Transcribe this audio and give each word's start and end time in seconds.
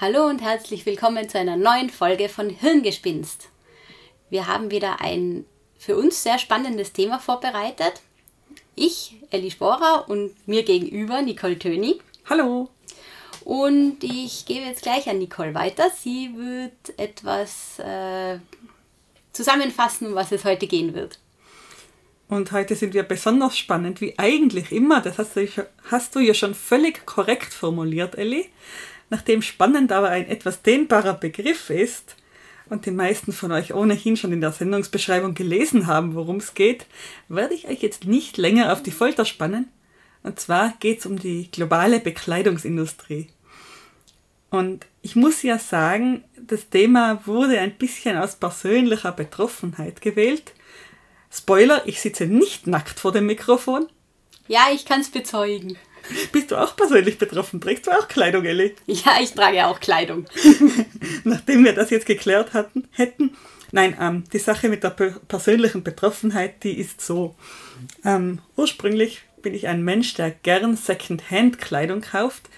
Hallo 0.00 0.26
und 0.26 0.42
herzlich 0.42 0.84
willkommen 0.86 1.28
zu 1.28 1.38
einer 1.38 1.56
neuen 1.56 1.88
Folge 1.90 2.28
von 2.28 2.50
Hirngespinst. 2.50 3.48
Wir 4.28 4.48
haben 4.48 4.72
wieder 4.72 5.00
ein 5.00 5.44
für 5.78 5.96
uns 5.96 6.24
sehr 6.24 6.40
spannendes 6.40 6.92
Thema 6.92 7.20
vorbereitet. 7.20 8.02
Ich, 8.74 9.18
Elli 9.30 9.52
Sporer 9.52 10.06
und 10.08 10.32
mir 10.48 10.64
gegenüber 10.64 11.22
Nicole 11.22 11.60
Töni. 11.60 12.00
Hallo. 12.28 12.70
Und 13.44 14.02
ich 14.02 14.46
gebe 14.46 14.66
jetzt 14.66 14.82
gleich 14.82 15.08
an 15.08 15.18
Nicole 15.18 15.54
weiter. 15.54 15.90
Sie 15.90 16.30
wird 16.36 16.98
etwas 16.98 17.78
äh, 17.78 18.38
zusammenfassen, 19.32 20.08
um 20.08 20.14
was 20.14 20.32
es 20.32 20.44
heute 20.44 20.66
gehen 20.66 20.94
wird. 20.94 21.18
Und 22.28 22.52
heute 22.52 22.74
sind 22.76 22.94
wir 22.94 23.02
besonders 23.02 23.58
spannend, 23.58 24.00
wie 24.00 24.18
eigentlich 24.18 24.72
immer. 24.72 25.00
Das 25.02 25.18
hast 25.18 25.36
du, 25.36 25.46
hast 25.90 26.14
du 26.14 26.20
ja 26.20 26.32
schon 26.32 26.54
völlig 26.54 27.04
korrekt 27.04 27.52
formuliert, 27.52 28.16
Elli. 28.16 28.46
Nachdem 29.10 29.42
spannend 29.42 29.92
aber 29.92 30.08
ein 30.08 30.26
etwas 30.26 30.62
dehnbarer 30.62 31.12
Begriff 31.12 31.68
ist 31.68 32.16
und 32.70 32.86
die 32.86 32.90
meisten 32.90 33.32
von 33.32 33.52
euch 33.52 33.74
ohnehin 33.74 34.16
schon 34.16 34.32
in 34.32 34.40
der 34.40 34.52
Sendungsbeschreibung 34.52 35.34
gelesen 35.34 35.86
haben, 35.86 36.14
worum 36.14 36.36
es 36.36 36.54
geht, 36.54 36.86
werde 37.28 37.52
ich 37.52 37.68
euch 37.68 37.82
jetzt 37.82 38.06
nicht 38.06 38.38
länger 38.38 38.72
auf 38.72 38.82
die 38.82 38.90
Folter 38.90 39.26
spannen. 39.26 39.68
Und 40.22 40.38
zwar 40.38 40.74
geht 40.80 41.00
es 41.00 41.06
um 41.06 41.18
die 41.18 41.50
globale 41.50 42.00
Bekleidungsindustrie. 42.00 43.28
Und 44.50 44.86
ich 45.00 45.16
muss 45.16 45.42
ja 45.42 45.58
sagen, 45.58 46.24
das 46.36 46.68
Thema 46.68 47.26
wurde 47.26 47.58
ein 47.58 47.76
bisschen 47.76 48.16
aus 48.18 48.36
persönlicher 48.36 49.12
Betroffenheit 49.12 50.00
gewählt. 50.00 50.52
Spoiler, 51.30 51.82
ich 51.86 52.00
sitze 52.00 52.26
nicht 52.26 52.66
nackt 52.66 53.00
vor 53.00 53.12
dem 53.12 53.26
Mikrofon. 53.26 53.86
Ja, 54.48 54.66
ich 54.72 54.84
kann 54.84 55.00
es 55.00 55.10
bezeugen. 55.10 55.78
Bist 56.32 56.50
du 56.50 56.56
auch 56.56 56.76
persönlich 56.76 57.16
betroffen? 57.16 57.60
Trägst 57.60 57.86
du 57.86 57.92
auch 57.92 58.08
Kleidung, 58.08 58.44
Elli? 58.44 58.74
Ja, 58.86 59.18
ich 59.20 59.32
trage 59.32 59.66
auch 59.66 59.80
Kleidung. 59.80 60.26
Nachdem 61.24 61.64
wir 61.64 61.72
das 61.72 61.90
jetzt 61.90 62.06
geklärt 62.06 62.52
hatten, 62.52 62.88
hätten. 62.90 63.36
Nein, 63.70 63.96
ähm, 63.98 64.24
die 64.32 64.38
Sache 64.38 64.68
mit 64.68 64.84
der 64.84 64.90
persönlichen 64.90 65.82
Betroffenheit, 65.82 66.62
die 66.64 66.78
ist 66.78 67.00
so. 67.00 67.34
Ähm, 68.04 68.40
ursprünglich 68.56 69.22
bin 69.42 69.54
ich 69.54 69.68
ein 69.68 69.82
Mensch, 69.82 70.14
der 70.14 70.30
gern 70.30 70.76
Second-Hand-Kleidung 70.76 72.00
kauft. 72.00 72.48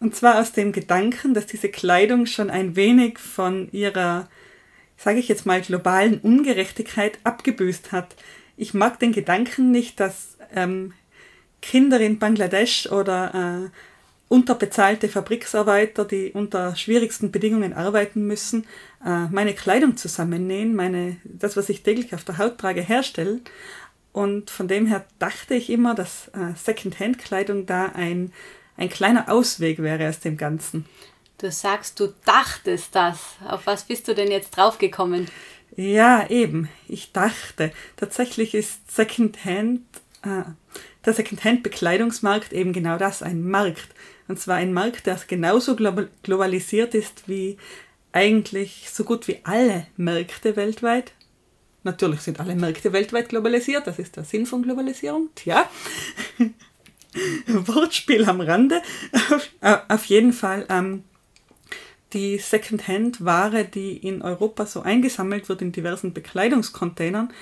Und 0.00 0.16
zwar 0.16 0.40
aus 0.40 0.52
dem 0.52 0.72
Gedanken, 0.72 1.34
dass 1.34 1.46
diese 1.46 1.68
Kleidung 1.68 2.26
schon 2.26 2.48
ein 2.48 2.74
wenig 2.74 3.18
von 3.18 3.68
ihrer, 3.72 4.28
sage 4.96 5.18
ich 5.18 5.28
jetzt 5.28 5.44
mal, 5.44 5.60
globalen 5.60 6.18
Ungerechtigkeit 6.20 7.18
abgebüßt 7.24 7.92
hat. 7.92 8.16
Ich 8.56 8.72
mag 8.72 8.98
den 8.98 9.12
Gedanken 9.12 9.70
nicht, 9.70 10.00
dass 10.00 10.38
ähm, 10.54 10.94
Kinder 11.60 12.00
in 12.00 12.18
Bangladesch 12.18 12.86
oder 12.86 13.66
äh, 13.66 13.70
unterbezahlte 14.28 15.08
Fabriksarbeiter, 15.08 16.04
die 16.04 16.30
unter 16.30 16.76
schwierigsten 16.76 17.32
Bedingungen 17.32 17.72
arbeiten 17.72 18.26
müssen, 18.26 18.64
äh, 19.04 19.26
meine 19.30 19.54
Kleidung 19.54 19.96
zusammennähen, 19.96 20.74
meine, 20.74 21.16
das, 21.24 21.56
was 21.56 21.68
ich 21.68 21.82
täglich 21.82 22.14
auf 22.14 22.24
der 22.24 22.38
Haut 22.38 22.58
trage, 22.58 22.80
herstellen. 22.80 23.42
Und 24.12 24.50
von 24.50 24.68
dem 24.68 24.86
her 24.86 25.04
dachte 25.18 25.54
ich 25.54 25.70
immer, 25.70 25.94
dass 25.94 26.28
äh, 26.28 26.54
Second-Hand-Kleidung 26.56 27.66
da 27.66 27.86
ein, 27.86 28.32
ein 28.76 28.88
kleiner 28.88 29.30
Ausweg 29.30 29.80
wäre 29.82 30.08
aus 30.08 30.20
dem 30.20 30.36
Ganzen. 30.36 30.86
Du 31.38 31.50
sagst, 31.50 32.00
du 32.00 32.12
dachtest 32.24 32.94
das. 32.94 33.36
Auf 33.46 33.66
was 33.66 33.84
bist 33.84 34.08
du 34.08 34.14
denn 34.14 34.30
jetzt 34.30 34.50
draufgekommen? 34.50 35.28
Ja, 35.76 36.28
eben. 36.28 36.68
Ich 36.88 37.12
dachte. 37.12 37.72
Tatsächlich 37.96 38.54
ist 38.54 38.90
Second-Hand 38.90 39.82
äh, 40.22 40.42
der 41.04 41.14
Secondhand-Bekleidungsmarkt 41.14 42.52
eben 42.52 42.72
genau 42.72 42.98
das, 42.98 43.22
ein 43.22 43.42
Markt. 43.42 43.88
Und 44.28 44.38
zwar 44.38 44.56
ein 44.56 44.72
Markt, 44.72 45.06
der 45.06 45.18
genauso 45.26 45.76
globalisiert 45.76 46.94
ist 46.94 47.28
wie 47.28 47.56
eigentlich 48.12 48.88
so 48.90 49.04
gut 49.04 49.28
wie 49.28 49.40
alle 49.44 49.86
Märkte 49.96 50.56
weltweit. 50.56 51.12
Natürlich 51.82 52.20
sind 52.20 52.40
alle 52.40 52.54
Märkte 52.54 52.92
weltweit 52.92 53.30
globalisiert, 53.30 53.86
das 53.86 53.98
ist 53.98 54.16
der 54.16 54.24
Sinn 54.24 54.46
von 54.46 54.62
Globalisierung. 54.62 55.30
Tja, 55.34 55.68
Wortspiel 57.46 58.24
am 58.28 58.40
Rande. 58.40 58.82
Auf 59.88 60.04
jeden 60.04 60.32
Fall 60.32 60.66
ähm, 60.68 61.04
die 62.12 62.38
Secondhand-Ware, 62.38 63.64
die 63.64 63.96
in 63.96 64.22
Europa 64.22 64.66
so 64.66 64.82
eingesammelt 64.82 65.48
wird 65.48 65.62
in 65.62 65.72
diversen 65.72 66.12
Bekleidungscontainern, 66.12 67.32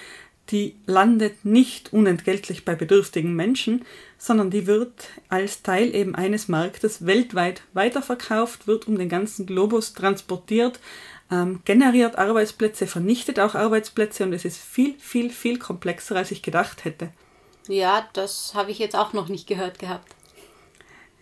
die 0.50 0.76
landet 0.86 1.44
nicht 1.44 1.92
unentgeltlich 1.92 2.64
bei 2.64 2.74
bedürftigen 2.74 3.34
Menschen, 3.34 3.84
sondern 4.16 4.50
die 4.50 4.66
wird 4.66 5.10
als 5.28 5.62
Teil 5.62 5.94
eben 5.94 6.14
eines 6.14 6.48
Marktes 6.48 7.04
weltweit 7.04 7.62
weiterverkauft, 7.74 8.66
wird 8.66 8.88
um 8.88 8.96
den 8.96 9.08
ganzen 9.08 9.46
Globus 9.46 9.92
transportiert, 9.92 10.80
ähm, 11.30 11.60
generiert 11.64 12.16
Arbeitsplätze, 12.16 12.86
vernichtet 12.86 13.40
auch 13.40 13.54
Arbeitsplätze 13.54 14.24
und 14.24 14.32
es 14.32 14.44
ist 14.44 14.58
viel, 14.58 14.94
viel, 14.98 15.30
viel 15.30 15.58
komplexer, 15.58 16.16
als 16.16 16.30
ich 16.30 16.42
gedacht 16.42 16.84
hätte. 16.84 17.10
Ja, 17.68 18.08
das 18.14 18.52
habe 18.54 18.70
ich 18.70 18.78
jetzt 18.78 18.96
auch 18.96 19.12
noch 19.12 19.28
nicht 19.28 19.46
gehört 19.46 19.78
gehabt. 19.78 20.14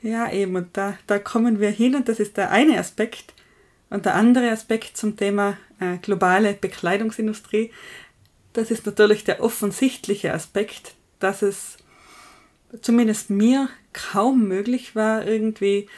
Ja, 0.03 0.31
eben, 0.31 0.55
und 0.55 0.77
da, 0.77 0.97
da 1.07 1.19
kommen 1.19 1.59
wir 1.59 1.71
hin 1.71 1.97
und 1.97 2.09
das 2.09 2.21
ist 2.21 2.37
der 2.37 2.51
eine 2.51 2.79
Aspekt. 2.79 3.35
Und 3.89 4.05
der 4.05 4.15
andere 4.15 4.51
Aspekt 4.51 4.97
zum 4.97 5.17
Thema 5.17 5.57
äh, 5.81 5.99
globale 5.99 6.55
Bekleidungsindustrie 6.55 7.71
das 8.57 8.71
ist 8.71 8.87
natürlich 8.87 9.25
der 9.25 9.43
offensichtliche 9.43 10.33
Aspekt, 10.33 10.95
dass 11.19 11.43
es 11.43 11.77
zumindest 12.81 13.29
mir 13.29 13.69
kaum 13.93 14.49
möglich 14.49 14.97
war, 14.97 15.27
irgendwie 15.27 15.89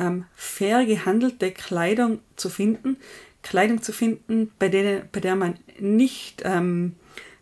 ähm, 0.00 0.24
fair 0.34 0.84
gehandelte 0.84 1.52
Kleidung 1.52 2.18
zu 2.34 2.50
finden. 2.50 2.96
Kleidung 3.42 3.82
zu 3.82 3.92
finden, 3.92 4.50
bei, 4.58 4.68
denen, 4.68 5.08
bei 5.12 5.20
der 5.20 5.36
man 5.36 5.58
nicht 5.78 6.42
ähm, 6.44 6.96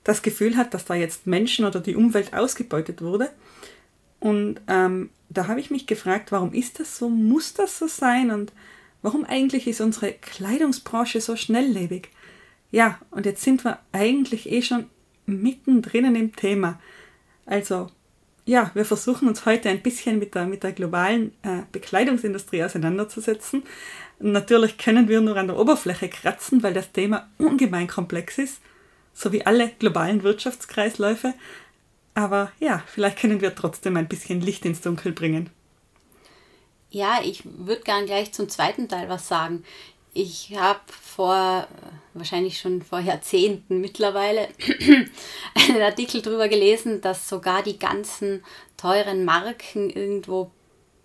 das 0.04 0.22
Gefühl 0.22 0.56
hat, 0.56 0.74
dass 0.74 0.84
da 0.84 0.94
jetzt 0.94 1.26
Menschen 1.26 1.64
oder 1.64 1.80
die 1.80 1.96
Umwelt 1.96 2.32
ausgebeutet 2.32 3.02
wurde. 3.02 3.30
Und 4.20 4.60
ähm, 4.68 5.10
da 5.28 5.48
habe 5.48 5.60
ich 5.60 5.70
mich 5.70 5.86
gefragt, 5.86 6.32
warum 6.32 6.52
ist 6.52 6.80
das 6.80 6.96
so? 6.96 7.08
Muss 7.08 7.54
das 7.54 7.78
so 7.78 7.86
sein? 7.86 8.30
Und 8.30 8.52
warum 9.02 9.24
eigentlich 9.24 9.66
ist 9.66 9.80
unsere 9.80 10.12
Kleidungsbranche 10.12 11.20
so 11.20 11.36
schnelllebig? 11.36 12.10
Ja, 12.70 12.98
und 13.10 13.26
jetzt 13.26 13.42
sind 13.42 13.64
wir 13.64 13.78
eigentlich 13.92 14.50
eh 14.50 14.62
schon 14.62 14.86
mittendrin 15.26 16.14
im 16.14 16.34
Thema. 16.36 16.80
Also, 17.44 17.88
ja, 18.44 18.70
wir 18.74 18.84
versuchen 18.84 19.26
uns 19.28 19.44
heute 19.44 19.68
ein 19.68 19.82
bisschen 19.82 20.18
mit 20.18 20.34
der, 20.34 20.46
mit 20.46 20.62
der 20.62 20.72
globalen 20.72 21.32
äh, 21.42 21.62
Bekleidungsindustrie 21.72 22.62
auseinanderzusetzen. 22.62 23.64
Natürlich 24.18 24.78
können 24.78 25.08
wir 25.08 25.20
nur 25.20 25.36
an 25.36 25.48
der 25.48 25.58
Oberfläche 25.58 26.08
kratzen, 26.08 26.62
weil 26.62 26.72
das 26.72 26.92
Thema 26.92 27.28
ungemein 27.38 27.86
komplex 27.86 28.38
ist, 28.38 28.60
so 29.12 29.32
wie 29.32 29.44
alle 29.44 29.68
globalen 29.78 30.22
Wirtschaftskreisläufe. 30.22 31.34
Aber 32.14 32.50
ja, 32.58 32.82
vielleicht 32.86 33.18
können 33.18 33.42
wir 33.42 33.54
trotzdem 33.54 33.96
ein 33.96 34.08
bisschen 34.08 34.40
Licht 34.40 34.64
ins 34.64 34.80
Dunkel 34.80 35.12
bringen. 35.12 35.50
Ja, 36.90 37.20
ich 37.22 37.42
würde 37.44 37.82
gern 37.82 38.06
gleich 38.06 38.32
zum 38.32 38.48
zweiten 38.48 38.88
Teil 38.88 39.08
was 39.10 39.28
sagen. 39.28 39.64
Ich 40.14 40.56
habe 40.56 40.80
vor, 40.88 41.68
wahrscheinlich 42.14 42.58
schon 42.58 42.80
vor 42.80 43.00
Jahrzehnten 43.00 43.82
mittlerweile, 43.82 44.48
einen 45.68 45.82
Artikel 45.82 46.22
darüber 46.22 46.48
gelesen, 46.48 47.02
dass 47.02 47.28
sogar 47.28 47.62
die 47.62 47.78
ganzen 47.78 48.42
teuren 48.78 49.26
Marken 49.26 49.90
irgendwo 49.90 50.50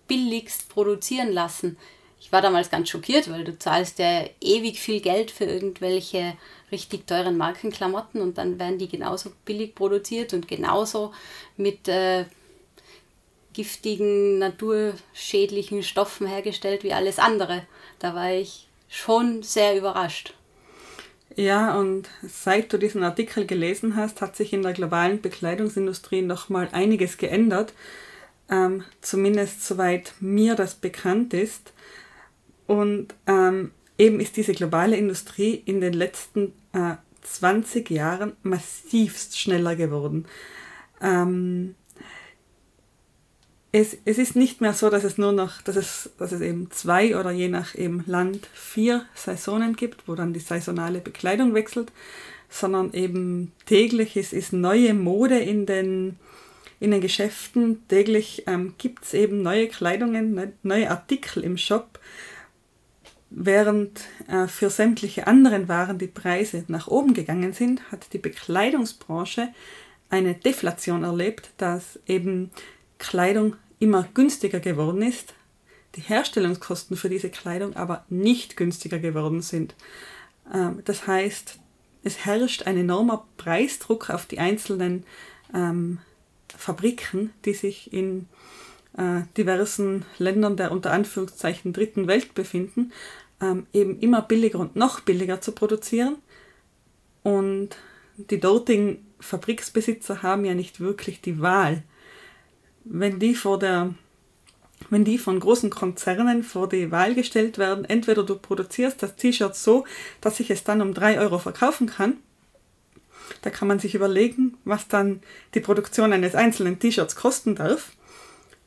billigst 0.08 0.70
produzieren 0.70 1.30
lassen. 1.30 1.76
Ich 2.22 2.30
war 2.30 2.40
damals 2.40 2.70
ganz 2.70 2.88
schockiert, 2.88 3.28
weil 3.30 3.42
du 3.42 3.58
zahlst 3.58 3.98
ja 3.98 4.24
ewig 4.40 4.78
viel 4.78 5.00
Geld 5.00 5.32
für 5.32 5.44
irgendwelche 5.44 6.34
richtig 6.70 7.04
teuren 7.08 7.36
Markenklamotten 7.36 8.20
und 8.20 8.38
dann 8.38 8.60
werden 8.60 8.78
die 8.78 8.88
genauso 8.88 9.32
billig 9.44 9.74
produziert 9.74 10.32
und 10.32 10.46
genauso 10.46 11.12
mit 11.56 11.88
äh, 11.88 12.26
giftigen, 13.52 14.38
naturschädlichen 14.38 15.82
Stoffen 15.82 16.28
hergestellt 16.28 16.84
wie 16.84 16.92
alles 16.92 17.18
andere. 17.18 17.66
Da 17.98 18.14
war 18.14 18.32
ich 18.32 18.68
schon 18.88 19.42
sehr 19.42 19.76
überrascht. 19.76 20.32
Ja, 21.34 21.76
und 21.76 22.08
seit 22.22 22.72
du 22.72 22.78
diesen 22.78 23.02
Artikel 23.02 23.46
gelesen 23.46 23.96
hast, 23.96 24.20
hat 24.20 24.36
sich 24.36 24.52
in 24.52 24.62
der 24.62 24.74
globalen 24.74 25.20
Bekleidungsindustrie 25.20 26.22
nochmal 26.22 26.68
einiges 26.70 27.18
geändert. 27.18 27.72
Ähm, 28.48 28.84
zumindest 29.00 29.66
soweit 29.66 30.14
mir 30.20 30.54
das 30.54 30.76
bekannt 30.76 31.34
ist. 31.34 31.72
Und 32.72 33.08
ähm, 33.26 33.70
eben 33.98 34.18
ist 34.18 34.38
diese 34.38 34.54
globale 34.54 34.96
Industrie 34.96 35.62
in 35.66 35.82
den 35.82 35.92
letzten 35.92 36.54
äh, 36.72 36.94
20 37.20 37.90
Jahren 37.90 38.32
massivst 38.42 39.38
schneller 39.38 39.76
geworden. 39.76 40.24
Ähm, 41.02 41.74
es, 43.72 43.98
es 44.06 44.16
ist 44.16 44.36
nicht 44.36 44.62
mehr 44.62 44.72
so, 44.72 44.88
dass 44.88 45.04
es 45.04 45.18
nur 45.18 45.32
noch, 45.32 45.60
dass 45.60 45.76
es, 45.76 46.12
dass 46.16 46.32
es 46.32 46.40
eben 46.40 46.70
zwei 46.70 47.14
oder 47.14 47.30
je 47.30 47.48
nach 47.48 47.74
eben 47.74 48.04
Land 48.06 48.48
vier 48.54 49.04
Saisonen 49.14 49.76
gibt, 49.76 50.08
wo 50.08 50.14
dann 50.14 50.32
die 50.32 50.40
saisonale 50.40 51.00
Bekleidung 51.00 51.52
wechselt, 51.52 51.92
sondern 52.48 52.94
eben 52.94 53.52
täglich 53.66 54.16
ist, 54.16 54.32
ist 54.32 54.54
neue 54.54 54.94
Mode 54.94 55.38
in 55.38 55.66
den, 55.66 56.16
in 56.80 56.90
den 56.90 57.02
Geschäften. 57.02 57.86
Täglich 57.88 58.44
ähm, 58.46 58.76
gibt 58.78 59.04
es 59.04 59.12
eben 59.12 59.42
neue 59.42 59.68
Kleidungen, 59.68 60.32
ne, 60.32 60.54
neue 60.62 60.90
Artikel 60.90 61.44
im 61.44 61.58
Shop, 61.58 61.98
während 63.34 64.00
äh, 64.28 64.46
für 64.46 64.70
sämtliche 64.70 65.26
anderen 65.26 65.68
Waren 65.68 65.98
die 65.98 66.06
Preise 66.06 66.64
nach 66.68 66.88
oben 66.88 67.14
gegangen 67.14 67.52
sind, 67.52 67.90
hat 67.90 68.12
die 68.12 68.18
Bekleidungsbranche 68.18 69.48
eine 70.10 70.34
Deflation 70.34 71.04
erlebt, 71.04 71.50
dass 71.56 71.98
eben 72.06 72.50
Kleidung 72.98 73.56
immer 73.78 74.06
günstiger 74.14 74.60
geworden 74.60 75.02
ist, 75.02 75.34
die 75.96 76.02
Herstellungskosten 76.02 76.96
für 76.96 77.08
diese 77.08 77.30
Kleidung 77.30 77.74
aber 77.76 78.04
nicht 78.08 78.56
günstiger 78.56 78.98
geworden 78.98 79.42
sind. 79.42 79.74
Ähm, 80.52 80.80
das 80.84 81.06
heißt, 81.06 81.58
es 82.04 82.24
herrscht 82.24 82.64
ein 82.64 82.76
enormer 82.76 83.26
Preisdruck 83.36 84.10
auf 84.10 84.26
die 84.26 84.38
einzelnen 84.38 85.04
ähm, 85.54 85.98
Fabriken, 86.56 87.30
die 87.44 87.54
sich 87.54 87.92
in 87.92 88.28
äh, 88.96 89.22
diversen 89.36 90.04
Ländern 90.18 90.56
der 90.56 90.72
unter 90.72 90.92
Anführungszeichen 90.92 91.72
dritten 91.72 92.06
Welt 92.06 92.34
befinden, 92.34 92.92
ähm, 93.42 93.66
eben 93.72 93.98
immer 94.00 94.22
billiger 94.22 94.58
und 94.58 94.76
noch 94.76 95.00
billiger 95.00 95.40
zu 95.40 95.52
produzieren. 95.52 96.16
Und 97.22 97.70
die 98.16 98.40
dortigen 98.40 99.06
Fabriksbesitzer 99.20 100.22
haben 100.22 100.44
ja 100.44 100.54
nicht 100.54 100.80
wirklich 100.80 101.20
die 101.20 101.40
Wahl 101.40 101.82
wenn 102.84 103.18
die 103.18 103.34
vor 103.34 103.58
der 103.58 103.94
wenn 104.90 105.04
die 105.04 105.16
von 105.16 105.38
großen 105.38 105.70
Konzernen 105.70 106.42
vor 106.42 106.68
die 106.68 106.90
Wahl 106.90 107.14
gestellt 107.14 107.56
werden, 107.56 107.84
entweder 107.84 108.24
du 108.24 108.34
produzierst 108.34 109.00
das 109.00 109.14
T-Shirt 109.14 109.54
so, 109.54 109.84
dass 110.20 110.40
ich 110.40 110.50
es 110.50 110.64
dann 110.64 110.82
um 110.82 110.92
3 110.92 111.20
Euro 111.20 111.38
verkaufen 111.38 111.86
kann, 111.86 112.16
da 113.42 113.50
kann 113.50 113.68
man 113.68 113.78
sich 113.78 113.94
überlegen, 113.94 114.58
was 114.64 114.88
dann 114.88 115.22
die 115.54 115.60
Produktion 115.60 116.12
eines 116.12 116.34
einzelnen 116.34 116.80
T-Shirts 116.80 117.14
kosten 117.14 117.54
darf, 117.54 117.92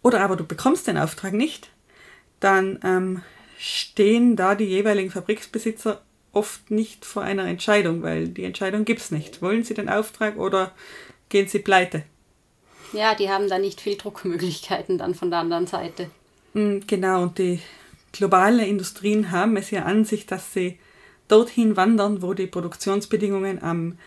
oder 0.04 0.22
aber 0.22 0.38
du 0.38 0.46
bekommst 0.46 0.88
den 0.88 0.98
Auftrag 0.98 1.34
nicht, 1.34 1.70
dann 2.40 2.80
ähm, 2.86 3.22
stehen 3.58 4.36
da 4.36 4.56
die 4.56 4.66
jeweiligen 4.66 5.12
Fabriksbesitzer 5.12 6.02
oft 6.32 6.70
nicht 6.70 7.06
vor 7.06 7.24
einer 7.24 7.46
Entscheidung, 7.48 8.04
weil 8.04 8.28
die 8.28 8.44
Entscheidung 8.44 8.86
gibt 8.86 9.02
es 9.02 9.12
nicht. 9.12 9.42
Wollen 9.42 9.64
sie 9.64 9.74
den 9.74 9.90
Auftrag 9.90 10.38
oder 10.38 10.72
gehen 11.30 11.48
sie 11.48 11.60
pleite? 11.60 12.04
Ja, 12.94 13.16
die 13.16 13.30
haben 13.30 13.50
da 13.50 13.58
nicht 13.58 13.82
viel 13.82 13.96
Druckmöglichkeiten 13.96 14.98
dann 14.98 15.16
von 15.16 15.30
der 15.30 15.40
anderen 15.40 15.68
Seite. 15.68 16.10
Mm, 16.54 16.80
genau, 16.86 17.24
und 17.24 17.38
die 17.38 17.60
globalen 18.12 18.60
Industrien 18.60 19.32
haben 19.32 19.58
es 19.58 19.72
ja 19.72 19.84
an 19.84 20.06
sich, 20.06 20.26
dass 20.26 20.54
sie 20.54 20.80
dorthin 21.28 21.76
wandern, 21.76 22.22
wo 22.22 22.34
die 22.34 22.48
Produktionsbedingungen 22.48 23.62
am 23.62 23.98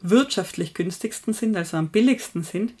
wirtschaftlich 0.00 0.74
günstigsten 0.74 1.32
sind, 1.32 1.56
also 1.56 1.76
am 1.76 1.88
billigsten 1.88 2.42
sind. 2.42 2.74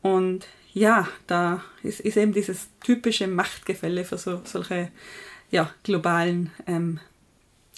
Und 0.00 0.46
ja, 0.74 1.08
da 1.28 1.64
ist, 1.82 2.00
ist 2.00 2.16
eben 2.16 2.32
dieses 2.32 2.68
typische 2.82 3.28
Machtgefälle 3.28 4.04
für 4.04 4.18
so, 4.18 4.42
solche 4.44 4.90
ja, 5.50 5.72
globalen, 5.84 6.50
ähm, 6.66 6.98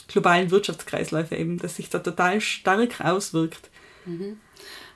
globalen 0.08 0.50
Wirtschaftskreisläufe 0.50 1.36
eben, 1.36 1.58
das 1.58 1.76
sich 1.76 1.90
da 1.90 1.98
total 1.98 2.40
stark 2.40 3.00
auswirkt. 3.02 3.68
Mhm. 4.06 4.40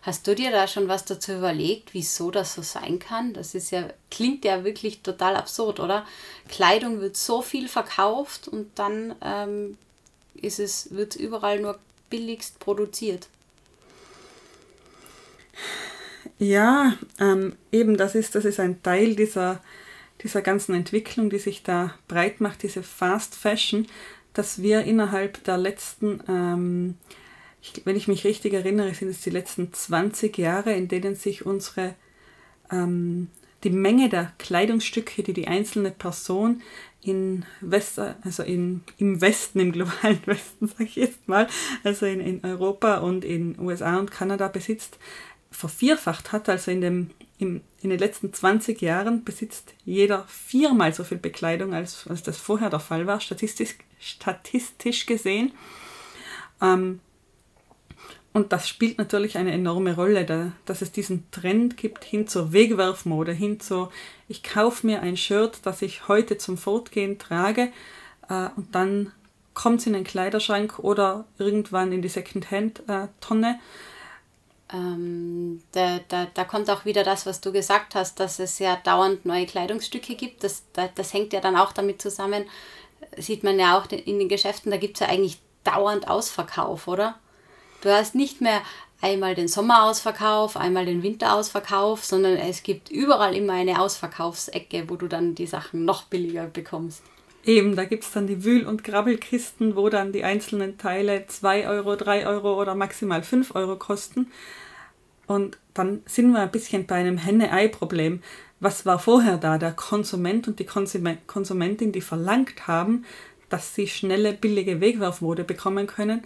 Hast 0.03 0.27
du 0.27 0.35
dir 0.35 0.51
da 0.51 0.67
schon 0.67 0.89
was 0.89 1.05
dazu 1.05 1.33
überlegt, 1.33 1.93
wieso 1.93 2.31
das 2.31 2.55
so 2.55 2.63
sein 2.63 2.99
kann? 2.99 3.35
Das 3.35 3.55
ist 3.55 3.71
ja, 3.71 3.91
klingt 4.11 4.47
ja 4.47 4.65
wirklich 4.65 5.03
total 5.03 5.37
absurd, 5.37 5.79
oder? 5.79 6.07
Kleidung 6.49 7.01
wird 7.03 7.19
so 7.19 7.43
viel 7.43 7.69
verkauft 7.69 8.49
und 8.49 8.71
dann 8.79 9.15
ähm, 9.21 9.77
ist 10.33 10.59
es, 10.59 10.95
wird 10.95 11.17
überall 11.17 11.61
nur 11.61 11.79
billigst 12.09 12.59
produziert. 12.61 13.29
Ja, 16.41 16.97
ähm, 17.21 17.55
eben 17.71 17.97
das 17.97 18.15
ist, 18.17 18.35
das 18.35 18.45
ist 18.45 18.59
ein 18.59 18.83
Teil 18.83 19.15
dieser, 19.15 19.61
dieser 20.23 20.43
ganzen 20.43 20.75
Entwicklung, 20.75 21.31
die 21.31 21.39
sich 21.39 21.63
da 21.63 21.95
breit 22.09 22.41
macht, 22.41 22.63
diese 22.63 22.83
Fast 22.83 23.35
Fashion, 23.37 23.87
dass 24.33 24.63
wir 24.63 24.83
innerhalb 24.83 25.45
der 25.45 25.59
letzten 25.59 26.21
ähm, 26.29 26.95
ich, 27.63 27.83
wenn 27.85 27.97
ich 27.97 28.09
mich 28.09 28.25
richtig 28.25 28.55
erinnere, 28.55 28.95
sind 28.95 29.09
es 29.09 29.21
die 29.21 29.31
letzten 29.31 29.73
20 29.73 30.37
Jahre, 30.39 30.73
in 30.73 30.89
denen 30.89 31.15
sich 31.15 31.45
unsere, 31.45 31.95
ähm, 32.71 33.29
die 33.65 33.71
Menge 33.71 34.09
der 34.09 34.33
Kleidungsstücke, 34.39 35.23
die 35.23 35.35
die 35.35 35.49
einzelne 35.49 35.91
Person 35.91 36.63
in 37.03 37.45
West, 37.61 37.99
also 37.99 38.43
in, 38.43 38.83
im 38.99 39.21
Westen, 39.21 39.61
im 39.61 39.73
globalen 39.73 40.21
Westen, 40.27 40.69
sage 40.69 40.85
ich 40.85 40.97
jetzt 40.97 41.29
mal, 41.29 41.47
also 41.85 42.07
in, 42.07 42.21
in 42.21 42.45
Europa 42.45 42.99
und 42.99 43.25
in 43.25 43.59
USA 43.59 43.99
und 43.99 44.11
Kanada 44.11 44.49
besitzt, 44.49 44.99
vervierfacht 45.51 46.33
hat. 46.33 46.49
Also 46.49 46.71
in, 46.71 46.81
dem, 46.81 47.11
im, 47.39 47.61
in 47.81 47.91
den 47.91 47.99
letzten 47.99 48.33
20 48.33 48.81
Jahren 48.81 49.25
besitzt 49.25 49.75
jeder 49.85 50.25
viermal 50.29 50.93
so 50.95 51.05
viel 51.05 51.19
Bekleidung, 51.19 51.75
als, 51.75 52.07
als 52.07 52.23
das 52.23 52.39
vorher 52.39 52.71
der 52.71 52.81
Fall 52.81 53.07
war, 53.07 53.21
statistisch, 53.21 53.77
statistisch 53.99 55.07
gesehen. 55.07 55.53
Ähm, 56.61 57.01
und 58.33 58.53
das 58.53 58.69
spielt 58.69 58.99
natürlich 58.99 59.39
eine 59.39 59.51
enorme 59.51 59.97
Rolle, 59.97 60.25
da, 60.25 60.53
dass 60.65 60.83
es 60.83 60.93
diesen 60.93 61.29
Trend 61.33 61.77
gibt 61.77 62.05
hin 62.05 62.29
zur 62.29 62.53
Wegwerfmode, 62.53 63.33
hin 63.33 63.59
zu, 63.59 63.89
ich 64.29 64.45
kaufe 64.45 64.87
mir 64.87 65.03
ein 65.03 65.17
Shirt, 65.17 65.59
das 65.65 65.83
ich 65.83 66.07
heute 66.07 66.39
zum 66.39 66.57
Fortgehen 66.57 67.19
trage 67.19 67.73
äh, 68.29 68.49
und 68.55 68.75
dann 68.75 69.13
kommt 69.53 69.81
es 69.81 69.87
in 69.87 69.95
den 69.95 70.05
Kleiderschrank 70.05 70.79
oder 70.79 71.25
irgendwann 71.39 71.91
in 71.93 72.03
die 72.03 72.09
Secondhand-Tonne. 72.09 73.59
Ähm, 74.73 75.63
da, 75.73 75.99
da, 76.09 76.27
da 76.33 76.45
kommt 76.45 76.71
auch 76.71 76.85
wieder 76.85 77.03
das, 77.03 77.27
was 77.27 77.41
du 77.41 77.53
gesagt 77.53 77.95
hast, 77.95 78.21
dass 78.21 78.39
es 78.39 78.59
ja 78.59 78.77
dauernd 78.77 79.27
neue 79.27 79.47
Kleidungsstücke 79.47 80.15
gibt. 80.15 80.45
Das, 80.45 80.63
da, 80.73 80.89
das 80.95 81.13
hängt 81.13 81.33
ja 81.33 81.41
dann 81.41 81.57
auch 81.57 81.73
damit 81.73 82.01
zusammen, 82.01 82.45
sieht 83.17 83.43
man 83.43 83.59
ja 83.59 83.79
auch 83.79 83.91
in 83.91 84.19
den 84.19 84.29
Geschäften, 84.29 84.71
da 84.71 84.77
gibt 84.77 84.97
es 84.97 85.01
ja 85.01 85.09
eigentlich 85.09 85.39
dauernd 85.65 86.09
Ausverkauf, 86.09 86.87
oder? 86.87 87.19
Du 87.81 87.91
hast 87.91 88.15
nicht 88.15 88.41
mehr 88.41 88.61
einmal 89.01 89.35
den 89.35 89.49
Sommerausverkauf, 89.49 90.57
einmal 90.57 90.87
den 90.87 91.03
Winterausverkauf, 91.03 92.05
sondern 92.05 92.37
es 92.37 92.63
gibt 92.63 92.91
überall 92.91 93.35
immer 93.35 93.55
eine 93.55 93.81
Ausverkaufsecke, 93.81 94.89
wo 94.89 94.97
du 94.97 95.09
dann 95.09 95.35
die 95.35 95.47
Sachen 95.47 95.85
noch 95.85 96.05
billiger 96.05 96.47
bekommst. 96.47 97.03
Eben, 97.45 97.75
da 97.75 97.85
gibt 97.85 98.05
es 98.05 98.13
dann 98.13 98.27
die 98.27 98.45
Wühl- 98.45 98.67
und 98.67 98.85
Grabbelkisten, 98.85 99.75
wo 99.75 99.89
dann 99.89 100.13
die 100.13 100.25
einzelnen 100.25 100.77
Teile 100.77 101.27
2 101.27 101.69
Euro, 101.69 101.97
3 101.97 102.27
Euro 102.27 102.61
oder 102.61 102.75
maximal 102.75 103.23
5 103.23 103.55
Euro 103.55 103.77
kosten. 103.77 104.31
Und 105.27 105.59
dann 105.75 106.03
sind 106.07 106.33
wir 106.33 106.41
ein 106.41 106.51
bisschen 106.51 106.87
bei 106.87 106.97
einem 106.97 107.17
Henne-Ei-Problem. 107.17 108.21
Was 108.59 108.85
war 108.85 108.99
vorher 108.99 109.39
da? 109.39 109.57
Der 109.57 109.73
Konsument 109.73 110.49
und 110.49 110.59
die 110.59 110.67
Konsumentin, 110.67 111.93
die 111.93 112.01
verlangt 112.03 112.67
haben, 112.67 113.05
dass 113.49 113.75
sie 113.75 113.87
schnelle, 113.87 114.35
billige 114.35 114.81
Wegwerfmode 114.81 115.45
bekommen 115.45 115.87
können 115.87 116.25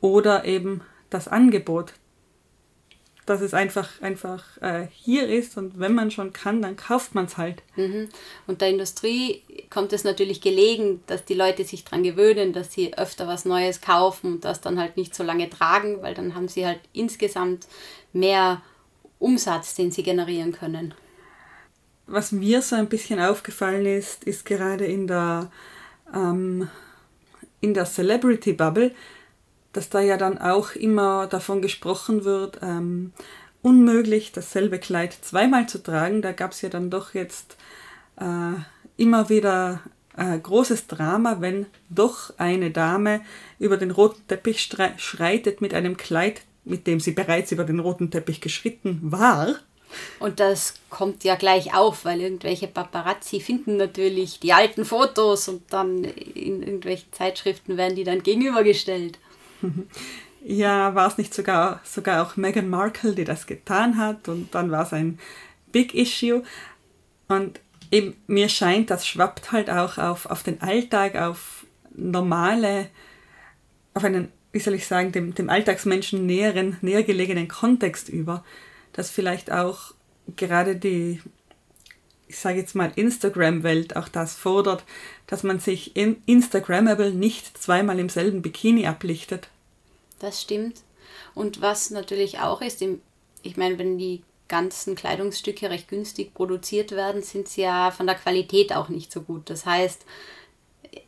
oder 0.00 0.44
eben 0.44 0.82
das 1.08 1.28
Angebot, 1.28 1.94
dass 3.26 3.40
es 3.40 3.54
einfach, 3.54 4.00
einfach 4.00 4.44
äh, 4.62 4.86
hier 4.92 5.28
ist 5.28 5.56
und 5.56 5.78
wenn 5.80 5.94
man 5.94 6.12
schon 6.12 6.32
kann, 6.32 6.62
dann 6.62 6.76
kauft 6.76 7.14
man 7.14 7.26
es 7.26 7.36
halt. 7.36 7.62
Mhm. 7.74 8.08
Und 8.46 8.60
der 8.60 8.68
Industrie 8.68 9.42
kommt 9.68 9.92
es 9.92 10.04
natürlich 10.04 10.40
gelegen, 10.40 11.02
dass 11.08 11.24
die 11.24 11.34
Leute 11.34 11.64
sich 11.64 11.84
daran 11.84 12.04
gewöhnen, 12.04 12.52
dass 12.52 12.72
sie 12.72 12.96
öfter 12.96 13.26
was 13.26 13.44
Neues 13.44 13.80
kaufen 13.80 14.34
und 14.34 14.44
das 14.44 14.60
dann 14.60 14.78
halt 14.78 14.96
nicht 14.96 15.14
so 15.14 15.24
lange 15.24 15.50
tragen, 15.50 16.02
weil 16.02 16.14
dann 16.14 16.36
haben 16.36 16.46
sie 16.46 16.64
halt 16.64 16.80
insgesamt 16.92 17.66
mehr 18.12 18.62
Umsatz, 19.18 19.74
den 19.74 19.90
sie 19.90 20.04
generieren 20.04 20.52
können. 20.52 20.94
Was 22.06 22.30
mir 22.30 22.62
so 22.62 22.76
ein 22.76 22.88
bisschen 22.88 23.18
aufgefallen 23.18 23.86
ist, 23.86 24.22
ist 24.22 24.46
gerade 24.46 24.86
in 24.86 25.08
der, 25.08 25.50
ähm, 26.14 26.68
in 27.60 27.74
der 27.74 27.86
Celebrity 27.86 28.52
Bubble, 28.52 28.94
dass 29.76 29.90
da 29.90 30.00
ja 30.00 30.16
dann 30.16 30.38
auch 30.38 30.72
immer 30.72 31.26
davon 31.26 31.60
gesprochen 31.60 32.24
wird, 32.24 32.60
ähm, 32.62 33.12
unmöglich, 33.60 34.32
dasselbe 34.32 34.78
Kleid 34.78 35.12
zweimal 35.20 35.68
zu 35.68 35.82
tragen. 35.82 36.22
Da 36.22 36.32
gab 36.32 36.52
es 36.52 36.62
ja 36.62 36.70
dann 36.70 36.88
doch 36.88 37.12
jetzt 37.12 37.56
äh, 38.18 38.54
immer 38.96 39.28
wieder 39.28 39.82
äh, 40.16 40.38
großes 40.38 40.86
Drama, 40.86 41.40
wenn 41.40 41.66
doch 41.90 42.32
eine 42.38 42.70
Dame 42.70 43.20
über 43.58 43.76
den 43.76 43.90
roten 43.90 44.26
Teppich 44.28 44.70
schreitet 44.96 45.60
mit 45.60 45.74
einem 45.74 45.98
Kleid, 45.98 46.40
mit 46.64 46.86
dem 46.86 46.98
sie 46.98 47.12
bereits 47.12 47.52
über 47.52 47.64
den 47.64 47.80
roten 47.80 48.10
Teppich 48.10 48.40
geschritten 48.40 49.00
war. 49.02 49.56
Und 50.18 50.40
das 50.40 50.74
kommt 50.88 51.22
ja 51.22 51.36
gleich 51.36 51.74
auf, 51.74 52.06
weil 52.06 52.22
irgendwelche 52.22 52.66
Paparazzi 52.66 53.40
finden 53.40 53.76
natürlich 53.76 54.40
die 54.40 54.54
alten 54.54 54.86
Fotos 54.86 55.48
und 55.48 55.62
dann 55.70 56.02
in 56.04 56.62
irgendwelchen 56.62 57.12
Zeitschriften 57.12 57.76
werden 57.76 57.94
die 57.94 58.04
dann 58.04 58.22
gegenübergestellt. 58.22 59.18
Ja, 60.48 60.94
war 60.94 61.08
es 61.08 61.18
nicht 61.18 61.34
sogar, 61.34 61.80
sogar 61.82 62.22
auch 62.22 62.36
Meghan 62.36 62.68
Markle, 62.68 63.16
die 63.16 63.24
das 63.24 63.48
getan 63.48 63.98
hat 63.98 64.28
und 64.28 64.54
dann 64.54 64.70
war 64.70 64.84
es 64.84 64.92
ein 64.92 65.18
big 65.72 65.92
issue. 65.92 66.44
Und 67.26 67.58
eben 67.90 68.14
mir 68.28 68.48
scheint, 68.48 68.90
das 68.90 69.08
schwappt 69.08 69.50
halt 69.50 69.68
auch 69.70 69.98
auf, 69.98 70.26
auf 70.26 70.44
den 70.44 70.62
Alltag, 70.62 71.16
auf 71.16 71.66
normale, 71.96 72.86
auf 73.92 74.04
einen, 74.04 74.28
wie 74.52 74.60
soll 74.60 74.74
ich 74.74 74.86
sagen, 74.86 75.10
dem, 75.10 75.34
dem 75.34 75.50
Alltagsmenschen 75.50 76.26
näheren, 76.26 76.76
näher 76.80 77.02
gelegenen 77.02 77.48
Kontext 77.48 78.08
über, 78.08 78.44
dass 78.92 79.10
vielleicht 79.10 79.50
auch 79.50 79.94
gerade 80.36 80.76
die, 80.76 81.20
ich 82.28 82.38
sage 82.38 82.58
jetzt 82.58 82.76
mal, 82.76 82.92
Instagram-Welt 82.94 83.96
auch 83.96 84.08
das 84.08 84.36
fordert, 84.36 84.84
dass 85.26 85.42
man 85.42 85.58
sich 85.58 85.96
im 85.96 86.22
Instagrammable 86.26 87.12
nicht 87.12 87.58
zweimal 87.58 87.98
im 87.98 88.08
selben 88.08 88.42
Bikini 88.42 88.86
ablichtet. 88.86 89.48
Das 90.18 90.40
stimmt. 90.42 90.82
Und 91.34 91.60
was 91.60 91.90
natürlich 91.90 92.38
auch 92.40 92.62
ist, 92.62 92.82
ich 93.42 93.56
meine, 93.56 93.78
wenn 93.78 93.98
die 93.98 94.22
ganzen 94.48 94.94
Kleidungsstücke 94.94 95.70
recht 95.70 95.88
günstig 95.88 96.32
produziert 96.34 96.92
werden, 96.92 97.22
sind 97.22 97.48
sie 97.48 97.62
ja 97.62 97.90
von 97.90 98.06
der 98.06 98.16
Qualität 98.16 98.74
auch 98.74 98.88
nicht 98.88 99.12
so 99.12 99.22
gut. 99.22 99.50
Das 99.50 99.66
heißt, 99.66 100.04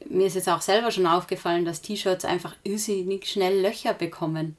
mir 0.09 0.27
ist 0.27 0.35
jetzt 0.35 0.49
auch 0.49 0.61
selber 0.61 0.91
schon 0.91 1.07
aufgefallen, 1.07 1.65
dass 1.65 1.81
T-Shirts 1.81 2.25
einfach 2.25 2.57
irrsinnig 2.65 3.27
schnell 3.27 3.61
Löcher 3.61 3.95
bekommen. 3.95 4.57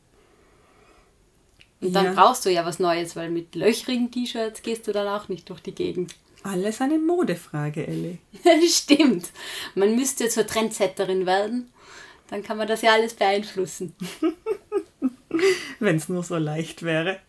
Und 1.81 1.93
dann 1.93 2.05
ja. 2.05 2.13
brauchst 2.13 2.45
du 2.45 2.49
ja 2.49 2.65
was 2.65 2.79
Neues, 2.79 3.15
weil 3.15 3.29
mit 3.29 3.55
löchrigen 3.55 4.11
T-Shirts 4.11 4.61
gehst 4.61 4.87
du 4.87 4.91
dann 4.91 5.07
auch 5.07 5.29
nicht 5.29 5.49
durch 5.49 5.61
die 5.61 5.75
Gegend. 5.75 6.15
Alles 6.43 6.81
eine 6.81 6.97
Modefrage, 6.97 7.85
Ellie. 7.85 8.17
Stimmt. 8.67 9.31
Man 9.75 9.95
müsste 9.95 10.29
zur 10.29 10.47
Trendsetterin 10.47 11.25
werden. 11.25 11.71
Dann 12.29 12.43
kann 12.43 12.57
man 12.57 12.67
das 12.67 12.81
ja 12.81 12.93
alles 12.93 13.13
beeinflussen. 13.13 13.95
Wenn 15.79 15.97
es 15.97 16.09
nur 16.09 16.23
so 16.23 16.37
leicht 16.37 16.83
wäre. 16.83 17.19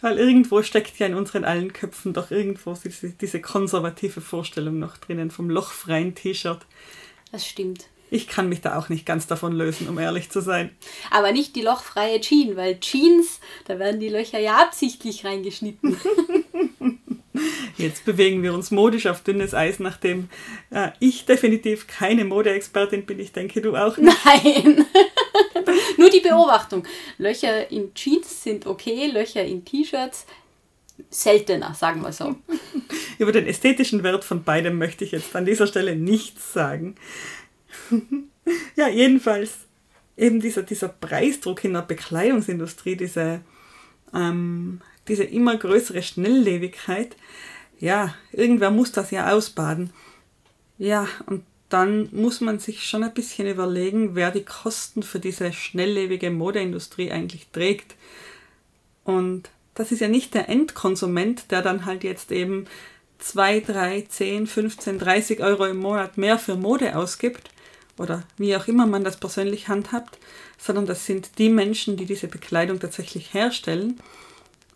Weil 0.00 0.18
irgendwo 0.18 0.62
steckt 0.62 0.98
ja 0.98 1.06
in 1.06 1.14
unseren 1.14 1.44
allen 1.44 1.72
Köpfen 1.72 2.12
doch 2.12 2.30
irgendwo 2.30 2.74
diese, 2.74 3.10
diese 3.10 3.40
konservative 3.40 4.20
Vorstellung 4.20 4.78
noch 4.78 4.96
drinnen 4.96 5.30
vom 5.30 5.48
lochfreien 5.48 6.14
T-Shirt. 6.14 6.66
Das 7.30 7.46
stimmt. 7.46 7.86
Ich 8.10 8.26
kann 8.26 8.48
mich 8.48 8.60
da 8.60 8.76
auch 8.78 8.90
nicht 8.90 9.06
ganz 9.06 9.26
davon 9.26 9.52
lösen, 9.52 9.88
um 9.88 9.98
ehrlich 9.98 10.28
zu 10.28 10.42
sein. 10.42 10.76
Aber 11.10 11.32
nicht 11.32 11.56
die 11.56 11.62
lochfreie 11.62 12.20
Jeans, 12.20 12.56
weil 12.56 12.78
Jeans, 12.78 13.40
da 13.66 13.78
werden 13.78 14.00
die 14.00 14.10
Löcher 14.10 14.38
ja 14.38 14.58
absichtlich 14.58 15.24
reingeschnitten. 15.24 15.96
Jetzt 17.82 18.04
bewegen 18.04 18.42
wir 18.42 18.54
uns 18.54 18.70
modisch 18.70 19.06
auf 19.06 19.22
dünnes 19.22 19.54
Eis, 19.54 19.80
nachdem 19.80 20.28
äh, 20.70 20.90
ich 21.00 21.26
definitiv 21.26 21.86
keine 21.86 22.24
Modeexpertin 22.24 23.04
bin. 23.04 23.18
Ich 23.18 23.32
denke, 23.32 23.60
du 23.60 23.76
auch 23.76 23.96
nicht. 23.96 24.16
Nein. 24.24 24.86
Nur 25.96 26.10
die 26.10 26.20
Beobachtung. 26.20 26.84
Löcher 27.18 27.70
in 27.70 27.92
Jeans 27.94 28.42
sind 28.42 28.66
okay, 28.66 29.06
Löcher 29.06 29.44
in 29.44 29.64
T-Shirts 29.64 30.26
seltener, 31.10 31.74
sagen 31.74 32.02
wir 32.02 32.12
so. 32.12 32.36
Über 33.18 33.32
den 33.32 33.46
ästhetischen 33.46 34.02
Wert 34.02 34.24
von 34.24 34.44
beidem 34.44 34.78
möchte 34.78 35.04
ich 35.04 35.12
jetzt 35.12 35.34
an 35.34 35.44
dieser 35.44 35.66
Stelle 35.66 35.96
nichts 35.96 36.52
sagen. 36.52 36.96
ja, 38.76 38.88
jedenfalls 38.88 39.58
eben 40.16 40.40
dieser, 40.40 40.62
dieser 40.62 40.88
Preisdruck 40.88 41.64
in 41.64 41.72
der 41.74 41.82
Bekleidungsindustrie, 41.82 42.96
diese, 42.96 43.40
ähm, 44.14 44.80
diese 45.08 45.24
immer 45.24 45.56
größere 45.56 46.02
Schnelllebigkeit, 46.02 47.16
ja, 47.82 48.14
irgendwer 48.30 48.70
muss 48.70 48.92
das 48.92 49.10
ja 49.10 49.32
ausbaden. 49.32 49.90
Ja, 50.78 51.08
und 51.26 51.42
dann 51.68 52.08
muss 52.12 52.40
man 52.40 52.60
sich 52.60 52.86
schon 52.86 53.02
ein 53.02 53.12
bisschen 53.12 53.48
überlegen, 53.48 54.14
wer 54.14 54.30
die 54.30 54.44
Kosten 54.44 55.02
für 55.02 55.18
diese 55.18 55.52
schnelllebige 55.52 56.30
Modeindustrie 56.30 57.10
eigentlich 57.10 57.48
trägt. 57.48 57.96
Und 59.02 59.50
das 59.74 59.90
ist 59.90 59.98
ja 59.98 60.06
nicht 60.06 60.32
der 60.34 60.48
Endkonsument, 60.48 61.50
der 61.50 61.60
dann 61.60 61.84
halt 61.84 62.04
jetzt 62.04 62.30
eben 62.30 62.68
2, 63.18 63.60
3, 63.60 64.02
10, 64.02 64.46
15, 64.46 64.98
30 65.00 65.40
Euro 65.40 65.66
im 65.66 65.78
Monat 65.78 66.16
mehr 66.18 66.38
für 66.38 66.54
Mode 66.54 66.96
ausgibt 66.96 67.50
oder 67.98 68.22
wie 68.36 68.54
auch 68.54 68.68
immer 68.68 68.86
man 68.86 69.02
das 69.02 69.16
persönlich 69.16 69.66
handhabt, 69.66 70.18
sondern 70.56 70.86
das 70.86 71.04
sind 71.04 71.36
die 71.38 71.48
Menschen, 71.48 71.96
die 71.96 72.06
diese 72.06 72.28
Bekleidung 72.28 72.78
tatsächlich 72.78 73.34
herstellen. 73.34 73.98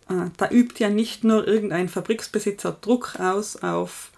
Äh, 0.09 0.29
da 0.37 0.49
übt 0.49 0.79
ja 0.83 0.89
nicht 0.89 1.23
nur 1.23 1.47
irgendein 1.47 1.89
Fabriksbesitzer 1.89 2.77
Druck 2.81 3.19
aus 3.19 3.57
auf 3.57 4.11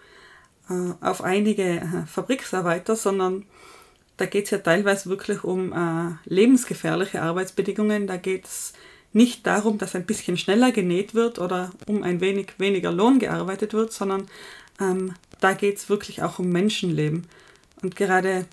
äh, 0.70 0.94
auf 1.02 1.24
einige 1.24 1.64
äh, 1.64 2.06
Fabriksarbeiter, 2.06 2.96
sondern 2.96 3.46
da 4.18 4.26
geht 4.26 4.46
es 4.46 4.52
ja 4.52 4.60
teilweise 4.60 5.10
wirklich 5.10 5.44
um 5.44 5.74
äh, 5.74 6.12
lebensgefährliche 6.26 7.22
Arbeitsbedingungen. 7.22 8.06
Da 8.06 8.18
geht 8.18 8.46
es 8.46 8.74
nicht 9.12 9.48
darum, 9.48 9.78
dass 9.78 9.96
ein 9.96 10.06
bisschen 10.06 10.38
schneller 10.38 10.72
genäht 10.72 11.16
wird 11.16 11.40
oder 11.40 11.72
um 11.88 12.04
ein 12.04 12.22
wenig 12.22 12.60
weniger 12.60 12.92
Lohn 12.92 13.18
gearbeitet 13.18 13.74
wird, 13.74 13.92
sondern 13.92 14.28
ähm, 14.80 15.16
da 15.40 15.54
geht 15.54 15.78
es 15.78 15.90
wirklich 15.90 16.22
auch 16.22 16.38
um 16.38 16.50
Menschenleben. 16.50 17.26
Und 17.82 17.96
gerade 17.96 18.46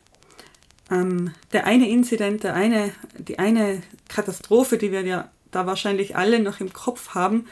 ähm, 0.90 1.32
der 1.52 1.66
eine 1.66 1.90
Inzident, 1.90 2.44
der 2.44 2.54
eine, 2.54 2.92
die 3.18 3.38
eine 3.38 3.82
Katastrophe, 4.08 4.78
die 4.78 4.92
wir 4.92 5.02
ja 5.02 5.30
da 5.56 5.66
wahrscheinlich 5.66 6.16
alle 6.16 6.40
noch 6.40 6.60
im 6.60 6.72
Kopf 6.72 7.14
haben, 7.14 7.46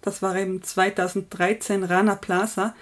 das 0.00 0.22
war 0.22 0.36
eben 0.36 0.62
2013 0.62 1.82
Rana 1.84 2.14
Plaza. 2.14 2.74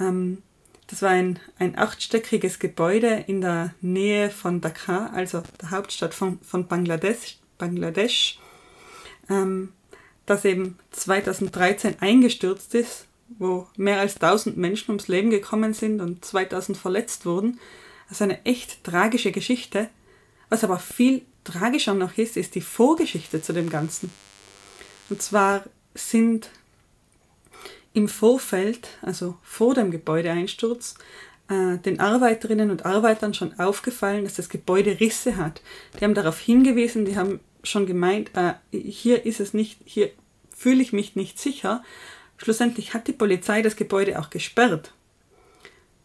Ähm, 0.00 0.42
das 0.88 1.02
war 1.02 1.10
ein, 1.10 1.38
ein 1.58 1.78
achtstöckiges 1.78 2.58
Gebäude 2.58 3.24
in 3.26 3.40
der 3.40 3.74
Nähe 3.80 4.30
von 4.30 4.60
Dhaka, 4.60 5.10
also 5.14 5.42
der 5.60 5.70
Hauptstadt 5.70 6.14
von, 6.14 6.40
von 6.40 6.66
Bangladesch, 6.66 7.38
Bangladesch 7.58 8.40
ähm, 9.28 9.72
das 10.26 10.44
eben 10.44 10.78
2013 10.90 11.96
eingestürzt 12.00 12.74
ist, 12.74 13.06
wo 13.38 13.66
mehr 13.76 14.00
als 14.00 14.14
1000 14.14 14.56
Menschen 14.56 14.90
ums 14.90 15.08
Leben 15.08 15.30
gekommen 15.30 15.74
sind 15.74 16.00
und 16.00 16.24
2000 16.24 16.76
verletzt 16.76 17.24
wurden. 17.24 17.58
Also 18.08 18.24
eine 18.24 18.44
echt 18.44 18.84
tragische 18.84 19.32
Geschichte. 19.32 19.88
Was 20.48 20.64
aber 20.64 20.78
viel 20.78 21.22
tragischer 21.44 21.94
noch 21.94 22.16
ist, 22.18 22.36
ist 22.36 22.54
die 22.54 22.60
Vorgeschichte 22.60 23.42
zu 23.42 23.52
dem 23.52 23.70
Ganzen. 23.70 24.10
Und 25.10 25.22
zwar 25.22 25.64
sind 25.94 26.50
im 27.94 28.08
Vorfeld, 28.08 28.88
also 29.02 29.36
vor 29.42 29.74
dem 29.74 29.90
Gebäudeeinsturz, 29.90 30.94
äh, 31.48 31.78
den 31.78 32.00
Arbeiterinnen 32.00 32.70
und 32.70 32.84
Arbeitern 32.84 33.34
schon 33.34 33.58
aufgefallen, 33.58 34.24
dass 34.24 34.34
das 34.34 34.48
Gebäude 34.48 35.00
Risse 35.00 35.36
hat. 35.36 35.62
Die 35.98 36.04
haben 36.04 36.14
darauf 36.14 36.38
hingewiesen, 36.38 37.04
die 37.04 37.16
haben 37.16 37.40
schon 37.62 37.86
gemeint, 37.86 38.30
äh, 38.34 38.54
hier 38.70 39.26
ist 39.26 39.40
es 39.40 39.54
nicht, 39.54 39.80
hier 39.84 40.10
fühle 40.54 40.82
ich 40.82 40.92
mich 40.92 41.16
nicht 41.16 41.38
sicher. 41.38 41.82
Schlussendlich 42.36 42.94
hat 42.94 43.08
die 43.08 43.12
Polizei 43.12 43.62
das 43.62 43.76
Gebäude 43.76 44.18
auch 44.18 44.30
gesperrt. 44.30 44.92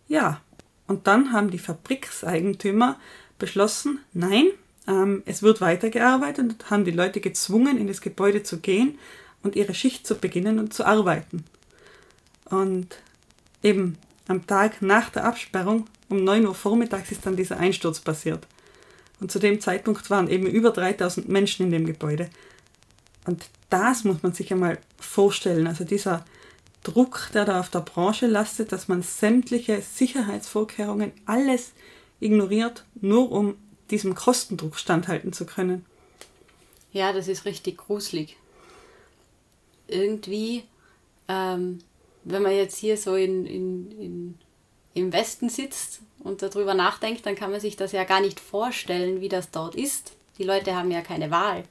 Ja, 0.08 0.42
und 0.88 1.08
dann 1.08 1.32
haben 1.32 1.52
die 1.52 1.60
Fabrikseigentümer 1.60 3.00
beschlossen, 3.38 4.00
nein, 4.13 4.48
ähm, 4.88 5.24
es 5.25 5.42
wird 5.42 5.62
weitergearbeitet 5.62 6.44
und 6.44 6.70
haben 6.70 6.86
die 6.86 6.92
Leute 6.92 7.22
gezwungen, 7.22 7.78
in 7.78 7.88
das 7.88 8.02
Gebäude 8.02 8.44
zu 8.44 8.60
gehen 8.60 9.00
und 9.42 9.56
ihre 9.56 9.74
Schicht 9.74 10.06
zu 10.08 10.16
beginnen 10.16 10.60
und 10.60 10.74
zu 10.74 10.86
arbeiten. 10.86 11.46
Und 12.46 12.98
eben 13.62 13.98
am 14.28 14.46
Tag 14.48 14.82
nach 14.82 15.10
der 15.10 15.25
Absperrung 15.25 15.88
um 16.10 16.24
9 16.24 16.46
Uhr 16.46 16.56
vormittags 16.56 17.12
ist 17.12 17.25
dann 17.25 17.36
dieser 17.36 17.58
Einsturz 17.58 18.00
passiert. 18.00 18.48
Und 19.20 19.32
zu 19.32 19.40
dem 19.40 19.62
Zeitpunkt 19.62 20.10
waren 20.10 20.30
eben 20.30 20.48
über 20.48 20.72
3000 20.72 21.30
Menschen 21.30 21.66
in 21.66 21.72
dem 21.72 21.86
Gebäude. 21.86 22.30
Und 23.25 23.46
das 23.70 24.04
muss 24.04 24.22
man 24.22 24.34
sich 24.34 24.52
einmal 24.52 24.80
vorstellen. 25.00 25.68
Also 25.68 25.86
dieser 25.86 26.25
Druck, 26.84 27.30
der 27.34 27.46
da 27.46 27.60
auf 27.60 27.70
der 27.70 27.80
Branche 27.80 28.28
lastet, 28.28 28.72
dass 28.72 28.88
man 28.88 29.02
sämtliche 29.02 29.82
Sicherheitsvorkehrungen, 29.82 31.13
alles 31.25 31.72
ignoriert, 32.20 32.86
nur 33.00 33.32
um 33.32 33.56
diesem 33.92 34.16
Kostendruck 34.16 34.78
standhalten 34.78 35.34
zu 35.34 35.46
können. 35.46 35.86
Ja, 36.92 37.12
das 37.13 37.28
ist 37.28 37.46
richtig 37.46 37.78
gruselig. 37.78 38.38
Irgendwie 39.88 40.63
ähm, 41.28 41.80
wenn 42.24 42.42
man 42.42 42.56
jetzt 42.56 42.78
hier 42.78 42.98
so 42.98 43.16
in, 43.16 43.46
in, 43.46 43.92
in, 44.00 44.36
im 44.94 45.13
Westen 45.13 45.50
sitzt 45.50 46.02
und 46.20 46.42
darüber 46.42 46.74
nachdenkt, 46.74 47.25
dann 47.25 47.36
kann 47.36 47.52
man 47.52 47.60
sich 47.60 47.75
das 47.75 47.92
ja 47.92 48.04
gar 48.04 48.22
nicht 48.22 48.40
vorstellen, 48.40 49.22
wie 49.22 49.30
das 49.30 49.52
dort 49.52 49.75
ist. 49.75 50.13
Die 50.38 50.44
Leute 50.44 50.75
haben 50.75 50.92
ja 50.92 51.02
keine 51.02 51.32
Wahl. 51.32 51.63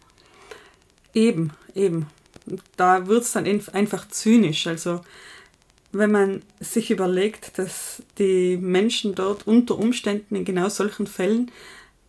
Eben, 1.15 1.53
eben. 1.75 2.07
Da 2.77 3.07
wird 3.07 3.23
es 3.23 3.33
dann 3.33 3.47
einfach 3.73 4.09
zynisch. 4.09 4.67
Also 4.67 5.01
wenn 5.93 6.11
man 6.11 6.43
sich 6.61 6.91
überlegt, 6.91 7.59
dass 7.59 8.03
die 8.19 8.57
Menschen 8.57 9.15
dort 9.15 9.47
unter 9.47 9.79
Umständen 9.79 10.37
in 10.37 10.45
genau 10.45 10.69
solchen 10.69 11.07
Fällen 11.07 11.51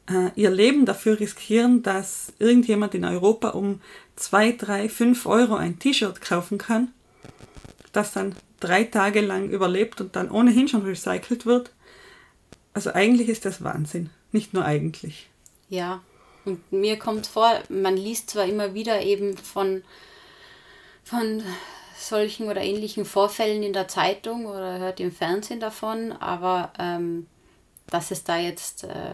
äh, 0.10 0.29
ihr 0.36 0.50
Leben 0.50 0.86
dafür 0.86 1.19
riskieren, 1.19 1.83
dass 1.83 2.33
irgendjemand 2.39 2.93
in 2.93 3.05
Europa 3.05 3.50
um 3.50 3.81
2, 4.15 4.53
3, 4.53 4.89
5 4.89 5.25
Euro 5.25 5.55
ein 5.55 5.79
T-Shirt 5.79 6.22
kaufen 6.22 6.57
kann, 6.57 6.93
das 7.91 8.13
dann 8.13 8.36
drei 8.60 8.83
Tage 8.86 9.22
lang 9.22 9.50
überlebt 9.50 10.01
und 10.01 10.15
dann 10.15 10.31
ohnehin 10.31 10.67
schon 10.67 10.83
recycelt 10.83 11.45
wird. 11.45 11.72
Also 12.74 12.93
eigentlich 12.93 13.29
ist 13.29 13.45
das 13.45 13.63
Wahnsinn, 13.63 14.10
nicht 14.31 14.53
nur 14.53 14.65
eigentlich. 14.65 15.29
Ja, 15.69 16.01
und 16.45 16.72
mir 16.72 16.98
kommt 16.98 17.27
vor, 17.27 17.60
man 17.69 17.95
liest 17.95 18.29
zwar 18.31 18.45
immer 18.45 18.74
wieder 18.74 19.01
eben 19.01 19.38
von, 19.38 19.83
von 21.03 21.43
solchen 21.98 22.48
oder 22.48 22.62
ähnlichen 22.62 23.05
Vorfällen 23.05 23.63
in 23.63 23.74
der 23.74 23.88
Zeitung 23.88 24.45
oder 24.45 24.79
hört 24.79 25.00
im 25.00 25.12
Fernsehen 25.12 25.60
davon, 25.60 26.12
aber 26.12 26.74
ähm, 26.79 27.27
dass 27.88 28.12
es 28.12 28.24
da 28.24 28.38
jetzt 28.38 28.83
äh, 28.83 29.13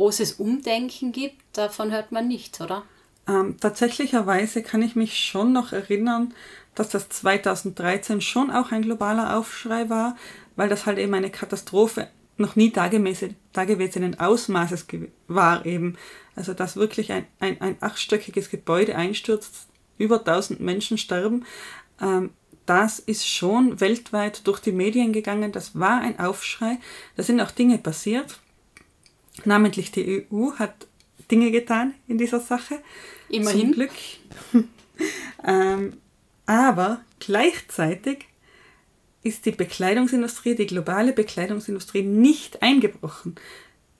großes 0.00 0.32
Umdenken 0.32 1.12
gibt, 1.12 1.42
davon 1.52 1.92
hört 1.92 2.10
man 2.10 2.26
nichts, 2.26 2.58
oder? 2.62 2.84
Ähm, 3.28 3.58
tatsächlicherweise 3.60 4.62
kann 4.62 4.80
ich 4.80 4.96
mich 4.96 5.14
schon 5.18 5.52
noch 5.52 5.74
erinnern, 5.74 6.32
dass 6.74 6.88
das 6.88 7.10
2013 7.10 8.22
schon 8.22 8.50
auch 8.50 8.72
ein 8.72 8.80
globaler 8.80 9.36
Aufschrei 9.36 9.90
war, 9.90 10.16
weil 10.56 10.70
das 10.70 10.86
halt 10.86 10.96
eben 10.96 11.12
eine 11.12 11.28
Katastrophe 11.28 12.08
noch 12.38 12.56
nie 12.56 12.72
dagewesenen 12.72 14.18
Ausmaßes 14.18 14.86
war 15.28 15.66
eben. 15.66 15.98
Also 16.34 16.54
dass 16.54 16.76
wirklich 16.76 17.12
ein, 17.12 17.26
ein, 17.38 17.60
ein 17.60 17.76
achtstöckiges 17.80 18.48
Gebäude 18.48 18.96
einstürzt, 18.96 19.68
über 19.98 20.20
1000 20.20 20.60
Menschen 20.60 20.96
sterben. 20.96 21.44
Ähm, 22.00 22.30
das 22.64 23.00
ist 23.00 23.28
schon 23.28 23.80
weltweit 23.80 24.46
durch 24.46 24.60
die 24.60 24.72
Medien 24.72 25.12
gegangen. 25.12 25.52
Das 25.52 25.78
war 25.78 26.00
ein 26.00 26.18
Aufschrei. 26.18 26.78
Da 27.16 27.22
sind 27.22 27.38
auch 27.42 27.50
Dinge 27.50 27.76
passiert. 27.76 28.40
Namentlich 29.46 29.92
die 29.92 30.26
EU 30.30 30.52
hat 30.52 30.86
Dinge 31.30 31.50
getan 31.50 31.94
in 32.08 32.18
dieser 32.18 32.40
Sache. 32.40 32.80
Immerhin. 33.28 33.60
Zum 33.60 33.72
Glück. 33.72 33.90
ähm, 35.46 35.94
aber 36.46 37.00
gleichzeitig 37.20 38.26
ist 39.22 39.46
die 39.46 39.52
Bekleidungsindustrie, 39.52 40.54
die 40.54 40.66
globale 40.66 41.12
Bekleidungsindustrie 41.12 42.02
nicht 42.02 42.62
eingebrochen 42.62 43.36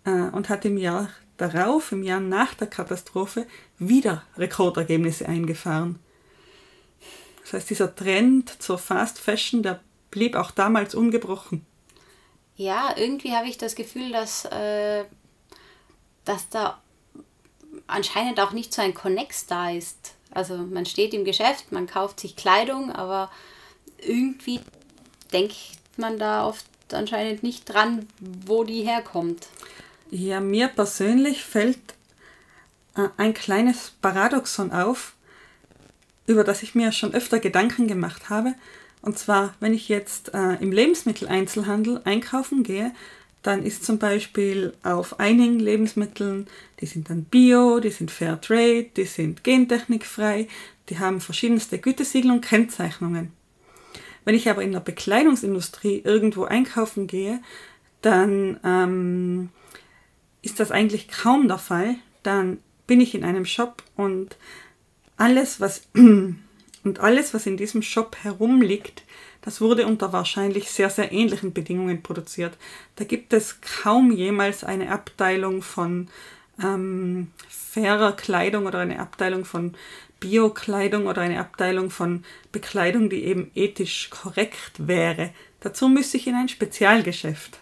äh, 0.04 0.10
und 0.10 0.48
hat 0.48 0.64
im 0.64 0.78
Jahr 0.78 1.10
darauf, 1.36 1.92
im 1.92 2.02
Jahr 2.02 2.20
nach 2.20 2.54
der 2.54 2.66
Katastrophe, 2.66 3.46
wieder 3.78 4.24
Rekordergebnisse 4.36 5.26
eingefahren. 5.26 5.98
Das 7.42 7.54
heißt, 7.54 7.70
dieser 7.70 7.94
Trend 7.94 8.62
zur 8.62 8.78
Fast 8.78 9.18
Fashion, 9.18 9.62
der 9.62 9.80
blieb 10.10 10.36
auch 10.36 10.50
damals 10.50 10.94
ungebrochen. 10.94 11.64
Ja, 12.56 12.94
irgendwie 12.96 13.32
habe 13.32 13.48
ich 13.48 13.56
das 13.58 13.74
Gefühl, 13.74 14.12
dass, 14.12 14.44
äh, 14.44 15.04
dass 16.24 16.48
da 16.48 16.80
anscheinend 17.86 18.40
auch 18.40 18.52
nicht 18.52 18.72
so 18.72 18.82
ein 18.82 18.94
Connex 18.94 19.46
da 19.46 19.70
ist. 19.70 20.14
Also 20.30 20.56
man 20.56 20.86
steht 20.86 21.12
im 21.14 21.24
Geschäft, 21.24 21.72
man 21.72 21.86
kauft 21.86 22.20
sich 22.20 22.36
Kleidung, 22.36 22.92
aber 22.92 23.30
irgendwie 23.98 24.60
denkt 25.32 25.56
man 25.96 26.18
da 26.18 26.46
oft 26.46 26.66
anscheinend 26.92 27.42
nicht 27.42 27.64
dran, 27.66 28.06
wo 28.20 28.64
die 28.64 28.82
herkommt. 28.82 29.48
Ja, 30.10 30.40
mir 30.40 30.68
persönlich 30.68 31.44
fällt 31.44 31.78
äh, 32.96 33.08
ein 33.16 33.34
kleines 33.34 33.92
Paradoxon 34.02 34.72
auf, 34.72 35.14
über 36.26 36.44
das 36.44 36.62
ich 36.62 36.74
mir 36.74 36.92
schon 36.92 37.14
öfter 37.14 37.38
Gedanken 37.38 37.86
gemacht 37.86 38.30
habe. 38.30 38.54
Und 39.02 39.18
zwar, 39.18 39.54
wenn 39.60 39.72
ich 39.72 39.88
jetzt 39.88 40.34
äh, 40.34 40.54
im 40.54 40.72
Lebensmitteleinzelhandel 40.72 42.02
einkaufen 42.04 42.62
gehe, 42.62 42.92
dann 43.42 43.62
ist 43.62 43.84
zum 43.84 43.98
Beispiel 43.98 44.74
auf 44.82 45.18
einigen 45.18 45.58
Lebensmitteln, 45.58 46.46
die 46.80 46.86
sind 46.86 47.08
dann 47.08 47.24
bio, 47.24 47.80
die 47.80 47.90
sind 47.90 48.10
fair 48.10 48.40
trade, 48.40 48.90
die 48.96 49.04
sind 49.04 49.44
gentechnikfrei, 49.44 50.48
die 50.88 50.98
haben 50.98 51.20
verschiedenste 51.20 51.78
Gütesiegel 51.78 52.30
und 52.30 52.42
Kennzeichnungen. 52.42 53.32
Wenn 54.24 54.34
ich 54.34 54.50
aber 54.50 54.62
in 54.62 54.72
der 54.72 54.80
Bekleidungsindustrie 54.80 56.02
irgendwo 56.04 56.44
einkaufen 56.44 57.06
gehe, 57.06 57.40
dann 58.02 58.60
ähm, 58.64 59.48
ist 60.42 60.60
das 60.60 60.70
eigentlich 60.70 61.08
kaum 61.08 61.48
der 61.48 61.58
Fall. 61.58 61.96
Dann 62.22 62.58
bin 62.86 63.00
ich 63.00 63.14
in 63.14 63.24
einem 63.24 63.46
Shop 63.46 63.82
und 63.96 64.36
alles, 65.16 65.60
was 65.60 65.88
und 65.94 67.00
alles, 67.00 67.32
was 67.34 67.46
in 67.46 67.56
diesem 67.56 67.82
Shop 67.82 68.16
herumliegt, 68.22 69.04
das 69.42 69.60
wurde 69.60 69.86
unter 69.86 70.12
wahrscheinlich 70.12 70.70
sehr, 70.70 70.90
sehr 70.90 71.12
ähnlichen 71.12 71.52
Bedingungen 71.52 72.02
produziert. 72.02 72.56
Da 72.96 73.04
gibt 73.04 73.32
es 73.32 73.60
kaum 73.60 74.12
jemals 74.12 74.64
eine 74.64 74.92
Abteilung 74.92 75.62
von 75.62 76.08
ähm, 76.62 77.32
fairer 77.48 78.12
Kleidung 78.12 78.66
oder 78.66 78.80
eine 78.80 79.00
Abteilung 79.00 79.44
von 79.44 79.76
Bio-Kleidung 80.20 81.06
oder 81.06 81.22
eine 81.22 81.40
Abteilung 81.40 81.90
von 81.90 82.24
Bekleidung, 82.52 83.08
die 83.08 83.24
eben 83.24 83.50
ethisch 83.54 84.10
korrekt 84.10 84.86
wäre. 84.86 85.30
Dazu 85.60 85.88
müsste 85.88 86.18
ich 86.18 86.26
in 86.26 86.34
ein 86.34 86.48
Spezialgeschäft. 86.48 87.58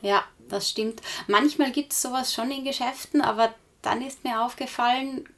Ja, 0.00 0.24
das 0.48 0.70
stimmt. 0.70 1.02
Manchmal 1.26 1.72
gibt 1.72 1.92
es 1.92 2.00
sowas 2.00 2.32
schon 2.32 2.50
in 2.50 2.64
Geschäften, 2.64 3.20
aber 3.20 3.54
dann 3.82 4.02
ist 4.02 4.24
mir 4.24 4.40
aufgefallen, 4.42 5.28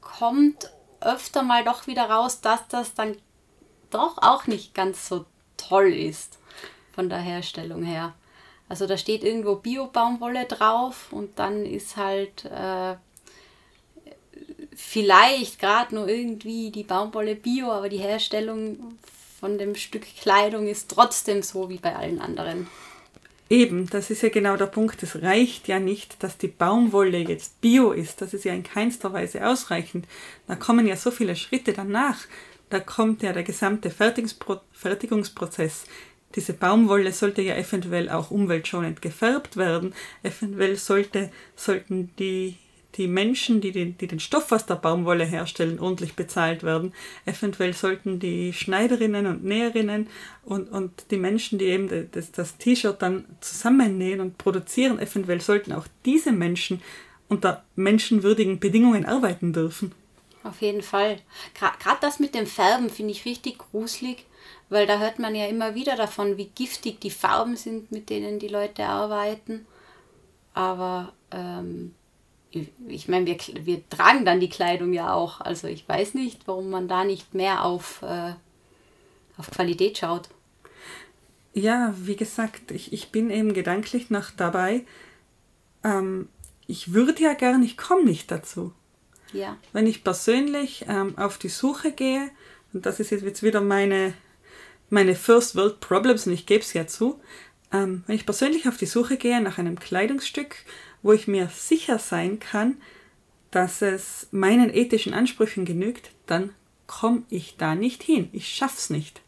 kommt 0.00 0.70
öfter 1.00 1.42
mal 1.42 1.64
doch 1.64 1.86
wieder 1.86 2.10
raus, 2.10 2.40
dass 2.40 2.66
das 2.68 2.94
dann 2.94 3.16
doch 3.90 4.18
auch 4.18 4.46
nicht 4.46 4.74
ganz 4.74 5.08
so 5.08 5.24
toll 5.56 5.92
ist 5.92 6.38
von 6.92 7.08
der 7.08 7.18
Herstellung 7.18 7.82
her. 7.82 8.14
Also 8.68 8.86
da 8.86 8.98
steht 8.98 9.24
irgendwo 9.24 9.56
Bio-Baumwolle 9.56 10.44
drauf 10.44 11.06
und 11.10 11.38
dann 11.38 11.64
ist 11.64 11.96
halt 11.96 12.44
äh, 12.44 12.96
vielleicht 14.74 15.58
gerade 15.58 15.94
nur 15.94 16.08
irgendwie 16.08 16.70
die 16.70 16.84
Baumwolle 16.84 17.34
Bio, 17.34 17.72
aber 17.72 17.88
die 17.88 17.98
Herstellung 17.98 18.98
von 19.40 19.56
dem 19.56 19.74
Stück 19.74 20.04
Kleidung 20.20 20.66
ist 20.66 20.90
trotzdem 20.90 21.42
so 21.42 21.70
wie 21.70 21.78
bei 21.78 21.96
allen 21.96 22.20
anderen. 22.20 22.66
Eben, 23.50 23.88
das 23.88 24.10
ist 24.10 24.22
ja 24.22 24.28
genau 24.28 24.56
der 24.58 24.66
Punkt. 24.66 25.02
Es 25.02 25.22
reicht 25.22 25.68
ja 25.68 25.78
nicht, 25.78 26.22
dass 26.22 26.36
die 26.36 26.48
Baumwolle 26.48 27.18
jetzt 27.18 27.60
bio 27.62 27.92
ist. 27.92 28.20
Das 28.20 28.34
ist 28.34 28.44
ja 28.44 28.52
in 28.52 28.62
keinster 28.62 29.14
Weise 29.14 29.46
ausreichend. 29.46 30.06
Da 30.46 30.54
kommen 30.54 30.86
ja 30.86 30.96
so 30.96 31.10
viele 31.10 31.34
Schritte 31.34 31.72
danach. 31.72 32.18
Da 32.70 32.80
kommt 32.80 33.22
ja 33.22 33.32
der 33.32 33.44
gesamte 33.44 33.90
Fertigungsprozess. 33.90 35.86
Diese 36.34 36.52
Baumwolle 36.52 37.12
sollte 37.12 37.40
ja 37.42 37.56
eventuell 37.56 38.10
auch 38.10 38.30
umweltschonend 38.30 39.00
gefärbt 39.00 39.56
werden. 39.56 39.94
Eventuell 40.22 40.76
sollte, 40.76 41.30
sollten 41.56 42.10
die 42.18 42.56
die 42.98 43.06
Menschen, 43.06 43.60
die 43.60 43.70
den, 43.70 43.96
die 43.96 44.08
den 44.08 44.18
Stoff 44.18 44.50
aus 44.50 44.66
der 44.66 44.74
Baumwolle 44.74 45.24
herstellen, 45.24 45.78
ordentlich 45.78 46.14
bezahlt 46.14 46.64
werden. 46.64 46.92
Eventuell 47.26 47.72
sollten 47.72 48.18
die 48.18 48.52
Schneiderinnen 48.52 49.26
und 49.26 49.44
Näherinnen 49.44 50.08
und, 50.44 50.68
und 50.70 51.10
die 51.10 51.16
Menschen, 51.16 51.58
die 51.58 51.66
eben 51.66 52.08
das, 52.10 52.32
das 52.32 52.56
T-Shirt 52.56 53.00
dann 53.00 53.24
zusammennähen 53.40 54.20
und 54.20 54.36
produzieren, 54.36 54.98
eventuell 54.98 55.40
sollten 55.40 55.72
auch 55.72 55.86
diese 56.04 56.32
Menschen 56.32 56.82
unter 57.28 57.62
menschenwürdigen 57.76 58.58
Bedingungen 58.58 59.04
arbeiten 59.04 59.52
dürfen. 59.52 59.92
Auf 60.44 60.62
jeden 60.62 60.82
Fall. 60.82 61.18
Gerade 61.54 61.98
das 62.00 62.20
mit 62.20 62.34
dem 62.34 62.46
Färben 62.46 62.90
finde 62.90 63.12
ich 63.12 63.24
richtig 63.24 63.58
gruselig, 63.58 64.24
weil 64.68 64.86
da 64.86 64.98
hört 64.98 65.18
man 65.18 65.34
ja 65.34 65.46
immer 65.46 65.74
wieder 65.74 65.96
davon, 65.96 66.36
wie 66.36 66.46
giftig 66.46 67.00
die 67.00 67.10
Farben 67.10 67.56
sind, 67.56 67.90
mit 67.90 68.08
denen 68.08 68.38
die 68.38 68.48
Leute 68.48 68.84
arbeiten. 68.86 69.66
Aber 70.54 71.12
ähm, 71.30 71.94
ich 72.50 73.08
meine, 73.08 73.26
wir, 73.26 73.38
wir 73.64 73.88
tragen 73.88 74.24
dann 74.24 74.40
die 74.40 74.48
Kleidung 74.48 74.92
ja 74.92 75.12
auch. 75.12 75.40
Also 75.40 75.66
ich 75.68 75.88
weiß 75.88 76.14
nicht, 76.14 76.46
warum 76.46 76.70
man 76.70 76.88
da 76.88 77.04
nicht 77.04 77.34
mehr 77.34 77.64
auf, 77.64 78.02
äh, 78.02 78.32
auf 79.36 79.50
Qualität 79.50 79.98
schaut. 79.98 80.28
Ja, 81.52 81.94
wie 81.96 82.16
gesagt, 82.16 82.70
ich, 82.70 82.92
ich 82.92 83.10
bin 83.10 83.30
eben 83.30 83.52
gedanklich 83.52 84.10
noch 84.10 84.30
dabei. 84.30 84.84
Ähm, 85.82 86.28
ich 86.66 86.92
würde 86.92 87.22
ja 87.22 87.34
gerne, 87.34 87.64
ich 87.64 87.76
komme 87.76 88.04
nicht 88.04 88.30
dazu. 88.30 88.72
Ja. 89.32 89.56
Wenn 89.72 89.86
ich 89.86 90.04
persönlich 90.04 90.84
ähm, 90.88 91.16
auf 91.18 91.38
die 91.38 91.48
Suche 91.48 91.92
gehe, 91.92 92.30
und 92.72 92.86
das 92.86 93.00
ist 93.00 93.10
jetzt 93.10 93.42
wieder 93.42 93.60
meine, 93.60 94.14
meine 94.90 95.14
First 95.14 95.56
World 95.56 95.80
Problems, 95.80 96.26
und 96.26 96.32
ich 96.32 96.46
gebe 96.46 96.62
es 96.62 96.72
ja 96.72 96.86
zu, 96.86 97.20
ähm, 97.72 98.04
wenn 98.06 98.16
ich 98.16 98.26
persönlich 98.26 98.68
auf 98.68 98.76
die 98.76 98.86
Suche 98.86 99.16
gehe 99.16 99.40
nach 99.40 99.58
einem 99.58 99.78
Kleidungsstück, 99.78 100.56
wo 101.02 101.12
ich 101.12 101.28
mir 101.28 101.48
sicher 101.54 101.98
sein 101.98 102.40
kann, 102.40 102.80
dass 103.50 103.82
es 103.82 104.28
meinen 104.30 104.72
ethischen 104.74 105.14
Ansprüchen 105.14 105.64
genügt, 105.64 106.10
dann 106.26 106.50
komme 106.86 107.22
ich 107.30 107.56
da 107.56 107.74
nicht 107.74 108.02
hin. 108.02 108.28
Ich 108.32 108.48
schaff's 108.48 108.90
nicht. 108.90 109.20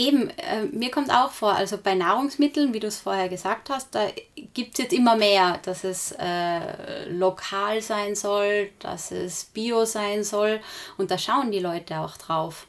Eben, 0.00 0.30
äh, 0.30 0.64
mir 0.72 0.90
kommt 0.90 1.10
auch 1.10 1.30
vor, 1.30 1.52
also 1.52 1.76
bei 1.76 1.94
Nahrungsmitteln, 1.94 2.72
wie 2.72 2.80
du 2.80 2.86
es 2.86 3.00
vorher 3.00 3.28
gesagt 3.28 3.68
hast, 3.68 3.94
da 3.94 4.08
gibt 4.54 4.72
es 4.72 4.84
jetzt 4.84 4.94
immer 4.94 5.14
mehr, 5.14 5.58
dass 5.62 5.84
es 5.84 6.14
äh, 6.18 7.06
lokal 7.10 7.82
sein 7.82 8.14
soll, 8.14 8.70
dass 8.78 9.10
es 9.10 9.44
bio 9.44 9.84
sein 9.84 10.24
soll 10.24 10.60
und 10.96 11.10
da 11.10 11.18
schauen 11.18 11.52
die 11.52 11.58
Leute 11.58 11.98
auch 11.98 12.16
drauf. 12.16 12.66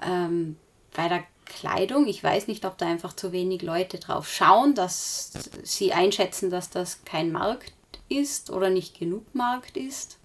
Ähm, 0.00 0.56
bei 0.94 1.08
der 1.08 1.24
Kleidung. 1.44 2.06
Ich 2.06 2.24
weiß 2.24 2.48
nicht, 2.48 2.64
ob 2.64 2.78
da 2.78 2.86
einfach 2.86 3.14
zu 3.14 3.32
wenig 3.32 3.60
Leute 3.60 3.98
drauf 3.98 4.26
schauen, 4.26 4.74
dass 4.74 5.32
sie 5.62 5.92
einschätzen, 5.92 6.48
dass 6.48 6.70
das 6.70 7.04
kein 7.04 7.32
Markt 7.32 7.74
ist 8.08 8.48
oder 8.48 8.70
nicht 8.70 8.98
genug 8.98 9.34
Markt 9.34 9.76
ist. 9.76 10.18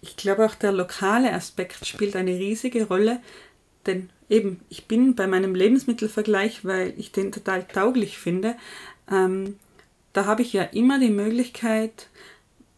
Ich 0.00 0.16
glaube 0.16 0.46
auch 0.46 0.54
der 0.54 0.72
lokale 0.72 1.30
Aspekt 1.34 1.86
spielt 1.86 2.16
eine 2.16 2.30
riesige 2.30 2.88
Rolle, 2.88 3.20
denn 3.84 4.08
eben, 4.30 4.60
ich 4.70 4.86
bin 4.86 5.14
bei 5.14 5.26
meinem 5.26 5.54
Lebensmittelvergleich, 5.54 6.64
weil 6.64 6.94
ich 6.96 7.12
den 7.12 7.32
total 7.32 7.64
tauglich 7.64 8.18
finde, 8.18 8.56
ähm, 9.10 9.56
da 10.12 10.24
habe 10.24 10.42
ich 10.42 10.52
ja 10.52 10.62
immer 10.62 10.98
die 10.98 11.10
Möglichkeit, 11.10 12.08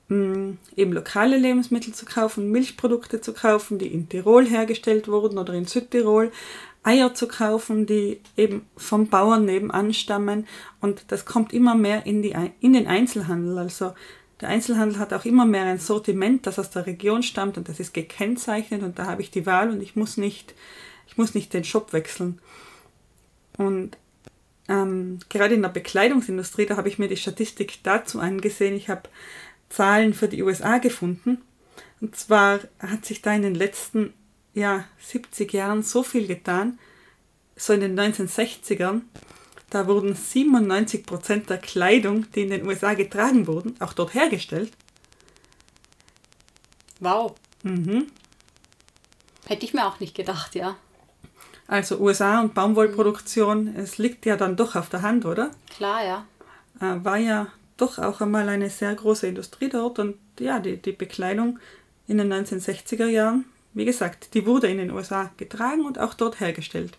mh, 0.09 0.57
eben 0.77 0.93
lokale 0.93 1.39
Lebensmittel 1.39 1.95
zu 1.95 2.05
kaufen, 2.05 2.51
Milchprodukte 2.51 3.21
zu 3.21 3.33
kaufen, 3.33 3.79
die 3.79 3.87
in 3.87 4.09
Tirol 4.09 4.47
hergestellt 4.47 5.09
wurden 5.09 5.39
oder 5.39 5.55
in 5.55 5.67
Südtirol, 5.67 6.33
Eier 6.85 7.15
zu 7.15 7.29
kaufen, 7.29 7.87
die 7.87 8.21
eben 8.37 8.67
vom 8.77 9.07
Bauern 9.07 9.45
nebenan 9.45 9.95
stammen. 9.95 10.49
Und 10.81 11.05
das 11.09 11.25
kommt 11.25 11.53
immer 11.53 11.77
mehr 11.77 12.07
in, 12.07 12.23
die, 12.23 12.35
in 12.61 12.73
den 12.73 12.89
Einzelhandel. 12.89 13.57
Also 13.59 13.93
der 14.41 14.49
Einzelhandel 14.49 14.99
hat 14.99 15.13
auch 15.13 15.25
immer 15.25 15.47
mehr 15.47 15.65
ein 15.65 15.79
Sortiment, 15.79 16.47
das 16.47 16.59
aus 16.59 16.71
der 16.71 16.87
Region 16.87 17.23
stammt 17.23 17.57
und 17.57 17.69
das 17.69 17.79
ist 17.79 17.95
gekennzeichnet 17.95 18.83
und 18.83 18.99
da 18.99 19.07
habe 19.07 19.23
ich 19.23 19.31
die 19.31 19.47
Wahl 19.47 19.71
und 19.71 19.81
ich 19.81 19.95
muss 19.95 20.17
nicht, 20.17 20.55
ich 21.07 21.17
muss 21.17 21.35
nicht 21.35 21.53
den 21.53 21.65
Shop 21.65 21.93
wechseln. 21.93 22.41
Und 23.59 23.97
ähm, 24.69 25.19
gerade 25.29 25.55
in 25.55 25.63
der 25.63 25.69
Bekleidungsindustrie, 25.69 26.67
da 26.67 26.77
habe 26.77 26.89
ich 26.89 26.99
mir 26.99 27.09
die 27.09 27.17
Statistik 27.17 27.83
dazu 27.83 28.21
angesehen. 28.21 28.75
Ich 28.75 28.89
habe 28.89 29.09
Zahlen 29.69 30.15
für 30.15 30.29
die 30.29 30.43
USA 30.43 30.79
gefunden. 30.79 31.43
Und 32.01 32.17
zwar 32.17 32.61
hat 32.79 33.05
sich 33.05 33.23
da 33.23 33.35
in 33.35 33.43
den 33.43 33.55
letzten 33.55 34.13
ja, 34.55 34.85
70 35.01 35.53
Jahren 35.53 35.83
so 35.83 36.03
viel 36.03 36.27
getan. 36.27 36.79
So 37.57 37.73
in 37.73 37.81
den 37.81 37.99
1960ern, 37.99 39.03
da 39.71 39.87
wurden 39.87 40.15
97 40.15 41.07
Prozent 41.07 41.51
der 41.51 41.59
Kleidung, 41.59 42.31
die 42.33 42.43
in 42.43 42.51
den 42.51 42.67
USA 42.67 42.95
getragen 42.95 43.47
wurden, 43.47 43.75
auch 43.81 43.93
dort 43.93 44.15
hergestellt. 44.15 44.73
Wow. 47.01 47.35
Mhm. 47.63 48.07
Hätte 49.47 49.65
ich 49.65 49.75
mir 49.75 49.87
auch 49.87 50.01
nicht 50.01 50.15
gedacht, 50.15 50.55
ja. 50.55 50.77
Also 51.73 51.97
USA 52.01 52.43
und 52.43 52.53
Baumwollproduktion, 52.53 53.75
es 53.77 53.97
liegt 53.97 54.27
ja 54.27 54.37
dann 54.37 54.57
doch 54.57 54.77
auf 54.77 54.91
der 54.91 55.01
Hand, 55.01 55.25
oder? 55.25 55.51
Klar, 55.75 56.05
ja. 56.05 56.27
Äh, 56.79 57.03
war 57.03 57.17
ja 57.17 57.47
doch 57.79 57.99
auch 57.99 58.21
einmal 58.21 58.47
eine 58.51 58.69
sehr 58.69 58.95
große 58.95 59.27
Industrie 59.27 59.71
dort 59.71 59.99
und 59.99 60.17
ja, 60.39 60.61
die, 60.61 60.77
die 60.77 60.93
Bekleidung 60.93 61.59
in 62.07 62.19
den 62.19 62.31
1960er 62.31 63.07
Jahren, 63.07 63.47
wie 63.73 63.87
gesagt, 63.87 64.35
die 64.35 64.45
wurde 64.45 64.67
in 64.67 64.77
den 64.77 64.91
USA 64.91 65.31
getragen 65.39 65.87
und 65.87 65.99
auch 65.99 66.13
dort 66.13 66.41
hergestellt. 66.41 66.99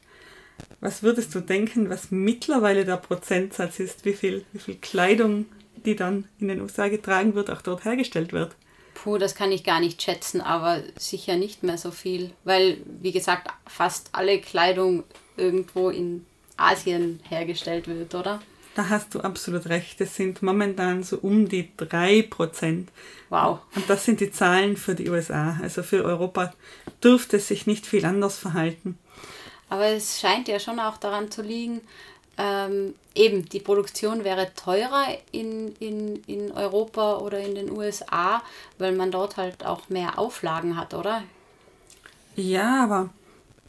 Was 0.79 1.03
würdest 1.03 1.35
du 1.35 1.41
denken, 1.41 1.91
was 1.91 2.09
mittlerweile 2.09 2.83
der 2.83 2.97
Prozentsatz 2.97 3.79
ist, 3.79 4.05
wie 4.05 4.13
viel, 4.13 4.43
wie 4.53 4.59
viel 4.59 4.77
Kleidung, 4.77 5.45
die 5.85 5.95
dann 5.95 6.27
in 6.39 6.47
den 6.47 6.61
USA 6.61 6.87
getragen 6.87 7.35
wird, 7.35 7.51
auch 7.51 7.61
dort 7.61 7.85
hergestellt 7.85 8.33
wird? 8.33 8.55
Puh, 9.03 9.17
das 9.17 9.35
kann 9.35 9.51
ich 9.51 9.65
gar 9.65 9.81
nicht 9.81 10.01
schätzen, 10.01 10.39
aber 10.39 10.81
sicher 10.97 11.35
nicht 11.35 11.61
mehr 11.61 11.77
so 11.77 11.91
viel, 11.91 12.31
weil, 12.45 12.77
wie 13.01 13.11
gesagt, 13.11 13.49
fast 13.67 14.09
alle 14.13 14.39
Kleidung 14.39 15.03
irgendwo 15.35 15.89
in 15.89 16.25
Asien 16.55 17.19
hergestellt 17.27 17.89
wird, 17.89 18.15
oder? 18.15 18.41
Da 18.75 18.87
hast 18.87 19.13
du 19.13 19.19
absolut 19.19 19.65
recht. 19.67 19.99
Es 19.99 20.15
sind 20.15 20.41
momentan 20.41 21.03
so 21.03 21.17
um 21.17 21.49
die 21.49 21.69
3%. 21.77 22.85
Wow. 23.29 23.59
Und 23.75 23.89
das 23.89 24.05
sind 24.05 24.21
die 24.21 24.31
Zahlen 24.31 24.77
für 24.77 24.95
die 24.95 25.09
USA. 25.09 25.59
Also 25.61 25.83
für 25.83 26.05
Europa 26.05 26.53
dürfte 27.03 27.37
es 27.37 27.49
sich 27.49 27.67
nicht 27.67 27.85
viel 27.85 28.05
anders 28.05 28.39
verhalten. 28.39 28.97
Aber 29.67 29.87
es 29.87 30.21
scheint 30.21 30.47
ja 30.47 30.61
schon 30.61 30.79
auch 30.79 30.95
daran 30.95 31.29
zu 31.29 31.41
liegen, 31.41 31.81
ähm, 32.37 32.95
eben 33.15 33.47
die 33.47 33.59
Produktion 33.59 34.23
wäre 34.23 34.53
teurer 34.55 35.05
in, 35.31 35.75
in, 35.75 36.23
in 36.25 36.51
Europa 36.51 37.17
oder 37.17 37.39
in 37.39 37.55
den 37.55 37.71
USA, 37.71 38.41
weil 38.77 38.93
man 38.93 39.11
dort 39.11 39.37
halt 39.37 39.65
auch 39.65 39.89
mehr 39.89 40.17
Auflagen 40.17 40.77
hat, 40.77 40.93
oder? 40.93 41.23
Ja, 42.35 42.83
aber 42.83 43.09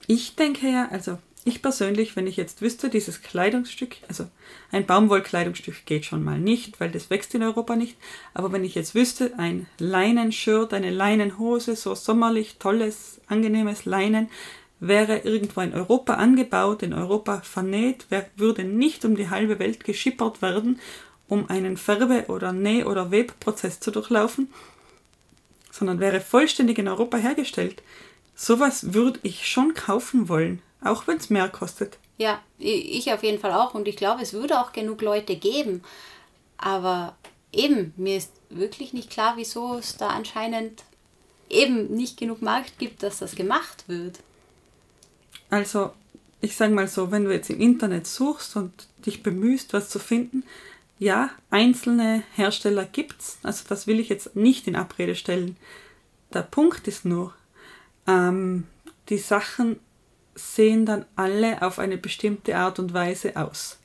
ich 0.06 0.36
denke 0.36 0.68
ja, 0.68 0.88
also 0.90 1.18
ich 1.46 1.60
persönlich, 1.60 2.16
wenn 2.16 2.26
ich 2.26 2.38
jetzt 2.38 2.62
wüsste, 2.62 2.88
dieses 2.88 3.20
Kleidungsstück, 3.20 3.96
also 4.08 4.26
ein 4.72 4.86
Baumwollkleidungsstück 4.86 5.84
geht 5.84 6.06
schon 6.06 6.24
mal 6.24 6.38
nicht, 6.38 6.80
weil 6.80 6.90
das 6.90 7.10
wächst 7.10 7.34
in 7.34 7.42
Europa 7.42 7.76
nicht, 7.76 7.98
aber 8.32 8.50
wenn 8.52 8.64
ich 8.64 8.74
jetzt 8.74 8.94
wüsste, 8.94 9.32
ein 9.38 9.66
Leinenshirt, 9.78 10.72
eine 10.72 10.90
Leinenhose, 10.90 11.76
so 11.76 11.94
sommerlich, 11.94 12.56
tolles, 12.58 13.20
angenehmes 13.26 13.84
Leinen, 13.84 14.30
wäre 14.88 15.18
irgendwo 15.18 15.60
in 15.60 15.74
Europa 15.74 16.14
angebaut, 16.14 16.82
in 16.82 16.92
Europa 16.92 17.40
vernäht, 17.40 18.06
würde 18.36 18.64
nicht 18.64 19.04
um 19.04 19.16
die 19.16 19.30
halbe 19.30 19.58
Welt 19.58 19.84
geschippert 19.84 20.42
werden, 20.42 20.80
um 21.28 21.48
einen 21.48 21.76
Färbe- 21.76 22.26
oder 22.28 22.50
Näh- 22.50 22.84
oder 22.84 23.10
Webprozess 23.10 23.80
zu 23.80 23.90
durchlaufen, 23.90 24.52
sondern 25.70 26.00
wäre 26.00 26.20
vollständig 26.20 26.78
in 26.78 26.88
Europa 26.88 27.16
hergestellt. 27.16 27.82
Sowas 28.34 28.92
würde 28.94 29.20
ich 29.22 29.46
schon 29.46 29.74
kaufen 29.74 30.28
wollen, 30.28 30.60
auch 30.82 31.06
wenn 31.06 31.18
es 31.18 31.30
mehr 31.30 31.48
kostet. 31.48 31.98
Ja, 32.18 32.40
ich 32.58 33.12
auf 33.12 33.22
jeden 33.22 33.40
Fall 33.40 33.52
auch 33.52 33.74
und 33.74 33.88
ich 33.88 33.96
glaube, 33.96 34.22
es 34.22 34.32
würde 34.32 34.60
auch 34.60 34.72
genug 34.72 35.02
Leute 35.02 35.36
geben. 35.36 35.82
Aber 36.58 37.16
eben, 37.52 37.92
mir 37.96 38.16
ist 38.16 38.32
wirklich 38.50 38.92
nicht 38.92 39.10
klar, 39.10 39.34
wieso 39.36 39.78
es 39.78 39.96
da 39.96 40.08
anscheinend 40.08 40.84
eben 41.50 41.94
nicht 41.94 42.16
genug 42.16 42.42
Markt 42.42 42.78
gibt, 42.78 43.02
dass 43.02 43.18
das 43.18 43.34
gemacht 43.34 43.84
wird. 43.88 44.20
Also, 45.50 45.92
ich 46.40 46.56
sage 46.56 46.74
mal 46.74 46.88
so, 46.88 47.10
wenn 47.10 47.24
du 47.24 47.32
jetzt 47.32 47.50
im 47.50 47.60
Internet 47.60 48.06
suchst 48.06 48.56
und 48.56 48.72
dich 49.06 49.22
bemühst, 49.22 49.72
was 49.72 49.88
zu 49.88 49.98
finden, 49.98 50.44
ja, 50.98 51.30
einzelne 51.50 52.22
Hersteller 52.34 52.84
gibt's. 52.84 53.38
Also 53.42 53.64
das 53.68 53.86
will 53.86 54.00
ich 54.00 54.08
jetzt 54.08 54.36
nicht 54.36 54.66
in 54.66 54.76
Abrede 54.76 55.14
stellen. 55.14 55.56
Der 56.32 56.42
Punkt 56.42 56.88
ist 56.88 57.04
nur, 57.04 57.34
ähm, 58.06 58.66
die 59.08 59.18
Sachen 59.18 59.78
sehen 60.34 60.86
dann 60.86 61.04
alle 61.16 61.62
auf 61.62 61.78
eine 61.78 61.96
bestimmte 61.96 62.56
Art 62.56 62.78
und 62.78 62.92
Weise 62.92 63.36
aus. 63.36 63.78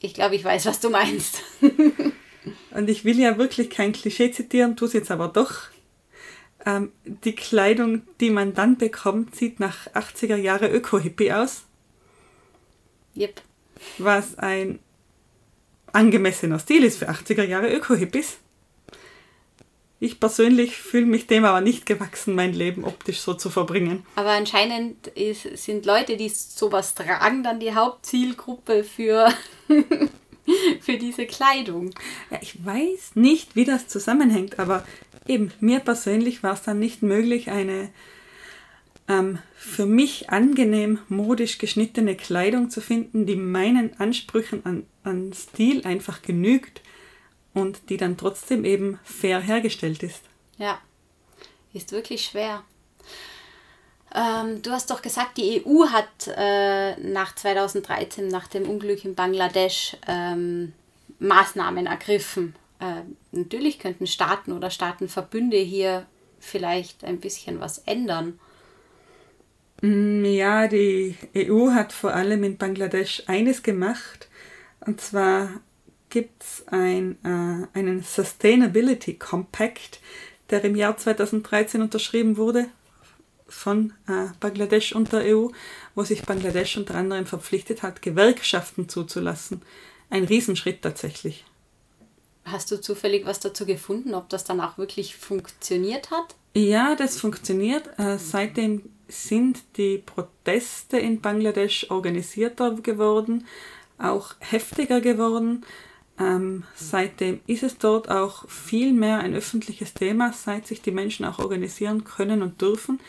Ich 0.00 0.14
glaube, 0.14 0.34
ich 0.34 0.44
weiß, 0.44 0.66
was 0.66 0.80
du 0.80 0.90
meinst. 0.90 1.42
und 2.70 2.90
ich 2.90 3.04
will 3.04 3.18
ja 3.18 3.38
wirklich 3.38 3.70
kein 3.70 3.92
Klischee 3.92 4.30
zitieren, 4.30 4.76
tue 4.76 4.88
es 4.88 4.94
jetzt 4.94 5.10
aber 5.10 5.28
doch. 5.28 5.62
Ähm, 6.66 6.92
die 7.04 7.34
Kleidung, 7.34 8.02
die 8.20 8.30
man 8.30 8.52
dann 8.52 8.76
bekommt, 8.76 9.36
sieht 9.36 9.60
nach 9.60 9.86
80er 9.94 10.36
Jahre 10.36 10.68
Öko-Hippie 10.68 11.32
aus. 11.32 11.62
Yep. 13.16 13.40
Was 13.98 14.36
ein 14.38 14.80
angemessener 15.92 16.58
Stil 16.58 16.84
ist 16.84 16.98
für 16.98 17.08
80er 17.08 17.44
Jahre 17.44 17.72
Öko-Hippies. 17.72 18.38
Ich 19.98 20.20
persönlich 20.20 20.76
fühle 20.76 21.06
mich 21.06 21.26
dem 21.26 21.46
aber 21.46 21.62
nicht 21.62 21.86
gewachsen, 21.86 22.34
mein 22.34 22.52
Leben 22.52 22.84
optisch 22.84 23.20
so 23.20 23.32
zu 23.32 23.48
verbringen. 23.48 24.04
Aber 24.14 24.30
anscheinend 24.30 25.06
ist, 25.06 25.56
sind 25.56 25.86
Leute, 25.86 26.18
die 26.18 26.28
sowas 26.28 26.94
tragen, 26.94 27.42
dann 27.42 27.60
die 27.60 27.74
Hauptzielgruppe 27.74 28.84
für, 28.84 29.32
für 30.80 30.98
diese 30.98 31.26
Kleidung. 31.26 31.90
Ja, 32.30 32.38
ich 32.40 32.64
weiß 32.64 33.16
nicht, 33.16 33.56
wie 33.56 33.64
das 33.64 33.88
zusammenhängt, 33.88 34.58
aber 34.58 34.84
eben, 35.26 35.52
mir 35.60 35.80
persönlich 35.80 36.42
war 36.42 36.54
es 36.54 36.62
dann 36.62 36.78
nicht 36.78 37.02
möglich, 37.02 37.50
eine 37.50 37.90
ähm, 39.08 39.38
für 39.54 39.86
mich 39.86 40.30
angenehm 40.30 40.98
modisch 41.08 41.58
geschnittene 41.58 42.16
Kleidung 42.16 42.70
zu 42.70 42.80
finden, 42.80 43.26
die 43.26 43.36
meinen 43.36 43.98
Ansprüchen 44.00 44.64
an, 44.64 44.86
an 45.04 45.32
Stil 45.32 45.86
einfach 45.86 46.22
genügt 46.22 46.82
und 47.54 47.88
die 47.88 47.96
dann 47.96 48.16
trotzdem 48.16 48.64
eben 48.64 48.98
fair 49.04 49.40
hergestellt 49.40 50.02
ist. 50.02 50.22
Ja, 50.58 50.78
ist 51.72 51.92
wirklich 51.92 52.24
schwer. 52.24 52.64
Ähm, 54.16 54.62
du 54.62 54.70
hast 54.70 54.90
doch 54.90 55.02
gesagt, 55.02 55.36
die 55.36 55.62
EU 55.62 55.88
hat 55.88 56.08
äh, 56.34 56.96
nach 57.00 57.34
2013, 57.34 58.28
nach 58.28 58.48
dem 58.48 58.68
Unglück 58.68 59.04
in 59.04 59.14
Bangladesch, 59.14 59.96
ähm, 60.08 60.72
Maßnahmen 61.18 61.86
ergriffen, 61.86 62.54
äh, 62.80 63.02
natürlich 63.32 63.78
könnten 63.78 64.06
Staaten 64.06 64.52
oder 64.52 64.70
Staatenverbünde 64.70 65.58
hier 65.58 66.06
vielleicht 66.40 67.04
ein 67.04 67.20
bisschen 67.20 67.60
was 67.60 67.78
ändern. 67.78 68.38
Mm, 69.82 70.24
ja, 70.24 70.66
die 70.66 71.16
EU 71.34 71.72
hat 71.72 71.92
vor 71.92 72.14
allem 72.14 72.42
in 72.44 72.56
Bangladesch 72.56 73.22
eines 73.26 73.62
gemacht. 73.62 74.28
Und 74.80 75.00
zwar 75.00 75.50
gibt 76.08 76.42
es 76.42 76.64
ein, 76.68 77.18
äh, 77.22 77.78
einen 77.78 78.02
Sustainability 78.02 79.14
Compact, 79.14 80.00
der 80.48 80.64
im 80.64 80.76
Jahr 80.76 80.96
2013 80.96 81.82
unterschrieben 81.82 82.36
wurde 82.38 82.68
von 83.48 83.92
äh, 84.08 84.28
Bangladesch 84.40 84.92
und 84.92 85.12
der 85.12 85.36
EU, 85.36 85.48
wo 85.94 86.02
sich 86.02 86.22
Bangladesch 86.22 86.76
unter 86.76 86.94
anderem 86.94 87.26
verpflichtet 87.26 87.82
hat, 87.82 88.02
Gewerkschaften 88.02 88.88
zuzulassen. 88.88 89.62
Ein 90.10 90.24
Riesenschritt 90.24 90.82
tatsächlich. 90.82 91.44
Hast 92.44 92.70
du 92.70 92.80
zufällig 92.80 93.26
was 93.26 93.40
dazu 93.40 93.66
gefunden, 93.66 94.14
ob 94.14 94.28
das 94.28 94.44
dann 94.44 94.60
auch 94.60 94.78
wirklich 94.78 95.16
funktioniert 95.16 96.10
hat? 96.10 96.36
Ja, 96.54 96.94
das 96.94 97.18
funktioniert. 97.18 97.98
Äh, 97.98 98.18
seitdem 98.18 98.82
sind 99.08 99.58
die 99.76 99.98
Proteste 99.98 100.98
in 100.98 101.20
Bangladesch 101.20 101.90
organisierter 101.90 102.72
geworden, 102.76 103.46
auch 103.98 104.34
heftiger 104.38 105.00
geworden. 105.00 105.64
Ähm, 106.18 106.64
seitdem 106.74 107.40
ist 107.46 107.62
es 107.62 107.78
dort 107.78 108.10
auch 108.10 108.48
viel 108.48 108.92
mehr 108.92 109.18
ein 109.18 109.34
öffentliches 109.34 109.92
Thema, 109.92 110.32
seit 110.32 110.66
sich 110.66 110.80
die 110.80 110.92
Menschen 110.92 111.26
auch 111.26 111.38
organisieren 111.38 112.04
können 112.04 112.42
und 112.42 112.60
dürfen. 112.60 113.00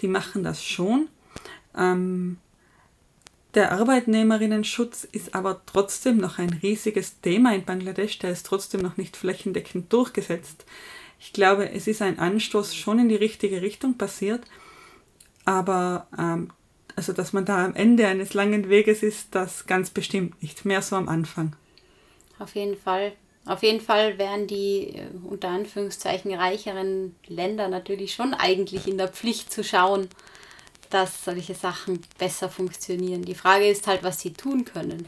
Die 0.00 0.08
machen 0.08 0.42
das 0.44 0.64
schon. 0.64 1.08
Ähm, 1.76 2.38
Der 3.54 3.70
Arbeitnehmerinnenschutz 3.72 5.04
ist 5.04 5.34
aber 5.34 5.62
trotzdem 5.66 6.16
noch 6.18 6.38
ein 6.38 6.50
riesiges 6.62 7.20
Thema 7.20 7.54
in 7.54 7.64
Bangladesch, 7.64 8.18
der 8.18 8.30
ist 8.32 8.46
trotzdem 8.46 8.80
noch 8.80 8.96
nicht 8.96 9.16
flächendeckend 9.16 9.92
durchgesetzt. 9.92 10.64
Ich 11.20 11.32
glaube, 11.32 11.70
es 11.70 11.86
ist 11.86 12.02
ein 12.02 12.18
Anstoß 12.18 12.74
schon 12.74 12.98
in 12.98 13.08
die 13.08 13.14
richtige 13.14 13.62
Richtung 13.62 13.96
passiert, 13.96 14.42
aber 15.44 16.08
ähm, 16.18 16.50
also 16.96 17.12
dass 17.12 17.32
man 17.32 17.44
da 17.44 17.64
am 17.64 17.74
Ende 17.74 18.06
eines 18.06 18.34
langen 18.34 18.68
Weges 18.68 19.02
ist, 19.02 19.34
das 19.34 19.66
ganz 19.66 19.90
bestimmt 19.90 20.40
nicht 20.42 20.64
mehr 20.64 20.82
so 20.82 20.96
am 20.96 21.08
Anfang. 21.08 21.54
Auf 22.38 22.54
jeden 22.54 22.76
Fall. 22.76 23.12
Auf 23.46 23.62
jeden 23.62 23.80
Fall 23.80 24.16
wären 24.18 24.46
die 24.46 24.94
äh, 24.96 25.06
unter 25.22 25.48
Anführungszeichen 25.48 26.32
reicheren 26.34 27.14
Länder 27.26 27.68
natürlich 27.68 28.14
schon 28.14 28.32
eigentlich 28.32 28.86
in 28.86 28.96
der 28.96 29.08
Pflicht 29.08 29.52
zu 29.52 29.62
schauen, 29.62 30.08
dass 30.90 31.24
solche 31.24 31.54
Sachen 31.54 32.00
besser 32.18 32.48
funktionieren. 32.48 33.22
Die 33.22 33.34
Frage 33.34 33.68
ist 33.68 33.86
halt, 33.86 34.02
was 34.02 34.20
sie 34.20 34.32
tun 34.32 34.64
können. 34.64 35.06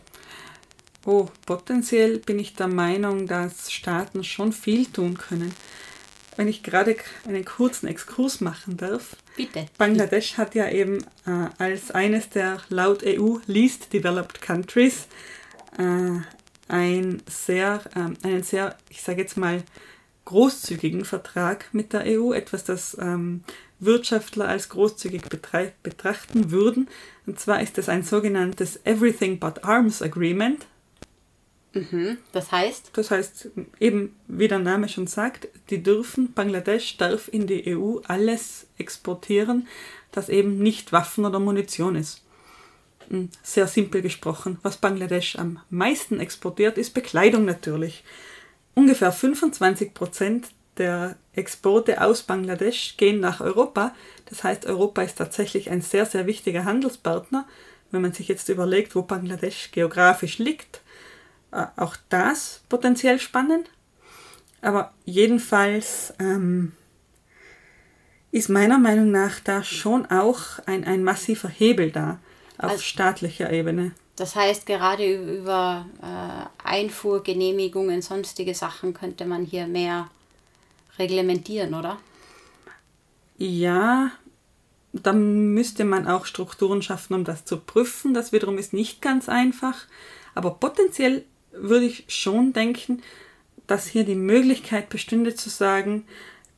Oh, 1.07 1.29
potenziell 1.47 2.19
bin 2.19 2.39
ich 2.39 2.55
der 2.55 2.67
Meinung, 2.67 3.27
dass 3.27 3.71
Staaten 3.71 4.25
schon 4.25 4.53
viel 4.53 4.87
tun 4.87 5.17
können. 5.17 5.55
Wenn 6.35 6.49
ich 6.49 6.63
gerade 6.63 6.97
einen 7.27 7.45
kurzen 7.45 7.87
Exkurs 7.87 8.41
machen 8.41 8.77
darf. 8.77 9.17
Bitte. 9.37 9.67
Bangladesch 9.79 10.37
hat 10.37 10.55
ja 10.55 10.69
eben 10.69 10.99
äh, 11.25 11.49
als 11.59 11.93
eines 11.93 12.29
der 12.29 12.61
laut 12.69 13.03
EU 13.05 13.39
Least 13.47 13.93
Developed 13.93 14.43
Countries 14.43 15.07
äh, 15.79 16.21
ein 16.69 17.23
sehr, 17.29 17.83
ähm, 17.95 18.15
einen 18.23 18.43
sehr, 18.43 18.77
ich 18.89 19.03
sage 19.03 19.23
jetzt 19.23 19.37
mal, 19.37 19.63
großzügigen 20.25 21.05
Vertrag 21.05 21.67
mit 21.73 21.93
der 21.93 22.03
EU, 22.05 22.33
etwas, 22.33 22.65
das 22.65 22.97
ähm, 23.01 23.43
Wirtschaftler 23.79 24.49
als 24.49 24.69
großzügig 24.69 25.23
betrachten 25.83 26.51
würden. 26.51 26.89
Und 27.27 27.39
zwar 27.39 27.61
ist 27.61 27.79
es 27.79 27.89
ein 27.89 28.03
sogenanntes 28.03 28.81
Everything 28.85 29.39
But 29.39 29.65
Arms 29.65 30.03
Agreement. 30.03 30.67
Mhm. 31.73 32.19
Das 32.33 32.51
heißt? 32.53 32.91
Das 32.95 33.11
heißt, 33.11 33.51
eben 33.79 34.17
wie 34.29 34.49
der 34.49 34.59
Name 34.59 34.89
schon 34.89 35.07
sagt, 35.07 35.49
die 35.71 35.83
dürfen, 35.83 36.33
Bangladesch 36.33 36.97
darf 36.97 37.29
in 37.31 37.47
die 37.47 37.77
EU 37.77 37.99
alles 38.07 38.67
exportieren, 38.79 39.69
das 40.11 40.29
eben 40.29 40.59
nicht 40.59 40.93
Waffen 40.93 41.25
oder 41.25 41.39
Munition 41.39 41.97
ist. 41.97 42.23
Hm, 43.09 43.31
sehr 43.43 43.67
simpel 43.67 44.03
gesprochen, 44.03 44.59
was 44.63 44.79
Bangladesch 44.79 45.37
am 45.37 45.61
meisten 45.71 46.21
exportiert, 46.21 46.79
ist 46.79 46.95
Bekleidung 46.95 47.45
natürlich. 47.45 48.05
Ungefähr 48.75 49.13
25 49.13 49.95
Prozent 49.95 50.49
der 50.77 51.17
Exporte 51.35 52.03
aus 52.03 52.23
Bangladesch 52.23 52.97
gehen 52.97 53.21
nach 53.21 53.41
Europa. 53.41 53.95
Das 54.27 54.45
heißt, 54.45 54.67
Europa 54.67 55.03
ist 55.03 55.17
tatsächlich 55.17 55.71
ein 55.71 55.81
sehr, 55.81 56.05
sehr 56.05 56.27
wichtiger 56.27 56.65
Handelspartner. 56.65 57.47
Wenn 57.91 58.03
man 58.03 58.13
sich 58.13 58.29
jetzt 58.29 58.49
überlegt, 58.49 58.95
wo 58.95 59.03
Bangladesch 59.03 59.71
geografisch 59.71 60.39
liegt, 60.39 60.83
äh, 61.53 61.67
auch 61.77 61.97
das 62.09 62.63
potenziell 62.69 63.21
spannend. 63.21 63.71
Aber 64.61 64.93
jedenfalls 65.05 66.13
ähm, 66.19 66.73
ist 68.33 68.49
meiner 68.49 68.79
Meinung 68.79 69.11
nach 69.11 69.41
da 69.41 69.63
schon 69.63 70.07
auch 70.07 70.59
ein, 70.67 70.85
ein 70.85 71.05
massiver 71.05 71.49
Hebel 71.49 71.91
da 71.91 72.19
auf 72.59 72.71
also, 72.71 72.83
staatlicher 72.83 73.53
Ebene. 73.53 73.93
Das 74.17 74.35
heißt, 74.35 74.67
gerade 74.67 75.37
über 75.37 75.87
äh, 76.03 76.67
Einfuhrgenehmigungen, 76.67 78.01
sonstige 78.01 78.55
Sachen 78.55 78.95
könnte 78.95 79.27
man 79.27 79.45
hier 79.45 79.67
mehr 79.67 80.09
reglementieren, 80.99 81.75
oder? 81.75 81.99
Ja, 83.37 84.11
da 84.93 85.13
müsste 85.13 85.85
man 85.85 86.07
auch 86.07 86.25
Strukturen 86.25 86.81
schaffen, 86.81 87.15
um 87.15 87.25
das 87.25 87.45
zu 87.45 87.59
prüfen. 87.59 88.15
Das 88.15 88.33
wiederum 88.33 88.57
ist 88.57 88.73
nicht 88.73 89.03
ganz 89.03 89.29
einfach. 89.29 89.85
Aber 90.35 90.53
potenziell 90.53 91.25
würde 91.53 91.87
ich 91.87 92.05
schon 92.09 92.55
denken, 92.55 93.03
dass 93.67 93.87
hier 93.87 94.05
die 94.05 94.15
Möglichkeit 94.15 94.89
bestünde 94.89 95.35
zu 95.35 95.51
sagen, 95.51 96.05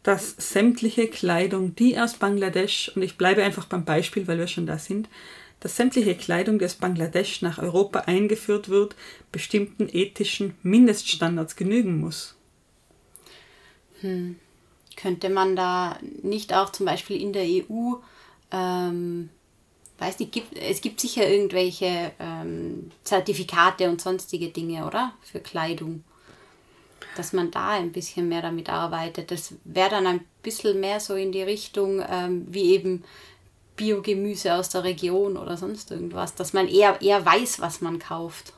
dass 0.03 0.35
sämtliche 0.39 1.09
Kleidung, 1.09 1.75
die 1.75 1.99
aus 1.99 2.15
Bangladesch, 2.15 2.93
und 2.95 3.03
ich 3.03 3.19
bleibe 3.19 3.43
einfach 3.43 3.67
beim 3.67 3.85
Beispiel, 3.85 4.27
weil 4.29 4.39
wir 4.39 4.47
schon 4.47 4.67
da 4.67 4.79
sind, 4.79 5.09
dass 5.61 5.77
sämtliche 5.77 6.15
Kleidung, 6.15 6.59
die 6.59 6.65
aus 6.65 6.77
Bangladesch 6.77 7.43
nach 7.43 7.59
Europa 7.59 8.01
eingeführt 8.01 8.69
wird, 8.69 8.95
bestimmten 9.33 9.89
ethischen 9.91 10.55
Mindeststandards 10.63 11.57
genügen 11.57 11.99
muss. 11.99 12.37
Hm. 14.01 14.37
Könnte 14.97 15.31
man 15.31 15.57
da 15.57 15.99
nicht 16.23 16.53
auch 16.53 16.71
zum 16.71 16.87
Beispiel 16.87 17.21
in 17.21 17.33
der 17.33 17.45
EU, 17.45 17.95
ähm, 18.51 19.31
weiß 19.99 20.19
nicht, 20.19 20.33
gibt, 20.33 20.57
es 20.57 20.81
gibt 20.81 21.01
sicher 21.01 21.29
irgendwelche 21.29 22.13
ähm, 22.19 22.91
Zertifikate 23.05 23.89
und 23.89 24.01
sonstige 24.01 24.49
Dinge, 24.49 24.87
oder? 24.87 25.13
Für 25.23 25.41
Kleidung. 25.41 26.05
Dass 27.17 27.33
man 27.33 27.51
da 27.51 27.71
ein 27.71 27.93
bisschen 27.93 28.29
mehr 28.29 28.43
damit 28.43 28.71
arbeitet. 28.71 29.31
Das 29.31 29.55
wäre 29.65 29.91
dann 29.91 30.07
ein 30.07 30.25
bisschen 30.43 30.79
mehr 30.79 31.01
so 31.01 31.15
in 31.15 31.33
die 31.33 31.43
Richtung, 31.43 32.03
ähm, 32.09 32.47
wie 32.49 32.73
eben 32.73 33.05
Biogemüse 33.79 34.55
aus 34.55 34.69
der 34.69 34.85
Region 34.85 35.39
oder 35.39 35.57
sonst 35.57 35.91
irgendwas, 35.91 36.35
dass 36.35 36.53
man 36.53 36.69
eher, 36.69 37.01
eher 37.01 37.25
weiß, 37.25 37.61
was 37.61 37.81
man 37.81 37.99
kauft. 37.99 38.53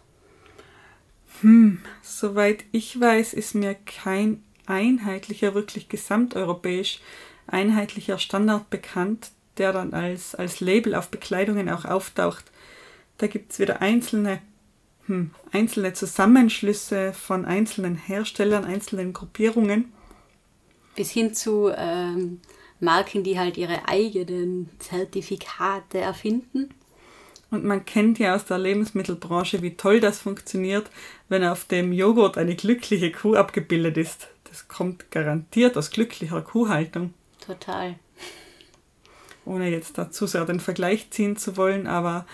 Hm, 1.42 1.80
soweit 2.02 2.64
ich 2.72 3.00
weiß, 3.00 3.35
ist 3.35 3.54
mir 3.54 3.74
kein 3.74 4.42
einheitlicher, 4.66 5.54
wirklich 5.54 5.88
gesamteuropäisch 5.88 7.00
einheitlicher 7.46 8.18
Standard 8.18 8.70
bekannt, 8.70 9.30
der 9.59 9.72
dann 9.72 9.92
als, 9.92 10.35
als 10.35 10.61
Label 10.61 10.94
auf 10.94 11.09
Bekleidungen 11.09 11.68
auch 11.68 11.85
auftaucht. 11.85 12.44
Da 13.18 13.26
gibt 13.26 13.52
es 13.52 13.59
wieder 13.59 13.83
einzelne, 13.83 14.40
hm, 15.06 15.33
einzelne 15.52 15.92
Zusammenschlüsse 15.92 17.12
von 17.12 17.44
einzelnen 17.44 17.96
Herstellern, 17.96 18.64
einzelnen 18.64 19.12
Gruppierungen. 19.12 19.92
Bis 20.94 21.11
hin 21.11 21.35
zu 21.35 21.72
ähm, 21.76 22.40
Marken, 22.81 23.23
die 23.23 23.38
halt 23.38 23.57
ihre 23.57 23.88
eigenen 23.88 24.71
Zertifikate 24.79 25.99
erfinden. 25.99 26.71
Und 27.51 27.64
man 27.64 27.85
kennt 27.85 28.19
ja 28.19 28.35
aus 28.35 28.45
der 28.45 28.59
Lebensmittelbranche, 28.59 29.61
wie 29.62 29.77
toll 29.77 30.01
das 30.01 30.21
funktioniert, 30.21 30.88
wenn 31.29 31.45
auf 31.45 31.64
dem 31.64 31.93
Joghurt 31.93 32.38
eine 32.38 32.55
glückliche 32.55 33.11
Kuh 33.11 33.35
abgebildet 33.35 33.97
ist. 33.97 34.29
Das 34.45 34.69
kommt 34.69 35.11
garantiert 35.11 35.77
aus 35.77 35.90
glücklicher 35.90 36.43
Kuhhaltung. 36.43 37.12
Total. 37.45 37.97
Ohne 39.45 39.69
jetzt 39.69 39.99
dazu 39.99 40.27
sehr 40.27 40.45
den 40.45 40.61
Vergleich 40.61 41.11
ziehen 41.11 41.37
zu 41.37 41.57
wollen, 41.57 41.87
aber 41.87 42.27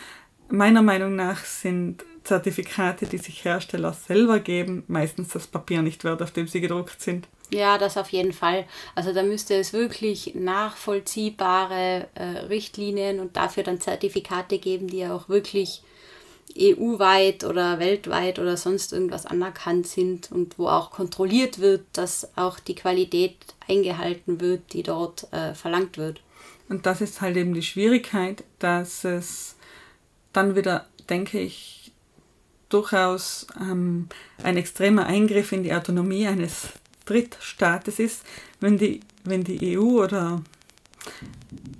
meiner 0.49 0.83
Meinung 0.83 1.17
nach 1.17 1.45
sind 1.45 2.05
Zertifikate, 2.25 3.07
die 3.07 3.19
sich 3.19 3.45
Hersteller 3.45 3.93
selber 3.93 4.41
geben, 4.41 4.85
meistens 4.89 5.29
das 5.29 5.47
Papier 5.47 5.83
nicht 5.83 6.05
wert, 6.05 6.21
auf 6.23 6.33
dem 6.33 6.49
sie 6.49 6.61
gedruckt 6.61 7.01
sind. 7.01 7.29
Ja, 7.51 7.79
das 7.79 7.97
auf 7.97 8.09
jeden 8.11 8.33
Fall. 8.33 8.67
Also 8.95 9.13
da 9.13 9.23
müsste 9.23 9.55
es 9.55 9.73
wirklich 9.73 10.35
nachvollziehbare 10.35 12.09
äh, 12.15 12.23
Richtlinien 12.49 13.21
und 13.21 13.37
dafür 13.37 13.63
dann 13.63 13.81
Zertifikate 13.81 14.59
geben, 14.59 14.89
die 14.89 15.07
auch 15.07 15.29
wirklich 15.29 15.83
EU-weit 16.59 17.45
oder 17.45 17.79
weltweit 17.79 18.39
oder 18.39 18.57
sonst 18.57 18.93
irgendwas 18.93 19.27
anerkannt 19.27 19.87
sind 19.87 20.33
und 20.33 20.59
wo 20.59 20.69
auch 20.69 20.91
kontrolliert 20.91 21.59
wird, 21.59 21.85
dass 21.93 22.31
auch 22.37 22.59
die 22.59 22.75
Qualität 22.75 23.37
eingehalten 23.69 24.41
wird, 24.41 24.73
die 24.73 24.83
dort 24.83 25.33
äh, 25.33 25.55
verlangt 25.55 25.99
wird. 25.99 26.21
Und 26.69 26.87
das 26.87 27.01
ist 27.01 27.21
halt 27.21 27.37
eben 27.37 27.55
die 27.55 27.63
Schwierigkeit, 27.63 28.43
dass 28.59 29.05
es 29.05 29.57
dann 30.33 30.57
wieder, 30.57 30.87
denke 31.09 31.39
ich, 31.39 31.93
durchaus 32.69 33.47
ähm, 33.61 34.09
ein 34.43 34.57
extremer 34.57 35.07
Eingriff 35.07 35.53
in 35.53 35.63
die 35.63 35.73
Autonomie 35.73 36.27
eines 36.27 36.71
Drittstaates 37.07 37.99
ist, 37.99 38.23
wenn 38.61 38.77
die, 38.77 39.01
wenn 39.25 39.45
die 39.45 39.79
EU 39.79 40.03
oder 40.03 40.42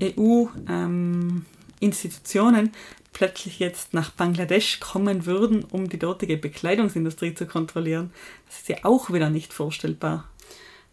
EU-Institutionen 0.03 2.67
ähm, 2.67 2.73
plötzlich 3.13 3.59
jetzt 3.59 3.95
nach 3.95 4.11
Bangladesch 4.11 4.81
kommen 4.81 5.27
würden, 5.27 5.65
um 5.65 5.89
die 5.89 5.99
dortige 5.99 6.37
Bekleidungsindustrie 6.37 7.35
zu 7.35 7.47
kontrollieren. 7.47 8.13
Das 8.47 8.59
ist 8.59 8.69
ja 8.69 8.77
auch 8.83 9.11
wieder 9.11 9.31
nicht 9.31 9.53
vorstellbar. 9.53 10.29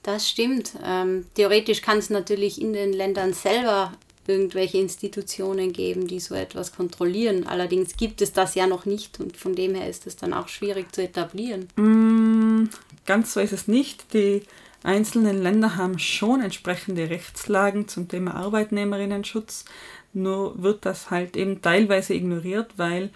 Das 0.04 0.30
stimmt. 0.30 0.74
Ähm, 0.84 1.26
theoretisch 1.34 1.82
kann 1.82 1.98
es 1.98 2.10
natürlich 2.10 2.62
in 2.62 2.74
den 2.74 2.93
Ländern 2.93 3.34
selber 3.34 3.93
irgendwelche 4.28 4.78
Institutionen 4.78 5.74
geben, 5.74 6.08
die 6.08 6.20
so 6.20 6.36
etwas 6.36 6.76
kontrollieren. 6.76 7.46
Allerdings 7.46 7.98
gibt 7.98 8.22
es 8.22 8.34
das 8.34 8.56
ja 8.56 8.68
noch 8.68 8.86
nicht 8.86 9.20
und 9.20 9.38
von 9.38 9.56
dem 9.56 9.76
her 9.76 9.90
ist 9.90 10.08
es 10.08 10.16
dann 10.16 10.34
auch 10.34 10.48
schwierig 10.48 10.94
zu 10.94 11.04
etablieren. 11.04 11.68
Mm, 11.76 12.70
ganz 13.06 13.34
so 13.34 13.40
ist 13.40 13.54
es 13.54 13.68
nicht. 13.68 14.14
Die 14.14 14.44
einzelnen 14.84 15.42
Länder 15.42 15.76
haben 15.76 16.00
schon 16.00 16.42
entsprechende 16.42 17.10
Rechtslagen 17.10 17.88
zum 17.88 18.08
Thema 18.08 18.36
Arbeitnehmerinnenschutz, 18.36 19.66
nur 20.14 20.62
wird 20.62 20.86
das 20.86 21.10
halt 21.10 21.36
eben 21.36 21.62
teilweise 21.62 22.14
ignoriert, 22.14 22.74
weil 22.78 23.10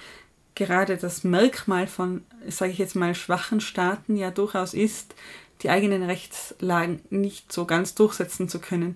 gerade 0.56 0.98
das 0.98 1.24
Merkmal 1.24 1.88
von, 1.88 2.24
sage 2.48 2.72
ich 2.72 2.80
jetzt 2.80 2.96
mal, 2.96 3.14
schwachen 3.14 3.62
Staaten 3.62 4.16
ja 4.16 4.32
durchaus 4.32 4.74
ist, 4.74 5.14
die 5.62 5.70
eigenen 5.70 6.04
Rechtslagen 6.04 7.02
nicht 7.10 7.52
so 7.52 7.66
ganz 7.66 7.96
durchsetzen 7.96 8.50
zu 8.50 8.60
können 8.60 8.96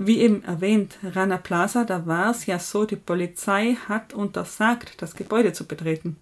wie 0.00 0.20
eben 0.20 0.42
erwähnt, 0.44 0.96
Rana 1.02 1.36
Plaza, 1.36 1.84
da 1.84 2.06
war 2.06 2.30
es 2.30 2.46
ja 2.46 2.58
so, 2.58 2.86
die 2.86 2.96
Polizei 2.96 3.76
hat 3.86 4.14
untersagt, 4.14 4.94
das 5.02 5.14
Gebäude 5.14 5.52
zu 5.52 5.66
betreten. 5.66 6.16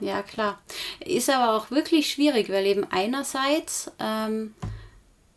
Ja, 0.00 0.22
klar. 0.22 0.60
Ist 1.04 1.30
aber 1.30 1.56
auch 1.56 1.70
wirklich 1.70 2.10
schwierig, 2.10 2.50
weil 2.50 2.66
eben 2.66 2.84
einerseits 2.90 3.90
ähm, 4.00 4.54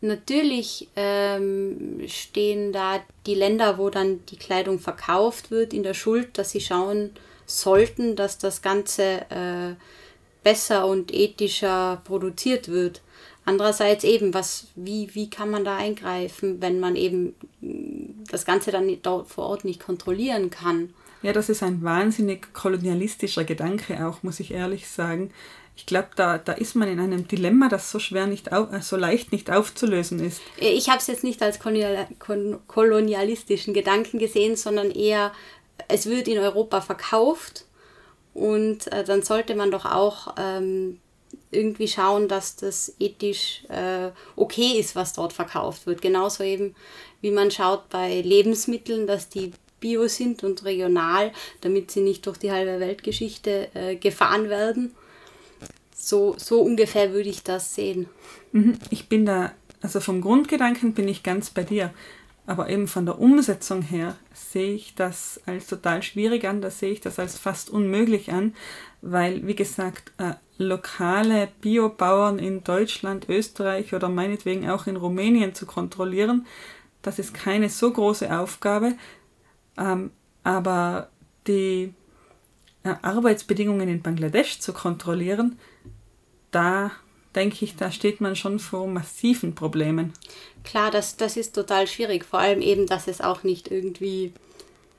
natürlich 0.00 0.88
ähm, 0.96 2.02
stehen 2.08 2.72
da 2.72 3.00
die 3.26 3.36
Länder, 3.36 3.78
wo 3.78 3.90
dann 3.90 4.26
die 4.26 4.36
Kleidung 4.36 4.80
verkauft 4.80 5.52
wird, 5.52 5.72
in 5.72 5.84
der 5.84 5.94
Schuld, 5.94 6.38
dass 6.38 6.50
sie 6.50 6.60
schauen 6.60 7.10
sollten, 7.46 8.16
dass 8.16 8.38
das 8.38 8.60
Ganze 8.60 9.24
äh, 9.30 9.74
besser 10.42 10.86
und 10.86 11.14
ethischer 11.14 12.02
produziert 12.04 12.66
wird. 12.66 13.02
Andererseits 13.44 14.04
eben, 14.04 14.34
was, 14.34 14.68
wie, 14.76 15.12
wie 15.14 15.28
kann 15.28 15.50
man 15.50 15.64
da 15.64 15.76
eingreifen, 15.76 16.62
wenn 16.62 16.78
man 16.78 16.94
eben 16.94 17.34
das 18.30 18.44
Ganze 18.44 18.70
dann 18.70 18.98
dort 19.02 19.28
vor 19.28 19.46
Ort 19.46 19.64
nicht 19.64 19.80
kontrollieren 19.80 20.50
kann? 20.50 20.94
Ja, 21.22 21.32
das 21.32 21.48
ist 21.48 21.62
ein 21.62 21.82
wahnsinnig 21.82 22.52
kolonialistischer 22.52 23.44
Gedanke 23.44 24.06
auch, 24.06 24.22
muss 24.22 24.40
ich 24.40 24.52
ehrlich 24.52 24.88
sagen. 24.88 25.32
Ich 25.74 25.86
glaube, 25.86 26.08
da, 26.16 26.38
da 26.38 26.52
ist 26.52 26.76
man 26.76 26.88
in 26.88 27.00
einem 27.00 27.26
Dilemma, 27.26 27.68
das 27.68 27.90
so 27.90 27.98
schwer 27.98 28.26
nicht 28.26 28.52
auf, 28.52 28.68
so 28.82 28.96
leicht 28.96 29.32
nicht 29.32 29.50
aufzulösen 29.50 30.20
ist. 30.20 30.40
Ich 30.58 30.88
habe 30.88 30.98
es 30.98 31.06
jetzt 31.06 31.24
nicht 31.24 31.42
als 31.42 31.58
kolonialistischen 31.58 33.72
Gedanken 33.72 34.18
gesehen, 34.18 34.56
sondern 34.56 34.90
eher, 34.90 35.32
es 35.88 36.06
wird 36.06 36.28
in 36.28 36.38
Europa 36.38 36.80
verkauft 36.80 37.64
und 38.34 38.92
äh, 38.92 39.04
dann 39.04 39.22
sollte 39.22 39.54
man 39.54 39.70
doch 39.70 39.86
auch 39.86 40.34
ähm, 40.38 40.98
irgendwie 41.52 41.88
schauen, 41.88 42.28
dass 42.28 42.56
das 42.56 42.94
ethisch 42.98 43.64
äh, 43.68 44.10
okay 44.36 44.78
ist, 44.78 44.96
was 44.96 45.12
dort 45.12 45.32
verkauft 45.32 45.86
wird. 45.86 46.02
Genauso 46.02 46.42
eben, 46.42 46.74
wie 47.20 47.30
man 47.30 47.50
schaut 47.50 47.88
bei 47.90 48.20
Lebensmitteln, 48.20 49.06
dass 49.06 49.28
die 49.28 49.52
bio 49.80 50.08
sind 50.08 50.42
und 50.44 50.64
regional, 50.64 51.32
damit 51.60 51.90
sie 51.90 52.00
nicht 52.00 52.26
durch 52.26 52.38
die 52.38 52.50
halbe 52.50 52.80
Weltgeschichte 52.80 53.68
äh, 53.74 53.96
gefahren 53.96 54.48
werden. 54.48 54.92
So, 55.94 56.34
so 56.38 56.60
ungefähr 56.62 57.12
würde 57.12 57.28
ich 57.28 57.42
das 57.42 57.74
sehen. 57.74 58.08
Mhm. 58.52 58.78
Ich 58.90 59.08
bin 59.08 59.26
da, 59.26 59.52
also 59.82 60.00
vom 60.00 60.20
Grundgedanken 60.20 60.94
bin 60.94 61.06
ich 61.06 61.22
ganz 61.22 61.50
bei 61.50 61.62
dir. 61.62 61.92
Aber 62.44 62.68
eben 62.68 62.88
von 62.88 63.06
der 63.06 63.20
Umsetzung 63.20 63.82
her 63.82 64.16
sehe 64.34 64.74
ich 64.74 64.94
das 64.96 65.40
als 65.46 65.68
total 65.68 66.02
schwierig 66.02 66.44
an, 66.44 66.60
da 66.60 66.70
sehe 66.70 66.90
ich 66.90 67.00
das 67.00 67.20
als 67.20 67.38
fast 67.38 67.70
unmöglich 67.70 68.32
an, 68.32 68.54
weil, 69.02 69.46
wie 69.46 69.56
gesagt, 69.56 70.12
äh, 70.18 70.34
lokale 70.58 71.48
Biobauern 71.60 72.38
in 72.38 72.64
Deutschland, 72.64 73.28
Österreich 73.28 73.94
oder 73.94 74.08
meinetwegen 74.08 74.70
auch 74.70 74.86
in 74.86 74.96
Rumänien 74.96 75.54
zu 75.54 75.66
kontrollieren, 75.66 76.46
das 77.02 77.18
ist 77.18 77.34
keine 77.34 77.68
so 77.68 77.92
große 77.92 78.34
Aufgabe, 78.36 78.94
ähm, 79.76 80.12
aber 80.44 81.08
die 81.46 81.92
äh, 82.84 82.94
Arbeitsbedingungen 83.02 83.88
in 83.88 84.02
Bangladesch 84.02 84.60
zu 84.60 84.72
kontrollieren, 84.72 85.58
da 86.52 86.92
denke 87.34 87.64
ich, 87.64 87.76
da 87.76 87.90
steht 87.90 88.20
man 88.20 88.36
schon 88.36 88.58
vor 88.58 88.86
massiven 88.86 89.54
Problemen. 89.54 90.12
Klar, 90.64 90.90
das, 90.90 91.16
das 91.16 91.36
ist 91.36 91.54
total 91.54 91.86
schwierig. 91.86 92.24
Vor 92.24 92.38
allem 92.38 92.60
eben, 92.60 92.86
dass 92.86 93.08
es 93.08 93.20
auch 93.20 93.42
nicht 93.42 93.70
irgendwie 93.70 94.32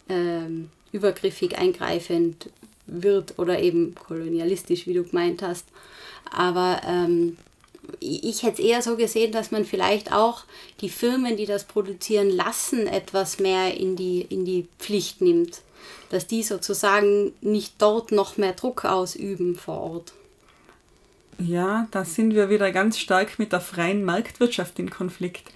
ähm, 0.10 0.70
übergriffig 0.92 1.58
eingreifend 1.58 2.50
wird 2.86 3.40
oder 3.40 3.60
eben 3.60 3.96
kolonialistisch, 3.96 4.88
wie 4.88 4.94
du 4.94 5.04
gemeint 5.04 5.42
hast. 5.42 5.66
Aber 6.32 6.82
ähm, 6.86 7.38
ich 8.00 8.44
hätte 8.44 8.62
es 8.62 8.68
eher 8.68 8.82
so 8.82 8.96
gesehen, 8.96 9.32
dass 9.32 9.52
man 9.52 9.66
vielleicht 9.66 10.12
auch 10.12 10.44
die 10.82 10.90
Firmen, 10.90 11.38
die 11.38 11.46
das 11.46 11.66
produzieren 11.66 12.30
lassen, 12.30 12.88
etwas 12.88 13.40
mehr 13.40 13.78
in 13.78 13.96
die, 13.96 14.22
in 14.22 14.46
die 14.46 14.68
Pflicht 14.80 15.22
nimmt. 15.22 15.62
Dass 16.10 16.28
die 16.28 16.44
sozusagen 16.44 17.34
nicht 17.42 17.74
dort 17.80 18.12
noch 18.12 18.38
mehr 18.38 18.54
Druck 18.54 18.86
ausüben 18.86 19.56
vor 19.56 19.80
Ort. 19.80 20.14
Ja, 21.40 21.88
da 21.92 22.06
sind 22.06 22.36
wir 22.36 22.50
wieder 22.50 22.72
ganz 22.72 23.00
stark 23.00 23.40
mit 23.40 23.52
der 23.52 23.62
freien 23.62 24.06
Marktwirtschaft 24.06 24.80
in 24.80 24.90
Konflikt. 24.90 25.52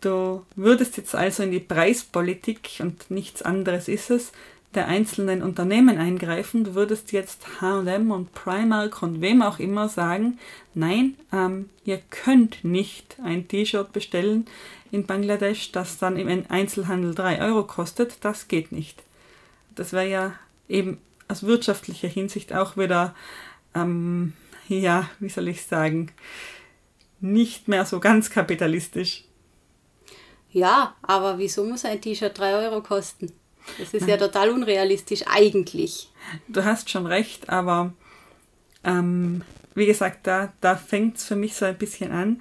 Du 0.00 0.44
würdest 0.56 0.96
jetzt 0.96 1.14
also 1.14 1.42
in 1.42 1.50
die 1.50 1.60
Preispolitik 1.60 2.70
und 2.78 3.10
nichts 3.10 3.42
anderes 3.42 3.88
ist 3.88 4.10
es, 4.10 4.32
der 4.74 4.88
einzelnen 4.88 5.42
Unternehmen 5.42 5.98
eingreifen. 5.98 6.64
Du 6.64 6.74
würdest 6.74 7.12
jetzt 7.12 7.60
HM 7.60 8.10
und 8.10 8.32
Primark 8.32 9.02
und 9.02 9.20
wem 9.20 9.42
auch 9.42 9.58
immer 9.58 9.88
sagen, 9.88 10.38
nein, 10.74 11.16
ähm, 11.32 11.68
ihr 11.84 12.00
könnt 12.10 12.64
nicht 12.64 13.16
ein 13.22 13.48
T-Shirt 13.48 13.92
bestellen 13.92 14.46
in 14.90 15.06
Bangladesch, 15.06 15.72
das 15.72 15.98
dann 15.98 16.16
im 16.16 16.44
Einzelhandel 16.48 17.14
3 17.14 17.40
Euro 17.42 17.64
kostet. 17.64 18.24
Das 18.24 18.48
geht 18.48 18.72
nicht. 18.72 19.02
Das 19.74 19.92
wäre 19.92 20.08
ja 20.08 20.34
eben 20.68 20.98
aus 21.28 21.42
wirtschaftlicher 21.42 22.08
Hinsicht 22.08 22.52
auch 22.52 22.76
wieder 22.76 23.14
ähm, 23.74 24.34
ja, 24.68 25.08
wie 25.18 25.28
soll 25.28 25.48
ich 25.48 25.66
sagen, 25.66 26.12
nicht 27.20 27.68
mehr 27.68 27.84
so 27.84 28.00
ganz 28.00 28.30
kapitalistisch. 28.30 29.24
Ja, 30.50 30.96
aber 31.02 31.38
wieso 31.38 31.64
muss 31.64 31.84
ein 31.84 32.00
T-Shirt 32.00 32.36
3 32.36 32.66
Euro 32.66 32.82
kosten? 32.82 33.32
Das 33.78 33.94
ist 33.94 34.06
ja 34.06 34.16
total 34.16 34.50
unrealistisch 34.50 35.24
eigentlich. 35.26 36.10
Du 36.48 36.64
hast 36.64 36.90
schon 36.90 37.06
recht, 37.06 37.48
aber 37.48 37.92
ähm, 38.84 39.42
wie 39.74 39.86
gesagt, 39.86 40.26
da, 40.26 40.52
da 40.60 40.76
fängt 40.76 41.16
es 41.16 41.24
für 41.24 41.36
mich 41.36 41.54
so 41.54 41.64
ein 41.64 41.78
bisschen 41.78 42.12
an. 42.12 42.40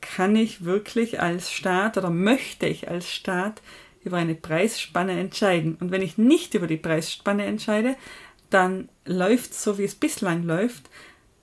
Kann 0.00 0.36
ich 0.36 0.64
wirklich 0.64 1.20
als 1.20 1.50
Staat 1.50 1.96
oder 1.96 2.10
möchte 2.10 2.66
ich 2.66 2.88
als 2.88 3.10
Staat 3.10 3.62
über 4.02 4.18
eine 4.18 4.34
Preisspanne 4.34 5.18
entscheiden? 5.18 5.76
Und 5.80 5.90
wenn 5.90 6.02
ich 6.02 6.18
nicht 6.18 6.54
über 6.54 6.66
die 6.66 6.76
Preisspanne 6.76 7.46
entscheide, 7.46 7.96
dann 8.50 8.88
läuft 9.04 9.52
es 9.52 9.62
so, 9.62 9.78
wie 9.78 9.84
es 9.84 9.94
bislang 9.94 10.44
läuft, 10.44 10.84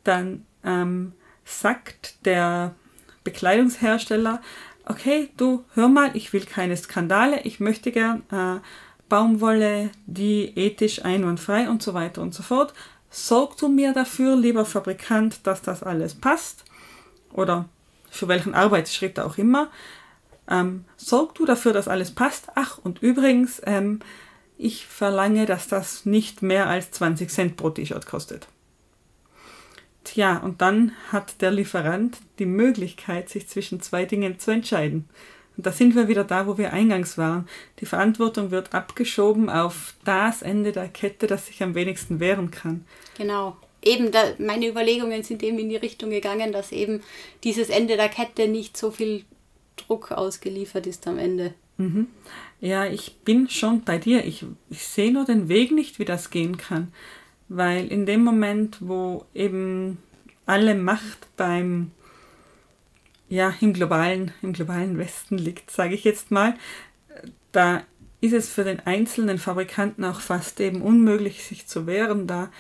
dann 0.04 0.46
ähm, 0.64 1.14
sagt 1.44 2.26
der 2.26 2.76
Bekleidungshersteller, 3.24 4.42
okay, 4.86 5.30
du 5.38 5.64
hör 5.74 5.88
mal, 5.88 6.16
ich 6.16 6.34
will 6.34 6.46
keine 6.46 6.78
Skandale, 6.78 7.42
ich 7.42 7.60
möchte 7.60 7.92
gern 7.92 8.24
äh, 8.32 8.60
Baumwolle, 9.12 9.90
die 10.06 10.58
ethisch 10.58 11.04
einwandfrei 11.04 11.70
und 11.70 11.84
so 11.84 11.94
weiter 11.94 12.22
und 12.22 12.34
so 12.34 12.44
fort. 12.44 12.74
Sorg 13.10 13.58
du 13.58 13.68
mir 13.68 13.92
dafür, 13.92 14.38
lieber 14.38 14.64
Fabrikant, 14.64 15.46
dass 15.46 15.62
das 15.62 15.84
alles 15.84 16.16
passt 16.16 16.64
oder 17.34 17.68
für 18.10 18.30
welchen 18.30 18.54
Arbeitsschritt 18.54 19.20
auch 19.20 19.38
immer. 19.38 19.70
Ähm, 20.50 20.86
sorg 20.96 21.36
du 21.36 21.46
dafür, 21.46 21.74
dass 21.74 21.90
alles 21.90 22.16
passt. 22.16 22.48
Ach, 22.56 22.78
und 22.78 23.02
übrigens, 23.02 23.62
ähm, 23.66 24.00
ich 24.58 24.88
verlange, 24.88 25.46
dass 25.46 25.68
das 25.68 26.06
nicht 26.06 26.42
mehr 26.42 26.68
als 26.68 26.92
20 26.92 27.30
Cent 27.30 27.58
pro 27.58 27.70
T-Shirt 27.70 28.06
kostet. 28.06 28.48
Tja, 30.06 30.38
und 30.38 30.62
dann 30.62 30.94
hat 31.12 31.42
der 31.42 31.52
Lieferant 31.52 32.18
die 32.40 32.46
Möglichkeit, 32.46 33.28
sich 33.28 33.50
zwischen 33.50 33.82
zwei 33.82 34.06
Dingen 34.06 34.40
zu 34.40 34.52
entscheiden. 34.52 35.10
Und 35.58 35.66
da 35.66 35.72
sind 35.72 35.96
wir 35.96 36.08
wieder 36.08 36.24
da, 36.24 36.48
wo 36.48 36.58
wir 36.58 36.74
eingangs 36.74 37.18
waren. 37.18 37.48
Die 37.80 37.86
Verantwortung 37.86 38.52
wird 38.52 38.74
abgeschoben 38.74 39.50
auf 39.50 39.94
das 40.06 40.42
Ende 40.42 40.72
der 40.72 40.88
Kette, 40.88 41.28
das 41.28 41.48
sich 41.48 41.62
am 41.62 41.76
wenigsten 41.76 42.20
wehren 42.20 42.52
kann. 42.52 42.86
Genau. 43.18 43.58
Eben, 43.84 44.12
da, 44.12 44.24
meine 44.38 44.68
Überlegungen 44.68 45.24
sind 45.24 45.44
eben 45.44 45.58
in 45.60 45.70
die 45.70 45.76
Richtung 45.76 46.12
gegangen, 46.12 46.52
dass 46.52 46.72
eben 46.72 47.02
dieses 47.44 47.70
Ende 47.70 47.98
der 47.98 48.10
Kette 48.10 48.48
nicht 48.48 48.78
so 48.78 48.92
viel 48.92 49.26
Druck 49.76 50.12
ausgeliefert 50.12 50.88
ist 50.88 51.08
am 51.08 51.18
Ende. 51.18 51.54
Mhm. 51.78 52.08
Ja, 52.60 52.86
ich 52.86 53.16
bin 53.26 53.50
schon 53.50 53.82
bei 53.82 53.98
dir. 53.98 54.24
Ich, 54.26 54.46
ich 54.70 54.84
sehe 54.84 55.12
nur 55.12 55.26
den 55.26 55.50
Weg 55.50 55.72
nicht, 55.72 55.98
wie 55.98 56.06
das 56.06 56.30
gehen 56.30 56.58
kann 56.58 56.92
weil 57.54 57.88
in 57.88 58.06
dem 58.06 58.24
Moment, 58.24 58.78
wo 58.80 59.26
eben 59.34 59.98
alle 60.46 60.74
Macht 60.74 61.28
beim 61.36 61.92
ja 63.32 63.54
im 63.62 63.74
globalen 63.74 64.32
im 64.42 64.54
globalen 64.54 64.98
Westen 64.98 65.38
liegt, 65.38 65.72
sage 65.72 65.96
ich 65.96 66.04
jetzt 66.04 66.30
mal, 66.32 66.54
da 67.52 67.82
ist 68.20 68.34
es 68.34 68.50
für 68.50 68.64
den 68.64 68.82
einzelnen 68.82 69.40
Fabrikanten 69.40 70.06
auch 70.06 70.20
fast 70.20 70.60
eben 70.60 70.82
unmöglich, 70.82 71.44
sich 71.44 71.66
zu 71.66 71.88
wehren. 71.88 72.28
Da 72.28 72.52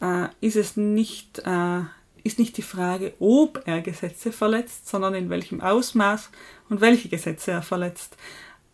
äh, 0.00 0.28
ist 0.40 0.56
es 0.56 0.76
nicht 0.76 1.40
äh, 1.40 1.80
ist 2.22 2.38
nicht 2.38 2.56
die 2.58 2.62
Frage, 2.62 3.14
ob 3.18 3.62
er 3.64 3.80
Gesetze 3.80 4.30
verletzt, 4.30 4.88
sondern 4.88 5.14
in 5.14 5.30
welchem 5.30 5.62
Ausmaß 5.62 6.30
und 6.68 6.82
welche 6.82 7.08
Gesetze 7.08 7.52
er 7.52 7.62
verletzt. 7.62 8.16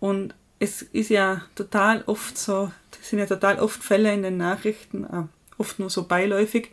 Und 0.00 0.34
es 0.58 0.82
ist 0.82 1.10
ja 1.10 1.42
total 1.54 2.02
oft 2.06 2.36
so, 2.36 2.72
es 3.00 3.10
sind 3.10 3.20
ja 3.20 3.26
total 3.26 3.60
oft 3.60 3.82
Fälle 3.82 4.12
in 4.12 4.22
den 4.22 4.36
Nachrichten, 4.36 5.04
äh, 5.04 5.22
oft 5.58 5.78
nur 5.78 5.90
so 5.90 6.04
beiläufig, 6.04 6.70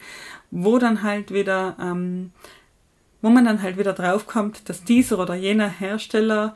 wo 0.52 0.80
dann 0.80 1.04
halt 1.04 1.32
wieder, 1.32 1.78
ähm, 1.80 2.32
wo 3.24 3.30
man 3.30 3.46
dann 3.46 3.64
halt 3.64 3.78
wieder 3.78 3.94
draufkommt, 3.94 4.70
dass 4.70 4.84
dieser 4.84 5.18
oder 5.18 5.34
jener 5.34 5.70
Hersteller 5.70 6.56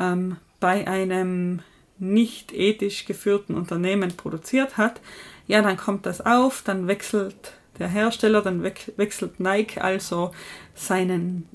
ähm, 0.00 0.38
bei 0.58 0.88
einem 0.88 1.60
nicht 1.98 2.52
ethisch 2.52 3.04
geführten 3.04 3.54
Unternehmen 3.54 4.16
produziert 4.16 4.78
hat, 4.78 5.00
ja, 5.46 5.60
dann 5.60 5.76
kommt 5.76 6.06
das 6.06 6.24
auf, 6.24 6.62
dann 6.62 6.88
wechselt 6.88 7.52
der 7.78 7.88
Hersteller, 7.88 8.40
dann 8.40 8.62
wechselt 8.62 9.38
Nike 9.38 9.78
also 9.78 10.32
seinen 10.74 11.46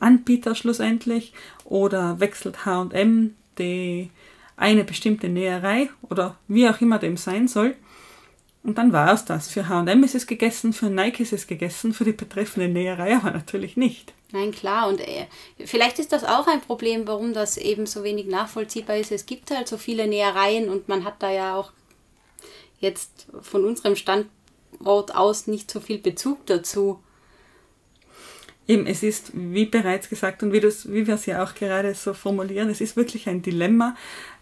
Anbieter 0.00 0.54
schlussendlich 0.54 1.34
oder 1.64 2.18
wechselt 2.18 2.64
HM 2.64 3.34
die 3.58 4.10
eine 4.56 4.84
bestimmte 4.84 5.28
Näherei 5.28 5.90
oder 6.08 6.36
wie 6.48 6.66
auch 6.68 6.80
immer 6.80 6.98
dem 6.98 7.18
sein 7.18 7.46
soll. 7.46 7.74
Und 8.62 8.76
dann 8.76 8.92
war 8.92 9.12
es 9.12 9.24
das. 9.24 9.48
Für 9.48 9.68
HM 9.68 10.02
ist 10.04 10.14
es 10.14 10.26
gegessen, 10.26 10.72
für 10.72 10.90
Nike 10.90 11.22
ist 11.22 11.32
es 11.32 11.46
gegessen, 11.46 11.94
für 11.94 12.04
die 12.04 12.12
betreffende 12.12 12.68
Näherei 12.68 13.16
aber 13.16 13.30
natürlich 13.30 13.76
nicht. 13.76 14.12
Nein, 14.32 14.52
klar. 14.52 14.88
Und 14.88 15.00
äh, 15.00 15.26
vielleicht 15.64 15.98
ist 15.98 16.12
das 16.12 16.24
auch 16.24 16.46
ein 16.46 16.60
Problem, 16.60 17.06
warum 17.06 17.32
das 17.32 17.56
eben 17.56 17.86
so 17.86 18.04
wenig 18.04 18.26
nachvollziehbar 18.26 18.96
ist. 18.96 19.12
Es 19.12 19.26
gibt 19.26 19.50
halt 19.50 19.68
so 19.68 19.78
viele 19.78 20.06
Nähereien 20.06 20.68
und 20.68 20.88
man 20.88 21.04
hat 21.04 21.22
da 21.22 21.30
ja 21.30 21.54
auch 21.54 21.72
jetzt 22.80 23.26
von 23.40 23.64
unserem 23.64 23.96
Standort 23.96 25.14
aus 25.14 25.46
nicht 25.46 25.70
so 25.70 25.80
viel 25.80 25.98
Bezug 25.98 26.44
dazu. 26.46 27.00
Eben, 28.66 28.86
es 28.86 29.02
ist, 29.02 29.30
wie 29.32 29.64
bereits 29.64 30.10
gesagt 30.10 30.42
und 30.42 30.52
wie, 30.52 30.62
wie 30.62 31.06
wir 31.06 31.14
es 31.14 31.24
ja 31.24 31.42
auch 31.42 31.54
gerade 31.54 31.94
so 31.94 32.12
formulieren, 32.12 32.68
es 32.68 32.82
ist 32.82 32.96
wirklich 32.96 33.26
ein 33.26 33.40
Dilemma. 33.40 33.96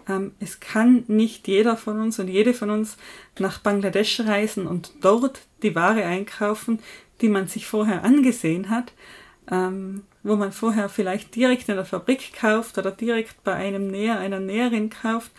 Ähm, 0.08 0.32
es 0.40 0.60
kann 0.60 1.04
nicht 1.08 1.48
jeder 1.48 1.76
von 1.76 2.00
uns 2.00 2.18
und 2.18 2.28
jede 2.28 2.54
von 2.54 2.70
uns 2.70 2.96
nach 3.38 3.58
Bangladesch 3.58 4.20
reisen 4.20 4.66
und 4.66 4.92
dort 5.00 5.40
die 5.62 5.74
Ware 5.74 6.04
einkaufen, 6.04 6.80
die 7.20 7.28
man 7.28 7.48
sich 7.48 7.66
vorher 7.66 8.04
angesehen 8.04 8.70
hat, 8.70 8.92
ähm, 9.50 10.04
wo 10.22 10.36
man 10.36 10.52
vorher 10.52 10.88
vielleicht 10.88 11.34
direkt 11.34 11.68
in 11.68 11.76
der 11.76 11.84
Fabrik 11.84 12.32
kauft 12.34 12.78
oder 12.78 12.90
direkt 12.90 13.42
bei 13.44 13.54
einem 13.54 13.88
Näher, 13.88 14.18
einer 14.18 14.40
Näherin 14.40 14.90
kauft. 14.90 15.30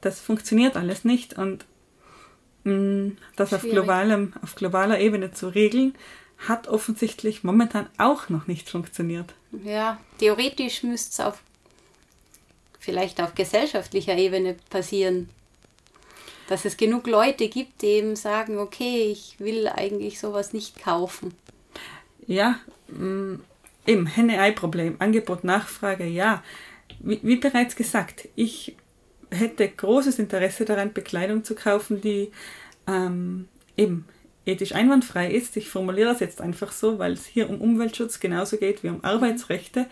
Das 0.00 0.20
funktioniert 0.20 0.76
alles 0.76 1.04
nicht 1.04 1.38
und 1.38 1.64
mh, 2.64 2.74
mm, 2.74 3.16
das 3.36 3.54
auf, 3.54 3.62
globalem, 3.62 4.34
auf 4.42 4.54
globaler 4.54 5.00
Ebene 5.00 5.32
zu 5.32 5.48
regeln, 5.48 5.94
hat 6.48 6.68
offensichtlich 6.68 7.44
momentan 7.44 7.86
auch 7.98 8.28
noch 8.28 8.46
nicht 8.46 8.68
funktioniert. 8.68 9.34
Ja, 9.64 10.00
theoretisch 10.18 10.82
müsste 10.82 11.10
es 11.10 11.20
auf 11.20 11.40
vielleicht 12.82 13.20
auf 13.20 13.34
gesellschaftlicher 13.34 14.16
Ebene 14.16 14.56
passieren. 14.68 15.28
Dass 16.48 16.64
es 16.64 16.76
genug 16.76 17.06
Leute 17.06 17.48
gibt, 17.48 17.80
die 17.82 17.86
eben 17.86 18.16
sagen, 18.16 18.58
okay, 18.58 19.10
ich 19.10 19.36
will 19.38 19.68
eigentlich 19.68 20.18
sowas 20.18 20.52
nicht 20.52 20.82
kaufen. 20.82 21.32
Ja, 22.26 22.58
mm, 22.88 23.36
eben 23.86 24.06
Henne-Ei-Problem, 24.06 24.96
Angebot, 24.98 25.44
Nachfrage, 25.44 26.04
ja. 26.04 26.42
Wie, 26.98 27.20
wie 27.22 27.36
bereits 27.36 27.76
gesagt, 27.76 28.28
ich 28.34 28.76
hätte 29.30 29.68
großes 29.68 30.18
Interesse 30.18 30.64
daran, 30.64 30.92
Bekleidung 30.92 31.44
zu 31.44 31.54
kaufen, 31.54 32.00
die 32.00 32.32
ähm, 32.88 33.48
eben 33.76 34.06
ethisch 34.44 34.74
einwandfrei 34.74 35.30
ist. 35.30 35.56
Ich 35.56 35.68
formuliere 35.68 36.10
das 36.10 36.20
jetzt 36.20 36.40
einfach 36.40 36.72
so, 36.72 36.98
weil 36.98 37.12
es 37.12 37.26
hier 37.26 37.48
um 37.48 37.60
Umweltschutz 37.60 38.18
genauso 38.18 38.56
geht 38.56 38.82
wie 38.82 38.88
um 38.88 39.04
Arbeitsrechte, 39.04 39.86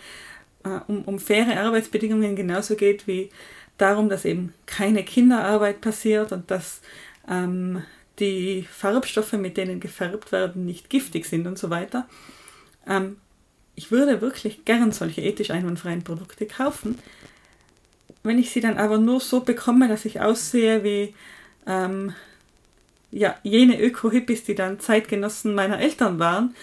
äh, 0.65 0.81
um, 0.87 1.03
um 1.05 1.19
faire 1.19 1.61
Arbeitsbedingungen 1.61 2.37
genauso 2.37 2.77
geht 2.77 3.07
wie 3.07 3.31
darum, 3.79 4.09
dass 4.09 4.25
eben 4.25 4.53
keine 4.67 5.05
Kinderarbeit 5.05 5.81
passiert 5.81 6.33
und 6.33 6.51
dass 6.51 6.81
ähm, 7.29 7.83
die 8.19 8.67
Farbstoffe, 8.71 9.33
mit 9.33 9.57
denen 9.57 9.81
gefärbt 9.81 10.33
werden, 10.33 10.67
nicht 10.67 10.91
giftig 10.91 11.25
sind 11.25 11.47
und 11.47 11.59
so 11.59 11.71
weiter. 11.71 12.07
Ähm, 12.87 13.17
ich 13.75 13.91
würde 13.91 14.21
wirklich 14.21 14.65
gern 14.65 14.93
solche 14.93 15.23
ethisch 15.23 15.51
einwandfreien 15.51 16.05
Produkte 16.05 16.45
kaufen. 16.47 16.99
Wenn 18.23 18.39
ich 18.39 18.51
sie 18.51 18.61
dann 18.61 18.77
aber 18.77 18.99
nur 18.99 19.21
so 19.21 19.41
bekomme, 19.41 19.89
dass 19.89 20.05
ich 20.05 20.21
aussehe 20.21 20.85
wie 20.85 21.15
ähm, 21.67 22.13
ja, 23.11 23.37
jene 23.43 23.81
Öko-Hippies, 23.81 24.45
die 24.45 24.55
dann 24.55 24.81
Zeitgenossen 24.81 25.55
meiner 25.55 25.81
Eltern 25.81 26.19
waren, 26.19 26.55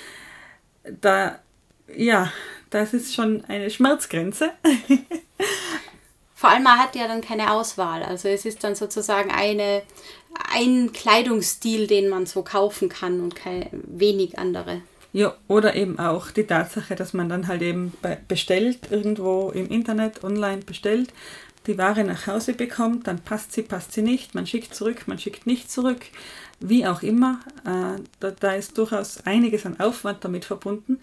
da, 1.02 1.40
ja, 1.94 2.32
das 2.70 2.94
ist 2.94 3.16
schon 3.16 3.44
eine 3.46 3.70
Schmerzgrenze. 3.70 4.52
Vor 6.36 6.52
allem, 6.52 6.64
man 6.64 6.78
hat 6.78 6.96
ja 6.96 7.08
dann 7.08 7.22
keine 7.22 7.52
Auswahl. 7.52 8.04
Also 8.04 8.28
es 8.28 8.46
ist 8.46 8.64
dann 8.64 8.76
sozusagen 8.76 9.32
eine, 9.32 9.82
ein 10.54 10.92
Kleidungsstil, 10.94 11.88
den 11.88 12.10
man 12.10 12.28
so 12.28 12.44
kaufen 12.44 12.90
kann 12.90 13.22
und 13.22 13.36
keine, 13.36 13.70
wenig 13.72 14.38
andere. 14.38 14.82
Ja, 15.14 15.36
oder 15.48 15.76
eben 15.76 15.98
auch 15.98 16.30
die 16.30 16.44
Tatsache, 16.44 16.96
dass 16.96 17.14
man 17.14 17.28
dann 17.28 17.48
halt 17.48 17.64
eben 17.64 17.94
bestellt, 18.28 18.92
irgendwo 18.92 19.50
im 19.50 19.68
Internet, 19.70 20.24
online 20.24 20.60
bestellt, 20.60 21.12
die 21.66 21.78
Ware 21.78 22.04
nach 22.04 22.28
Hause 22.28 22.54
bekommt, 22.54 23.08
dann 23.08 23.20
passt 23.20 23.54
sie, 23.54 23.64
passt 23.64 23.94
sie 23.94 24.02
nicht, 24.02 24.36
man 24.36 24.46
schickt 24.46 24.76
zurück, 24.76 25.08
man 25.08 25.20
schickt 25.20 25.48
nicht 25.48 25.72
zurück, 25.72 26.06
wie 26.60 26.86
auch 26.86 27.02
immer. 27.02 27.40
Äh, 27.66 28.02
da, 28.20 28.32
da 28.32 28.52
ist 28.54 28.78
durchaus 28.78 29.26
einiges 29.26 29.66
an 29.66 29.80
Aufwand 29.80 30.24
damit 30.24 30.46
verbunden. 30.46 31.00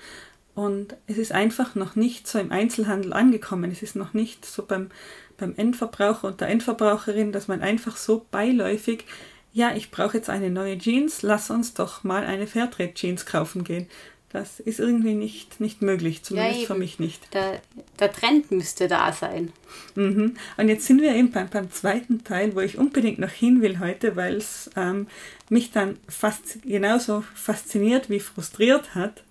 Und 0.54 0.96
es 1.06 1.18
ist 1.18 1.32
einfach 1.32 1.74
noch 1.74 1.96
nicht 1.96 2.28
so 2.28 2.38
im 2.38 2.52
Einzelhandel 2.52 3.12
angekommen. 3.12 3.70
Es 3.72 3.82
ist 3.82 3.96
noch 3.96 4.14
nicht 4.14 4.46
so 4.46 4.64
beim, 4.64 4.90
beim 5.36 5.54
Endverbraucher 5.56 6.28
und 6.28 6.40
der 6.40 6.48
Endverbraucherin, 6.48 7.32
dass 7.32 7.48
man 7.48 7.60
einfach 7.60 7.96
so 7.96 8.24
beiläufig, 8.30 9.04
ja, 9.52 9.74
ich 9.74 9.90
brauche 9.90 10.16
jetzt 10.16 10.30
eine 10.30 10.50
neue 10.50 10.78
Jeans, 10.78 11.22
lass 11.22 11.50
uns 11.50 11.74
doch 11.74 12.02
mal 12.04 12.24
eine 12.24 12.46
Fairtrade-Jeans 12.46 13.26
kaufen 13.26 13.64
gehen. 13.64 13.88
Das 14.34 14.58
ist 14.58 14.80
irgendwie 14.80 15.14
nicht, 15.14 15.60
nicht 15.60 15.80
möglich, 15.80 16.24
zumindest 16.24 16.62
ja, 16.62 16.66
für 16.66 16.74
mich 16.74 16.98
nicht. 16.98 17.32
Der, 17.34 17.60
der 18.00 18.12
Trend 18.12 18.50
müsste 18.50 18.88
da 18.88 19.12
sein. 19.12 19.52
Mhm. 19.94 20.34
Und 20.56 20.68
jetzt 20.68 20.86
sind 20.86 21.00
wir 21.00 21.14
eben 21.14 21.30
beim, 21.30 21.48
beim 21.48 21.70
zweiten 21.70 22.24
Teil, 22.24 22.56
wo 22.56 22.60
ich 22.60 22.76
unbedingt 22.76 23.20
noch 23.20 23.30
hin 23.30 23.62
will 23.62 23.78
heute, 23.78 24.16
weil 24.16 24.34
es 24.34 24.70
ähm, 24.74 25.06
mich 25.50 25.70
dann 25.70 25.98
fast 26.08 26.62
genauso 26.64 27.22
fasziniert 27.34 28.10
wie 28.10 28.18
frustriert 28.18 28.96
hat. 28.96 29.22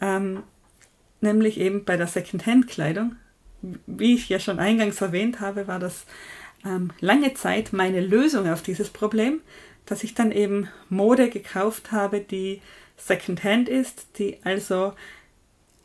Ähm, 0.00 0.42
nämlich 1.20 1.58
eben 1.58 1.84
bei 1.84 1.96
der 1.96 2.06
Secondhand-Kleidung. 2.06 3.16
Wie 3.86 4.14
ich 4.14 4.28
ja 4.28 4.38
schon 4.38 4.58
eingangs 4.58 5.00
erwähnt 5.00 5.40
habe, 5.40 5.66
war 5.66 5.78
das 5.78 6.04
ähm, 6.64 6.92
lange 7.00 7.34
Zeit 7.34 7.72
meine 7.72 8.00
Lösung 8.00 8.48
auf 8.48 8.62
dieses 8.62 8.90
Problem, 8.90 9.40
dass 9.86 10.04
ich 10.04 10.14
dann 10.14 10.32
eben 10.32 10.68
Mode 10.88 11.30
gekauft 11.30 11.92
habe, 11.92 12.20
die 12.20 12.60
Secondhand 12.96 13.68
ist, 13.68 14.18
die 14.18 14.38
also 14.44 14.92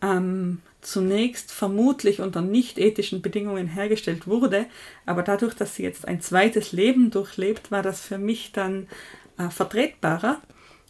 ähm, 0.01 0.61
zunächst 0.81 1.51
vermutlich 1.51 2.21
unter 2.21 2.41
nicht 2.41 2.79
ethischen 2.79 3.21
Bedingungen 3.21 3.67
hergestellt 3.67 4.25
wurde, 4.27 4.65
aber 5.05 5.21
dadurch, 5.21 5.53
dass 5.53 5.75
sie 5.75 5.83
jetzt 5.83 6.07
ein 6.07 6.21
zweites 6.21 6.71
Leben 6.71 7.11
durchlebt, 7.11 7.71
war 7.71 7.83
das 7.83 8.01
für 8.01 8.17
mich 8.17 8.51
dann 8.51 8.87
äh, 9.37 9.49
vertretbarer. 9.49 10.41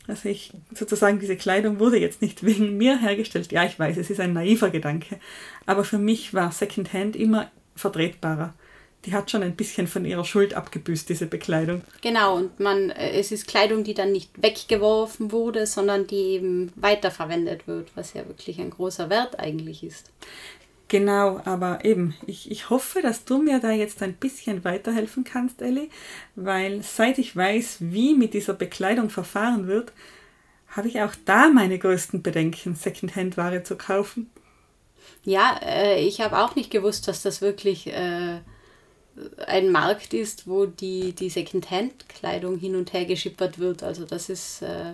Also 0.08 0.30
ich 0.30 0.52
sozusagen 0.74 1.20
diese 1.20 1.38
Kleidung 1.38 1.80
wurde 1.80 1.99
jetzt 1.99 2.22
nicht 2.22 2.43
wegen 2.43 2.78
mir 2.78 2.99
hergestellt. 2.99 3.52
Ja, 3.52 3.66
ich 3.66 3.78
weiß, 3.78 3.97
es 3.97 4.10
ist 4.10 4.20
ein 4.20 4.34
naiver 4.34 4.70
Gedanke, 4.70 5.20
aber 5.66 5.84
für 5.84 5.99
mich 5.99 6.34
war 6.34 6.52
Secondhand 6.52 7.16
immer 7.16 7.52
vertretbarer 7.76 8.54
die 9.06 9.14
hat 9.14 9.32
schon 9.32 9.41
ein 9.41 9.56
bisschen 9.56 9.88
von 9.88 10.06
ihrer 10.06 10.26
Schuld 10.26 10.54
abgebüßt, 10.54 11.10
diese 11.10 11.26
Bekleidung. 11.26 11.82
Genau, 12.02 12.38
und 12.38 12.60
man, 12.60 12.91
äh, 12.91 13.12
es 13.12 13.32
ist 13.32 13.47
Kleidung, 13.47 13.84
die 13.84 13.93
dann 13.93 14.12
nicht 14.12 14.30
weggeworfen 14.41 15.32
wurde, 15.32 15.66
sondern 15.66 16.08
die 16.08 16.34
eben 16.34 16.72
weiterverwendet 16.76 17.68
wird, 17.68 17.89
was 17.95 18.14
ja 18.14 18.28
wirklich 18.28 18.60
ein 18.60 18.70
großer 18.70 19.10
Wert 19.10 19.39
eigentlich 19.39 19.84
ist. 19.84 20.12
Genau, 20.92 21.39
aber 21.46 21.86
eben, 21.86 22.16
ich, 22.28 22.52
ich 22.52 22.70
hoffe, 22.70 23.02
dass 23.02 23.24
du 23.24 23.42
mir 23.42 23.62
da 23.62 23.72
jetzt 23.72 24.04
ein 24.04 24.14
bisschen 24.14 24.66
weiterhelfen 24.66 25.24
kannst, 25.24 25.62
Ellie, 25.62 25.88
weil 26.36 26.84
seit 26.84 27.18
ich 27.18 27.34
weiß, 27.34 27.78
wie 27.80 28.14
mit 28.14 28.34
dieser 28.34 28.54
Bekleidung 28.54 29.10
verfahren 29.10 29.68
wird, 29.68 29.94
habe 30.68 30.89
ich 30.89 31.02
auch 31.02 31.14
da 31.24 31.48
meine 31.48 31.80
größten 31.80 32.22
Bedenken, 32.22 32.76
Secondhand-Ware 32.76 33.64
zu 33.64 33.78
kaufen. 33.78 34.30
Ja, 35.24 35.62
äh, 35.64 36.06
ich 36.06 36.20
habe 36.20 36.39
auch 36.39 36.58
nicht 36.58 36.72
gewusst, 36.72 37.08
dass 37.08 37.22
das 37.22 37.39
wirklich 37.39 37.88
äh, 37.88 38.42
ein 39.48 39.72
Markt 39.72 40.14
ist, 40.14 40.46
wo 40.46 40.66
die, 40.66 41.14
die 41.14 41.30
Secondhand-Kleidung 41.30 42.60
hin 42.60 42.76
und 42.76 42.92
her 42.92 43.06
geschippert 43.06 43.60
wird. 43.60 43.82
Also 43.82 44.04
das 44.04 44.28
ist, 44.28 44.62
äh, 44.62 44.92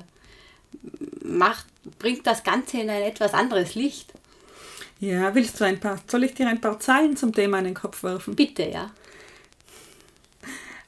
macht, 1.23 1.65
bringt 1.97 2.27
das 2.27 2.43
Ganze 2.43 2.81
in 2.81 2.91
ein 2.91 3.01
etwas 3.01 3.33
anderes 3.33 3.73
Licht. 3.73 4.13
Ja, 4.99 5.35
willst 5.35 5.59
du 5.59 5.65
ein 5.65 5.79
paar, 5.79 5.99
soll 6.07 6.23
ich 6.23 6.33
dir 6.33 6.47
ein 6.47 6.61
paar 6.61 6.79
Zahlen 6.79 7.15
zum 7.15 7.33
Thema 7.33 7.59
in 7.59 7.65
den 7.65 7.73
Kopf 7.75 8.03
werfen? 8.03 8.35
Bitte, 8.35 8.63
ja. 8.63 8.91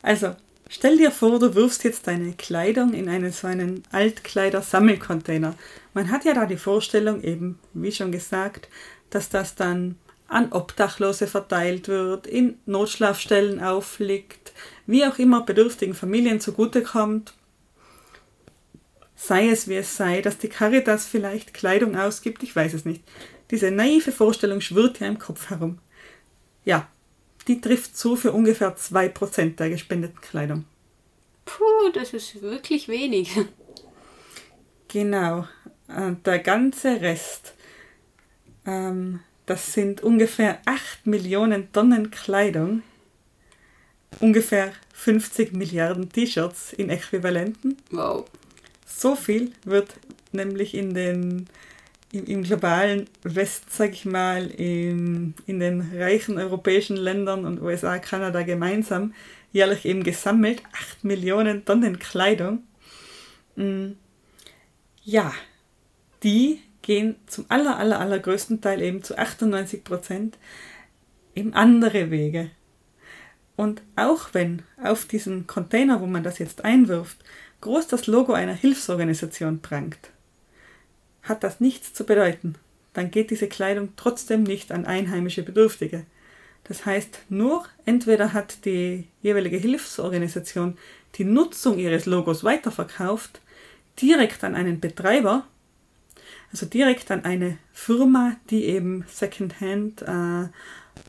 Also, 0.01 0.35
stell 0.67 0.97
dir 0.97 1.11
vor, 1.11 1.39
du 1.39 1.53
wirfst 1.53 1.83
jetzt 1.83 2.07
deine 2.07 2.33
Kleidung 2.33 2.93
in 2.93 3.07
einen 3.07 3.31
so 3.31 3.45
einen 3.45 3.83
Altkleider-Sammelcontainer. 3.91 5.55
Man 5.93 6.09
hat 6.09 6.25
ja 6.25 6.33
da 6.33 6.45
die 6.45 6.57
Vorstellung, 6.57 7.21
eben, 7.21 7.59
wie 7.73 7.91
schon 7.91 8.11
gesagt, 8.11 8.67
dass 9.11 9.29
das 9.29 9.55
dann 9.55 9.95
an 10.27 10.51
Obdachlose 10.51 11.27
verteilt 11.27 11.87
wird, 11.87 12.25
in 12.25 12.59
Notschlafstellen 12.65 13.61
aufliegt, 13.61 14.53
wie 14.85 15.05
auch 15.05 15.19
immer 15.19 15.41
bedürftigen 15.41 15.95
Familien 15.95 16.39
zugutekommt. 16.39 17.33
Sei 19.15 19.49
es 19.49 19.67
wie 19.67 19.75
es 19.75 19.97
sei, 19.97 20.21
dass 20.21 20.37
die 20.37 20.47
Caritas 20.47 21.05
vielleicht 21.05 21.53
Kleidung 21.53 21.97
ausgibt, 21.97 22.41
ich 22.41 22.55
weiß 22.55 22.73
es 22.73 22.85
nicht. 22.85 23.03
Diese 23.51 23.71
naive 23.71 24.11
Vorstellung 24.11 24.61
schwirrt 24.61 24.99
ja 24.99 25.07
im 25.07 25.19
Kopf 25.19 25.49
herum. 25.49 25.79
Ja, 26.65 26.87
die 27.47 27.61
trifft 27.61 27.97
zu 27.97 28.15
für 28.15 28.31
ungefähr 28.31 28.75
2% 28.75 29.55
der 29.55 29.69
gespendeten 29.69 30.21
Kleidung. 30.21 30.65
Puh, 31.45 31.89
das 31.93 32.13
ist 32.13 32.41
wirklich 32.41 32.87
wenig. 32.87 33.31
Genau. 34.87 35.47
Und 35.87 36.25
der 36.25 36.39
ganze 36.39 37.01
Rest 37.01 37.53
ähm, 38.65 39.19
das 39.45 39.73
sind 39.73 40.01
ungefähr 40.01 40.59
8 40.65 41.07
Millionen 41.07 41.71
Tonnen 41.71 42.11
Kleidung, 42.11 42.83
ungefähr 44.19 44.71
50 44.93 45.53
Milliarden 45.53 46.11
T-Shirts 46.11 46.73
in 46.73 46.89
Äquivalenten. 46.89 47.77
Wow. 47.89 48.25
So 48.85 49.15
viel 49.15 49.51
wird 49.65 49.95
nämlich 50.31 50.75
in 50.75 50.93
den, 50.93 51.47
im, 52.11 52.25
im 52.25 52.43
globalen 52.43 53.05
West, 53.23 53.65
sag 53.69 53.91
ich 53.91 54.05
mal, 54.05 54.47
in, 54.47 55.33
in 55.45 55.59
den 55.59 55.91
reichen 55.95 56.37
europäischen 56.37 56.97
Ländern 56.97 57.45
und 57.45 57.61
USA, 57.61 57.99
Kanada 57.99 58.43
gemeinsam 58.43 59.13
jährlich 59.51 59.85
eben 59.85 60.03
gesammelt. 60.03 60.61
8 60.73 61.03
Millionen 61.03 61.65
Tonnen 61.65 61.99
Kleidung. 61.99 62.63
Mm. 63.55 63.91
Ja, 65.03 65.33
die 66.23 66.59
gehen 66.81 67.15
zum 67.27 67.45
aller, 67.49 67.77
aller, 67.77 67.99
allergrößten 67.99 68.61
Teil 68.61 68.81
eben 68.81 69.03
zu 69.03 69.17
98 69.17 69.83
Prozent 69.83 70.37
eben 71.35 71.53
andere 71.53 72.11
Wege. 72.11 72.51
Und 73.55 73.81
auch 73.95 74.33
wenn 74.33 74.61
auf 74.81 75.05
diesen 75.05 75.45
Container, 75.45 75.99
wo 76.01 76.05
man 76.05 76.23
das 76.23 76.39
jetzt 76.39 76.63
einwirft, 76.63 77.17
groß 77.61 77.87
das 77.87 78.07
Logo 78.07 78.33
einer 78.33 78.53
Hilfsorganisation 78.53 79.61
prangt, 79.61 80.11
hat 81.29 81.43
das 81.43 81.59
nichts 81.59 81.93
zu 81.93 82.03
bedeuten. 82.03 82.55
Dann 82.93 83.11
geht 83.11 83.31
diese 83.31 83.47
Kleidung 83.47 83.89
trotzdem 83.95 84.43
nicht 84.43 84.71
an 84.71 84.85
einheimische 84.85 85.43
Bedürftige. 85.43 86.05
Das 86.65 86.85
heißt, 86.85 87.19
nur 87.29 87.65
entweder 87.85 88.33
hat 88.33 88.65
die 88.65 89.07
jeweilige 89.21 89.57
Hilfsorganisation 89.57 90.77
die 91.15 91.23
Nutzung 91.23 91.79
ihres 91.79 92.05
Logos 92.05 92.43
weiterverkauft, 92.43 93.41
direkt 94.01 94.43
an 94.43 94.55
einen 94.55 94.79
Betreiber, 94.79 95.47
also 96.51 96.65
direkt 96.65 97.11
an 97.11 97.25
eine 97.25 97.57
Firma, 97.73 98.35
die 98.49 98.65
eben 98.65 99.05
Secondhand 99.07 100.01
äh, 100.03 100.47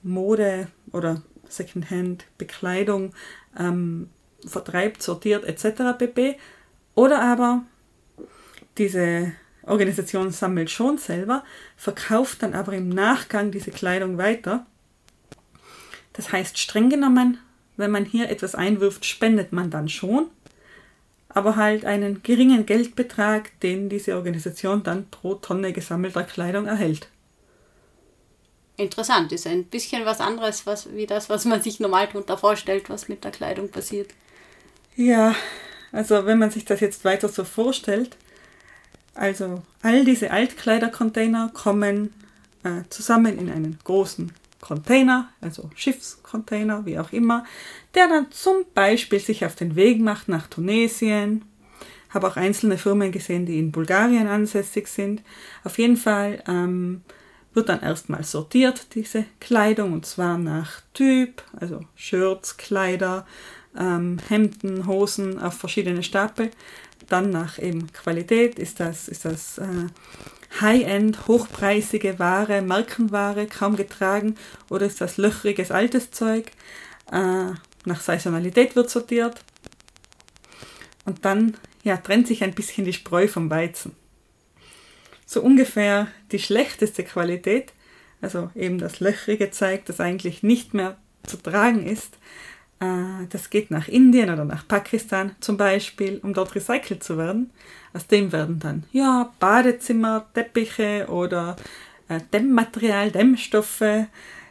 Mode 0.02 0.68
oder 0.92 1.22
Secondhand 1.48 2.24
Bekleidung 2.38 3.12
ähm, 3.58 4.08
vertreibt, 4.46 5.02
sortiert 5.02 5.44
etc. 5.44 5.98
pp. 5.98 6.36
Oder 6.94 7.20
aber 7.20 7.64
diese 8.78 9.32
Organisation 9.64 10.30
sammelt 10.30 10.70
schon 10.70 10.98
selber, 10.98 11.44
verkauft 11.76 12.42
dann 12.42 12.54
aber 12.54 12.72
im 12.72 12.88
Nachgang 12.88 13.50
diese 13.50 13.70
Kleidung 13.70 14.18
weiter. 14.18 14.66
Das 16.12 16.32
heißt, 16.32 16.58
streng 16.58 16.90
genommen, 16.90 17.38
wenn 17.76 17.90
man 17.90 18.04
hier 18.04 18.30
etwas 18.30 18.54
einwirft, 18.54 19.04
spendet 19.04 19.52
man 19.52 19.70
dann 19.70 19.88
schon, 19.88 20.26
aber 21.28 21.56
halt 21.56 21.84
einen 21.84 22.22
geringen 22.22 22.66
Geldbetrag, 22.66 23.58
den 23.60 23.88
diese 23.88 24.16
Organisation 24.16 24.82
dann 24.82 25.08
pro 25.10 25.34
Tonne 25.34 25.72
gesammelter 25.72 26.24
Kleidung 26.24 26.66
erhält 26.66 27.08
interessant. 28.80 29.30
Ist 29.32 29.46
ein 29.46 29.64
bisschen 29.64 30.04
was 30.04 30.20
anderes, 30.20 30.66
was, 30.66 30.92
wie 30.92 31.06
das, 31.06 31.28
was 31.28 31.44
man 31.44 31.62
sich 31.62 31.78
normal 31.80 32.06
darunter 32.06 32.36
vorstellt, 32.36 32.90
was 32.90 33.08
mit 33.08 33.22
der 33.22 33.30
Kleidung 33.30 33.68
passiert. 33.68 34.10
Ja, 34.96 35.34
also 35.92 36.26
wenn 36.26 36.38
man 36.38 36.50
sich 36.50 36.64
das 36.64 36.80
jetzt 36.80 37.04
weiter 37.04 37.28
so 37.28 37.44
vorstellt, 37.44 38.16
also 39.14 39.62
all 39.82 40.04
diese 40.04 40.30
Altkleidercontainer 40.30 41.50
kommen 41.52 42.12
äh, 42.62 42.82
zusammen 42.90 43.38
in 43.38 43.50
einen 43.50 43.78
großen 43.84 44.32
Container, 44.60 45.30
also 45.40 45.70
Schiffscontainer, 45.74 46.84
wie 46.86 46.98
auch 46.98 47.12
immer, 47.12 47.44
der 47.94 48.08
dann 48.08 48.30
zum 48.30 48.64
Beispiel 48.74 49.18
sich 49.18 49.44
auf 49.44 49.54
den 49.54 49.74
Weg 49.74 50.00
macht 50.00 50.28
nach 50.28 50.46
Tunesien. 50.46 51.44
Habe 52.10 52.28
auch 52.28 52.36
einzelne 52.36 52.76
Firmen 52.76 53.12
gesehen, 53.12 53.46
die 53.46 53.58
in 53.58 53.72
Bulgarien 53.72 54.26
ansässig 54.26 54.88
sind. 54.88 55.22
Auf 55.64 55.78
jeden 55.78 55.96
Fall 55.96 56.42
ähm, 56.46 57.02
wird 57.54 57.68
dann 57.68 57.80
erstmal 57.80 58.24
sortiert, 58.24 58.94
diese 58.94 59.24
Kleidung, 59.40 59.92
und 59.92 60.06
zwar 60.06 60.38
nach 60.38 60.82
Typ, 60.92 61.42
also 61.58 61.80
Shirts, 61.94 62.56
Kleider, 62.56 63.26
ähm, 63.78 64.18
Hemden, 64.28 64.86
Hosen 64.86 65.38
auf 65.40 65.54
verschiedene 65.54 66.02
Stapel. 66.02 66.50
Dann 67.10 67.30
nach 67.30 67.58
eben 67.58 67.92
Qualität, 67.92 68.58
ist 68.58 68.80
das, 68.80 69.08
ist 69.08 69.26
das 69.26 69.58
äh, 69.58 69.86
High-End, 70.60 71.28
hochpreisige 71.28 72.18
Ware, 72.18 72.62
Markenware, 72.62 73.46
kaum 73.46 73.76
getragen, 73.76 74.36
oder 74.70 74.86
ist 74.86 75.00
das 75.00 75.18
löchriges 75.18 75.70
altes 75.70 76.10
Zeug? 76.10 76.50
Äh, 77.12 77.52
nach 77.84 78.00
Saisonalität 78.00 78.76
wird 78.76 78.88
sortiert. 78.88 79.44
Und 81.04 81.24
dann 81.24 81.56
ja, 81.82 81.98
trennt 81.98 82.26
sich 82.26 82.42
ein 82.42 82.54
bisschen 82.54 82.84
die 82.84 82.92
Spreu 82.92 83.28
vom 83.28 83.50
Weizen 83.50 83.94
so 85.30 85.40
ungefähr 85.42 86.08
die 86.32 86.40
schlechteste 86.40 87.04
Qualität, 87.04 87.72
also 88.20 88.50
eben 88.56 88.78
das 88.78 88.98
Löchrige 88.98 89.52
zeigt, 89.52 89.88
das 89.88 90.00
eigentlich 90.00 90.42
nicht 90.42 90.74
mehr 90.74 90.98
zu 91.24 91.36
tragen 91.36 91.86
ist. 91.86 92.18
Äh, 92.80 93.26
das 93.30 93.50
geht 93.50 93.70
nach 93.70 93.88
Indien 93.88 94.30
oder 94.30 94.44
nach 94.44 94.66
Pakistan 94.66 95.36
zum 95.40 95.56
Beispiel, 95.56 96.20
um 96.22 96.34
dort 96.34 96.54
recycelt 96.54 97.04
zu 97.04 97.18
werden. 97.18 97.50
Aus 97.92 98.06
dem 98.06 98.32
werden 98.32 98.58
dann 98.58 98.84
ja, 98.92 99.32
Badezimmer, 99.38 100.26
Teppiche 100.34 101.06
oder 101.08 101.56
äh, 102.08 102.20
Dämmmaterial, 102.32 103.10
Dämmstoffe, 103.10 104.06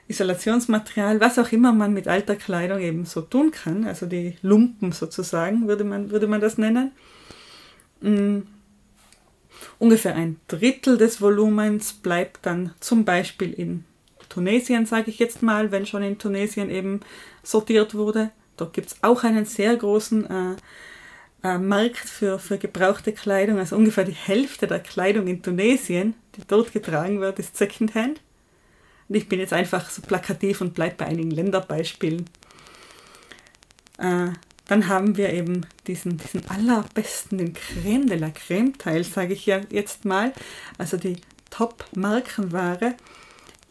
Isolationsmaterial, 0.07 1.19
was 1.19 1.37
auch 1.37 1.51
immer 1.51 1.71
man 1.71 1.93
mit 1.93 2.07
alter 2.07 2.35
Kleidung 2.35 2.79
eben 2.79 3.05
so 3.05 3.21
tun 3.21 3.51
kann, 3.51 3.85
also 3.85 4.07
die 4.07 4.35
Lumpen 4.41 4.91
sozusagen, 4.91 5.67
würde 5.67 5.83
man, 5.83 6.09
würde 6.09 6.27
man 6.27 6.41
das 6.41 6.57
nennen. 6.57 6.91
Mm 8.01 8.39
Ungefähr 9.77 10.15
ein 10.15 10.39
Drittel 10.47 10.97
des 10.97 11.21
Volumens 11.21 11.93
bleibt 11.93 12.45
dann 12.45 12.73
zum 12.79 13.05
Beispiel 13.05 13.53
in 13.53 13.85
Tunesien, 14.27 14.85
sage 14.85 15.09
ich 15.09 15.19
jetzt 15.19 15.41
mal, 15.41 15.71
wenn 15.71 15.85
schon 15.85 16.03
in 16.03 16.17
Tunesien 16.17 16.69
eben 16.69 16.99
sortiert 17.49 17.95
wurde. 17.95 18.31
Dort 18.57 18.73
gibt 18.73 18.89
es 18.89 18.97
auch 19.01 19.23
einen 19.23 19.45
sehr 19.45 19.75
großen 19.75 20.29
äh, 20.29 20.55
äh, 21.43 21.57
Markt 21.57 21.97
für, 21.97 22.39
für 22.39 22.57
gebrauchte 22.57 23.13
Kleidung. 23.13 23.57
Also 23.57 23.75
ungefähr 23.75 24.03
die 24.03 24.11
Hälfte 24.11 24.67
der 24.67 24.79
Kleidung 24.79 25.27
in 25.27 25.41
Tunesien, 25.41 26.15
die 26.35 26.41
dort 26.47 26.73
getragen 26.73 27.21
wird, 27.21 27.39
ist 27.39 27.57
Secondhand. 27.57 28.21
Und 29.07 29.15
ich 29.15 29.27
bin 29.27 29.39
jetzt 29.39 29.53
einfach 29.53 29.89
so 29.89 30.01
plakativ 30.01 30.61
und 30.61 30.73
bleibe 30.73 30.95
bei 30.97 31.05
einigen 31.05 31.31
Länderbeispielen. 31.31 32.25
Äh, 33.97 34.29
dann 34.67 34.87
haben 34.87 35.17
wir 35.17 35.33
eben 35.33 35.65
diesen, 35.87 36.17
diesen 36.17 36.47
allerbesten, 36.47 37.39
den 37.39 37.53
Creme 37.53 38.05
de 38.07 38.19
la 38.19 38.29
Creme 38.29 38.77
Teil, 38.77 39.03
sage 39.03 39.33
ich 39.33 39.47
ja 39.47 39.61
jetzt 39.71 40.05
mal. 40.05 40.31
Also 40.77 40.97
die 40.97 41.17
Top-Markenware. 41.49 42.95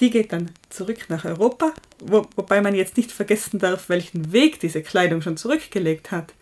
Die 0.00 0.10
geht 0.10 0.32
dann 0.32 0.50
zurück 0.70 1.06
nach 1.08 1.24
Europa, 1.24 1.72
wo, 2.04 2.26
wobei 2.36 2.60
man 2.60 2.74
jetzt 2.74 2.96
nicht 2.96 3.10
vergessen 3.10 3.58
darf, 3.58 3.88
welchen 3.88 4.32
Weg 4.32 4.60
diese 4.60 4.82
Kleidung 4.82 5.22
schon 5.22 5.36
zurückgelegt 5.36 6.10
hat. 6.12 6.34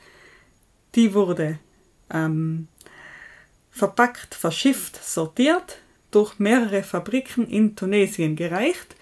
Die 0.95 1.15
wurde 1.15 1.59
ähm, 2.11 2.69
verpackt, 3.71 4.35
verschifft, 4.35 5.03
sortiert, 5.03 5.79
durch 6.11 6.39
mehrere 6.39 6.83
Fabriken 6.83 7.47
in 7.49 7.77
Tunesien 7.77 8.37
gereicht, 8.37 8.97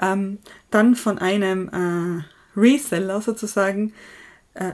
ähm, 0.00 0.38
dann 0.70 0.96
von 0.96 1.18
einem 1.18 1.68
äh, 1.68 2.58
Reseller 2.58 3.20
sozusagen 3.20 3.92
äh, 4.54 4.72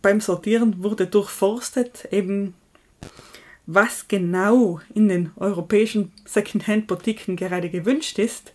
beim 0.00 0.20
Sortieren 0.20 0.82
wurde 0.82 1.06
durchforstet, 1.06 2.06
eben 2.10 2.54
was 3.66 4.08
genau 4.08 4.80
in 4.94 5.08
den 5.08 5.30
europäischen 5.36 6.12
Secondhand-Boutiquen 6.24 7.36
gerade 7.36 7.70
gewünscht 7.70 8.18
ist. 8.18 8.52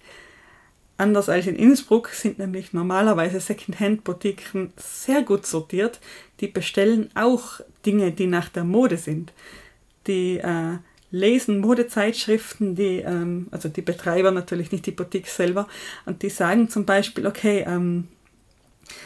Anders 0.97 1.29
als 1.29 1.47
in 1.47 1.55
Innsbruck 1.55 2.09
sind 2.09 2.39
nämlich 2.39 2.73
normalerweise 2.73 3.39
Secondhand-Boutiquen 3.39 4.73
sehr 4.77 5.23
gut 5.23 5.45
sortiert. 5.45 5.99
Die 6.41 6.47
bestellen 6.47 7.09
auch 7.15 7.61
Dinge, 7.85 8.11
die 8.11 8.27
nach 8.27 8.49
der 8.49 8.65
Mode 8.65 8.97
sind. 8.97 9.31
Die 10.07 10.37
äh, 10.37 10.77
lesen 11.11 11.59
Modezeitschriften, 11.59 12.75
die, 12.75 12.97
ähm, 12.97 13.47
also 13.51 13.69
die 13.69 13.81
Betreiber 13.81 14.31
natürlich, 14.31 14.71
nicht 14.71 14.85
die 14.85 14.91
Boutique 14.91 15.27
selber, 15.27 15.67
und 16.05 16.21
die 16.21 16.29
sagen 16.29 16.69
zum 16.69 16.85
Beispiel, 16.85 17.25
okay, 17.25 17.65
ähm, 17.67 18.07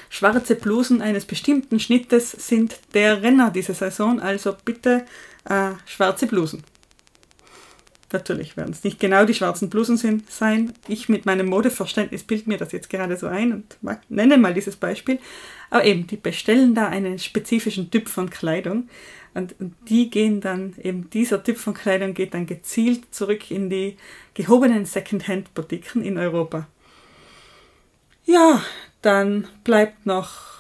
Schwarze 0.10 0.56
Blusen 0.56 1.02
eines 1.02 1.26
bestimmten 1.26 1.80
Schnittes 1.80 2.32
sind 2.32 2.80
der 2.94 3.22
Renner 3.22 3.52
dieser 3.52 3.74
Saison, 3.74 4.20
also 4.20 4.56
bitte 4.64 5.06
äh, 5.46 5.72
schwarze 5.86 6.28
Blusen. 6.28 6.64
Natürlich 8.12 8.56
werden 8.56 8.72
es 8.72 8.84
nicht 8.84 9.00
genau 9.00 9.26
die 9.26 9.34
schwarzen 9.34 9.70
Blusen 9.70 9.98
sind, 9.98 10.30
sein. 10.32 10.74
Ich 10.88 11.10
mit 11.10 11.26
meinem 11.26 11.48
Modeverständnis 11.48 12.24
bild 12.24 12.46
mir 12.46 12.58
das 12.60 12.72
jetzt 12.72 12.90
gerade 12.92 13.18
so 13.18 13.26
ein 13.26 13.52
und 13.52 13.78
nenne 14.08 14.38
mal 14.38 14.54
dieses 14.54 14.76
Beispiel. 14.76 15.18
Aber 15.72 15.84
eben, 15.84 16.06
die 16.06 16.18
bestellen 16.18 16.76
da 16.76 16.88
einen 16.88 17.18
spezifischen 17.18 17.90
Typ 17.90 18.08
von 18.08 18.30
Kleidung 18.30 18.88
und, 19.34 19.60
und 19.60 19.76
die 19.90 20.12
gehen 20.12 20.42
dann, 20.42 20.76
eben 20.82 21.10
dieser 21.10 21.44
Typ 21.44 21.58
von 21.58 21.74
Kleidung 21.74 22.14
geht 22.14 22.36
dann 22.36 22.46
gezielt 22.46 23.14
zurück 23.14 23.50
in 23.50 23.70
die 23.70 23.98
gehobenen 24.36 24.86
Secondhand-Boutiquen 24.86 26.04
in 26.04 26.20
Europa. 26.20 26.68
Ja, 28.26 28.64
dann 29.02 29.48
bleibt 29.64 30.06
noch 30.06 30.54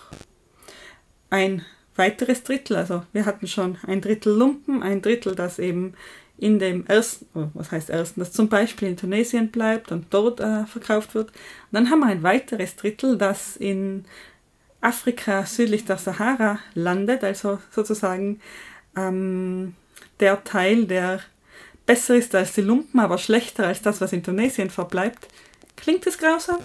ein 1.29 1.63
weiteres 1.96 2.44
Drittel. 2.44 2.78
Also 2.78 3.04
wir 3.14 3.26
hatten 3.26 3.48
schon 3.48 3.78
ein 3.86 4.02
Drittel 4.02 4.34
Lumpen, 4.34 4.84
ein 4.84 5.02
Drittel, 5.02 5.36
das 5.36 5.60
eben 5.60 5.94
in 6.38 6.60
dem 6.60 6.86
ersten, 6.88 7.26
oh, 7.36 7.50
was 7.54 7.72
heißt 7.72 7.89
ersten, 7.89 8.20
das 8.20 8.32
zum 8.32 8.50
Beispiel 8.50 8.89
in 8.89 8.98
Tunesien 8.98 9.52
bleibt 9.52 9.91
und 9.91 10.08
dort 10.10 10.39
äh, 10.39 10.66
verkauft 10.66 11.16
wird. 11.16 11.30
Und 11.30 11.36
dann 11.72 11.89
haben 11.89 12.00
wir 12.00 12.08
ein 12.08 12.24
weiteres 12.24 12.76
Drittel, 12.76 13.18
das 13.18 13.56
in 13.56 14.06
Afrika 14.82 15.46
südlich 15.46 15.86
der 15.86 15.98
Sahara 15.98 16.60
landet, 16.74 17.24
also 17.24 17.60
sozusagen 17.72 18.41
ähm, 18.98 19.76
der 20.20 20.44
Teil, 20.44 20.86
der 20.86 21.22
besser 21.86 22.16
ist 22.16 22.36
als 22.36 22.54
die 22.54 22.62
Lumpen, 22.62 23.00
aber 23.00 23.18
schlechter 23.18 23.68
als 23.68 23.82
das, 23.82 24.02
was 24.02 24.14
in 24.14 24.24
Tunesien 24.24 24.70
verbleibt. 24.70 25.28
Klingt 25.76 26.06
es 26.08 26.18
grausam? 26.18 26.60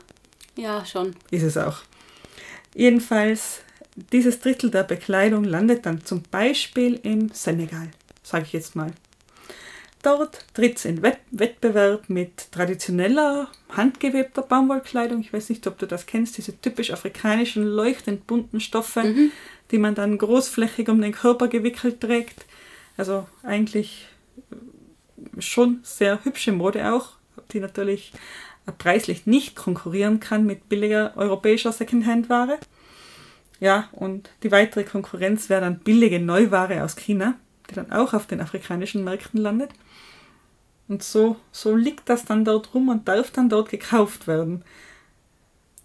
Ja, 0.57 0.85
schon. 0.85 1.14
Ist 1.31 1.45
es 1.45 1.57
auch. 1.57 1.79
Jedenfalls, 2.74 3.62
dieses 4.12 4.40
Drittel 4.40 4.70
der 4.70 4.84
Bekleidung 4.84 5.44
landet 5.44 5.86
dann 5.86 6.05
zum 6.05 6.22
Beispiel 6.30 7.01
im 7.03 7.30
Senegal, 7.30 7.90
sage 8.22 8.44
ich 8.44 8.53
jetzt 8.53 8.76
mal. 8.76 8.92
Dort 10.03 10.46
tritt 10.55 10.76
es 10.76 10.84
in 10.84 11.03
Wettbewerb 11.03 12.09
mit 12.09 12.53
traditioneller, 12.53 13.49
handgewebter 13.70 14.42
Baumwollkleidung. 14.42 15.20
Ich 15.20 15.32
weiß 15.32 15.49
nicht, 15.49 15.66
ob 15.66 15.76
du 15.78 15.86
das 15.86 16.07
kennst, 16.07 16.38
diese 16.38 16.57
typisch 16.61 16.92
afrikanischen, 16.92 17.64
leuchtend 17.64 18.26
bunten 18.26 18.61
Stoffe, 18.61 19.03
mhm. 19.03 19.32
die 19.72 19.78
man 19.78 19.96
dann 19.96 20.16
großflächig 20.16 20.88
um 20.88 21.01
den 21.01 21.12
Körper 21.12 21.49
gewickelt 21.49 22.01
trägt. 22.01 22.46
Also 22.96 23.26
eigentlich 23.42 24.07
schon 25.40 25.80
sehr 25.82 26.24
hübsche 26.24 26.53
Mode 26.53 26.92
auch, 26.92 27.11
die 27.53 27.61
natürlich 27.61 28.12
preislich 28.78 29.26
nicht 29.26 29.57
konkurrieren 29.57 30.20
kann 30.20 30.46
mit 30.46 30.68
billiger 30.68 31.12
europäischer 31.16 31.72
Secondhand-Ware. 31.72 32.59
Ja, 33.61 33.88
und 33.92 34.30
die 34.42 34.52
weitere 34.52 34.84
Konkurrenz 34.84 35.48
wäre 35.48 35.62
dann 35.62 35.80
billige 35.80 36.20
Neuware 36.20 36.84
aus 36.84 36.96
China, 36.96 37.34
die 37.68 37.74
dann 37.74 37.90
auch 37.90 38.14
auf 38.14 38.26
den 38.26 38.40
afrikanischen 38.40 39.04
Märkten 39.04 39.40
landet. 39.40 39.70
Und 40.86 41.02
so, 41.02 41.36
so 41.52 41.76
liegt 41.76 42.09
das 42.09 42.24
dann 42.24 42.44
dort 42.44 42.72
rum 42.72 42.88
und 42.88 43.09
darf 43.09 43.30
dann 43.30 43.48
dort 43.48 43.68
gekauft 43.68 44.26
werden. 44.26 44.64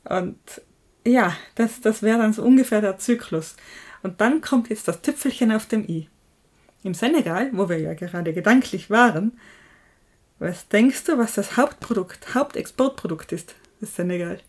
Und 0.05 0.37
ja, 1.05 1.35
das, 1.55 1.81
das 1.81 2.01
wäre 2.01 2.19
dann 2.19 2.33
so 2.33 2.43
ungefähr 2.43 2.81
der 2.81 2.97
Zyklus. 2.97 3.55
Und 4.03 4.21
dann 4.21 4.41
kommt 4.41 4.69
jetzt 4.69 4.87
das 4.87 5.01
Tüpfelchen 5.01 5.51
auf 5.51 5.65
dem 5.65 5.87
i. 5.87 6.07
Im 6.83 6.93
Senegal, 6.93 7.49
wo 7.53 7.69
wir 7.69 7.79
ja 7.79 7.93
gerade 7.93 8.33
gedanklich 8.33 8.89
waren, 8.89 9.37
was 10.39 10.67
denkst 10.67 11.05
du, 11.05 11.17
was 11.17 11.33
das 11.33 11.55
Hauptprodukt, 11.57 12.35
Hauptexportprodukt 12.35 13.31
ist 13.31 13.55
des 13.79 13.95
Senegal? 13.95 14.39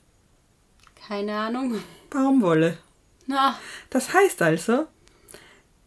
Keine 1.06 1.34
Ahnung. 1.34 1.78
Baumwolle. 2.10 2.78
Na. 3.26 3.58
Das 3.90 4.12
heißt 4.12 4.42
also, 4.42 4.86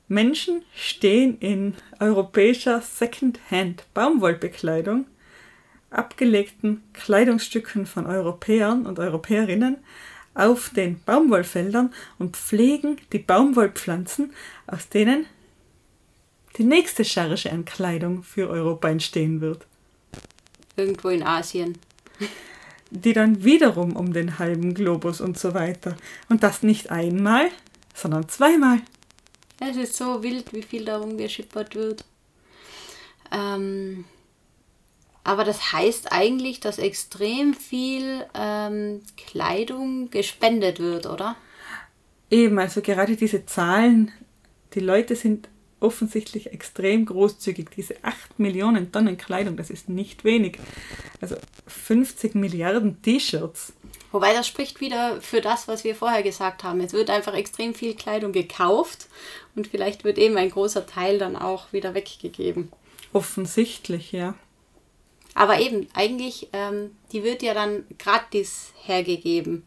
Menschen 0.08 0.64
stehen 0.76 1.38
in 1.40 1.76
europäischer 2.00 2.82
Second-Hand 2.82 3.84
Baumwollbekleidung, 3.94 5.06
abgelegten 5.90 6.84
Kleidungsstücken 6.94 7.86
von 7.86 8.06
Europäern 8.06 8.86
und 8.86 9.00
Europäerinnen 9.00 9.78
auf 10.34 10.70
den 10.70 11.02
Baumwollfeldern 11.04 11.94
und 12.20 12.38
pflegen 12.38 12.98
die 13.12 13.20
Baumwollpflanzen, 13.20 14.34
aus 14.68 14.88
denen 14.90 15.26
die 16.58 16.64
nächste 16.64 17.04
an 17.52 17.66
Kleidung 17.66 18.24
für 18.24 18.50
Europa 18.50 18.90
entstehen 18.90 19.42
wird. 19.42 19.66
Irgendwo 20.76 21.10
in 21.10 21.24
Asien. 21.24 21.78
Die 22.90 23.14
dann 23.14 23.44
wiederum 23.44 23.96
um 23.96 24.14
den 24.14 24.40
halben 24.40 24.74
Globus 24.74 25.22
und 25.22 25.38
so 25.38 25.54
weiter. 25.54 25.98
Und 26.30 26.44
das 26.44 26.64
nicht 26.64 26.90
einmal, 26.90 27.50
sondern 27.94 28.30
zweimal. 28.30 28.82
Es 29.60 29.76
ist 29.76 29.96
so 29.96 30.24
wild, 30.24 30.54
wie 30.54 30.62
viel 30.62 30.86
darum 30.86 31.18
geschippert 31.18 31.76
wird. 31.76 32.06
Ähm, 33.32 34.06
aber 35.24 35.44
das 35.44 35.74
heißt 35.74 36.14
eigentlich, 36.14 36.62
dass 36.62 36.78
extrem 36.78 37.54
viel 37.54 38.26
ähm, 38.34 39.02
Kleidung 39.18 40.10
gespendet 40.10 40.80
wird, 40.80 41.06
oder? 41.06 41.36
Eben, 42.30 42.58
also 42.60 42.82
gerade 42.82 43.18
diese 43.18 43.46
Zahlen, 43.46 44.12
die 44.74 44.80
Leute 44.80 45.16
sind 45.16 45.50
offensichtlich 45.80 46.52
extrem 46.52 47.06
großzügig. 47.06 47.70
Diese 47.76 47.96
8 48.04 48.40
Millionen 48.40 48.92
Tonnen 48.92 49.18
Kleidung, 49.18 49.58
das 49.58 49.70
ist 49.70 49.90
nicht 49.90 50.24
wenig. 50.24 50.58
Also 51.22 51.36
50 51.68 52.36
Milliarden 52.36 53.02
T-Shirts. 53.02 53.74
Wobei 54.12 54.34
das 54.34 54.48
spricht 54.48 54.80
wieder 54.80 55.22
für 55.22 55.42
das, 55.42 55.68
was 55.68 55.84
wir 55.84 55.96
vorher 55.96 56.24
gesagt 56.24 56.64
haben. 56.64 56.80
Es 56.80 56.94
wird 56.94 57.10
einfach 57.10 57.34
extrem 57.34 57.76
viel 57.76 57.94
Kleidung 57.94 58.32
gekauft 58.32 59.08
und 59.56 59.68
vielleicht 59.68 60.04
wird 60.04 60.18
eben 60.18 60.38
ein 60.38 60.50
großer 60.50 60.86
Teil 60.86 61.20
dann 61.20 61.36
auch 61.36 61.74
wieder 61.74 61.94
weggegeben. 61.94 62.72
Offensichtlich, 63.14 64.12
ja. 64.12 64.36
Aber 65.34 65.60
eben, 65.60 65.88
eigentlich, 65.94 66.48
ähm, 66.54 66.96
die 67.12 67.24
wird 67.24 67.44
ja 67.44 67.54
dann 67.54 67.86
gratis 68.00 68.72
hergegeben. 68.82 69.64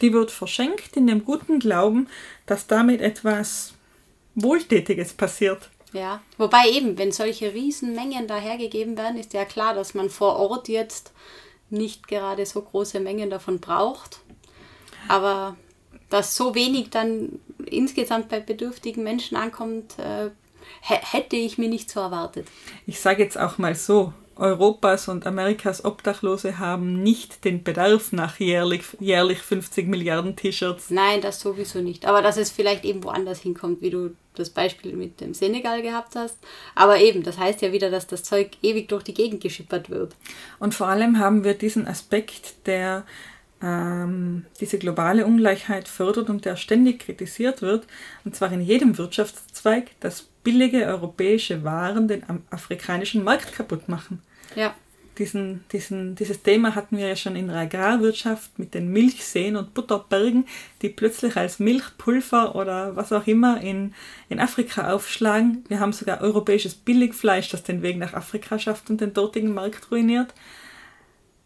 Die 0.00 0.12
wird 0.12 0.30
verschenkt 0.30 0.96
in 0.96 1.06
dem 1.06 1.24
guten 1.24 1.58
Glauben, 1.58 2.08
dass 2.44 2.66
damit 2.66 3.00
etwas 3.00 3.75
Wohltätiges 4.36 5.12
passiert. 5.14 5.70
Ja, 5.92 6.20
wobei 6.36 6.68
eben, 6.70 6.98
wenn 6.98 7.10
solche 7.10 7.54
Riesenmengen 7.54 8.28
dahergegeben 8.28 8.96
werden, 8.96 9.18
ist 9.18 9.32
ja 9.32 9.44
klar, 9.44 9.74
dass 9.74 9.94
man 9.94 10.10
vor 10.10 10.36
Ort 10.36 10.68
jetzt 10.68 11.12
nicht 11.70 12.06
gerade 12.06 12.46
so 12.46 12.62
große 12.62 13.00
Mengen 13.00 13.30
davon 13.30 13.60
braucht. 13.60 14.20
Aber 15.08 15.56
dass 16.10 16.36
so 16.36 16.54
wenig 16.54 16.90
dann 16.90 17.40
insgesamt 17.64 18.28
bei 18.28 18.40
bedürftigen 18.40 19.02
Menschen 19.02 19.36
ankommt, 19.36 19.98
äh, 19.98 20.30
hätte 20.80 21.36
ich 21.36 21.58
mir 21.58 21.68
nicht 21.68 21.90
so 21.90 22.00
erwartet. 22.00 22.46
Ich 22.86 23.00
sage 23.00 23.22
jetzt 23.22 23.38
auch 23.38 23.58
mal 23.58 23.74
so, 23.74 24.12
Europas 24.36 25.08
und 25.08 25.26
Amerikas 25.26 25.84
Obdachlose 25.84 26.58
haben 26.58 27.02
nicht 27.02 27.44
den 27.44 27.62
Bedarf 27.62 28.12
nach 28.12 28.38
jährlich, 28.38 28.82
jährlich 29.00 29.38
50 29.38 29.88
Milliarden 29.88 30.36
T-Shirts. 30.36 30.90
Nein, 30.90 31.22
das 31.22 31.40
sowieso 31.40 31.80
nicht. 31.80 32.06
Aber 32.06 32.20
dass 32.20 32.36
es 32.36 32.50
vielleicht 32.50 32.84
eben 32.84 33.02
woanders 33.02 33.40
hinkommt, 33.40 33.80
wie 33.80 33.90
du 33.90 34.14
das 34.34 34.50
Beispiel 34.50 34.94
mit 34.94 35.20
dem 35.22 35.32
Senegal 35.32 35.80
gehabt 35.80 36.14
hast. 36.14 36.36
Aber 36.74 36.98
eben, 36.98 37.22
das 37.22 37.38
heißt 37.38 37.62
ja 37.62 37.72
wieder, 37.72 37.90
dass 37.90 38.06
das 38.06 38.22
Zeug 38.22 38.50
ewig 38.62 38.88
durch 38.88 39.02
die 39.02 39.14
Gegend 39.14 39.42
geschippert 39.42 39.88
wird. 39.88 40.14
Und 40.58 40.74
vor 40.74 40.88
allem 40.88 41.18
haben 41.18 41.42
wir 41.42 41.54
diesen 41.54 41.86
Aspekt, 41.86 42.66
der 42.66 43.06
ähm, 43.62 44.44
diese 44.60 44.78
globale 44.78 45.24
Ungleichheit 45.24 45.88
fördert 45.88 46.28
und 46.28 46.44
der 46.44 46.56
ständig 46.56 47.00
kritisiert 47.00 47.62
wird, 47.62 47.86
und 48.24 48.36
zwar 48.36 48.52
in 48.52 48.60
jedem 48.60 48.98
Wirtschaftszweig, 48.98 49.98
dass 50.00 50.22
billige 50.44 50.84
europäische 50.84 51.64
Waren 51.64 52.06
den 52.06 52.22
afrikanischen 52.50 53.24
Markt 53.24 53.54
kaputt 53.54 53.88
machen. 53.88 54.22
Ja. 54.56 54.74
Diesen, 55.18 55.64
diesen, 55.72 56.14
dieses 56.14 56.42
Thema 56.42 56.74
hatten 56.74 56.98
wir 56.98 57.08
ja 57.08 57.16
schon 57.16 57.36
in 57.36 57.48
der 57.48 57.56
Agrarwirtschaft 57.56 58.58
mit 58.58 58.74
den 58.74 58.92
Milchseen 58.92 59.56
und 59.56 59.72
Butterbergen, 59.72 60.46
die 60.82 60.90
plötzlich 60.90 61.36
als 61.36 61.58
Milchpulver 61.58 62.54
oder 62.54 62.96
was 62.96 63.12
auch 63.12 63.26
immer 63.26 63.60
in, 63.62 63.94
in 64.28 64.40
Afrika 64.40 64.92
aufschlagen. 64.92 65.64
Wir 65.68 65.80
haben 65.80 65.94
sogar 65.94 66.20
europäisches 66.20 66.74
Billigfleisch, 66.74 67.48
das 67.48 67.62
den 67.62 67.80
Weg 67.80 67.96
nach 67.96 68.12
Afrika 68.12 68.58
schafft 68.58 68.90
und 68.90 69.00
den 69.00 69.14
dortigen 69.14 69.54
Markt 69.54 69.90
ruiniert. 69.90 70.34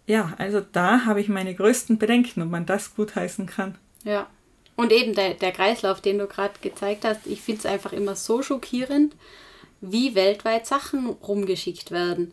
Ja, 0.06 0.34
also 0.38 0.60
da 0.60 1.04
habe 1.04 1.20
ich 1.20 1.28
meine 1.28 1.54
größten 1.54 1.98
Bedenken, 1.98 2.42
ob 2.42 2.50
man 2.50 2.66
das 2.66 2.96
gutheißen 2.96 3.46
kann. 3.46 3.78
Ja. 4.02 4.26
Und 4.74 4.90
eben 4.90 5.14
der, 5.14 5.34
der 5.34 5.52
Kreislauf, 5.52 6.00
den 6.00 6.18
du 6.18 6.26
gerade 6.26 6.54
gezeigt 6.60 7.04
hast, 7.04 7.26
ich 7.26 7.40
finde 7.42 7.60
es 7.60 7.66
einfach 7.66 7.92
immer 7.92 8.16
so 8.16 8.42
schockierend, 8.42 9.14
wie 9.80 10.16
weltweit 10.16 10.66
Sachen 10.66 11.06
rumgeschickt 11.06 11.92
werden 11.92 12.32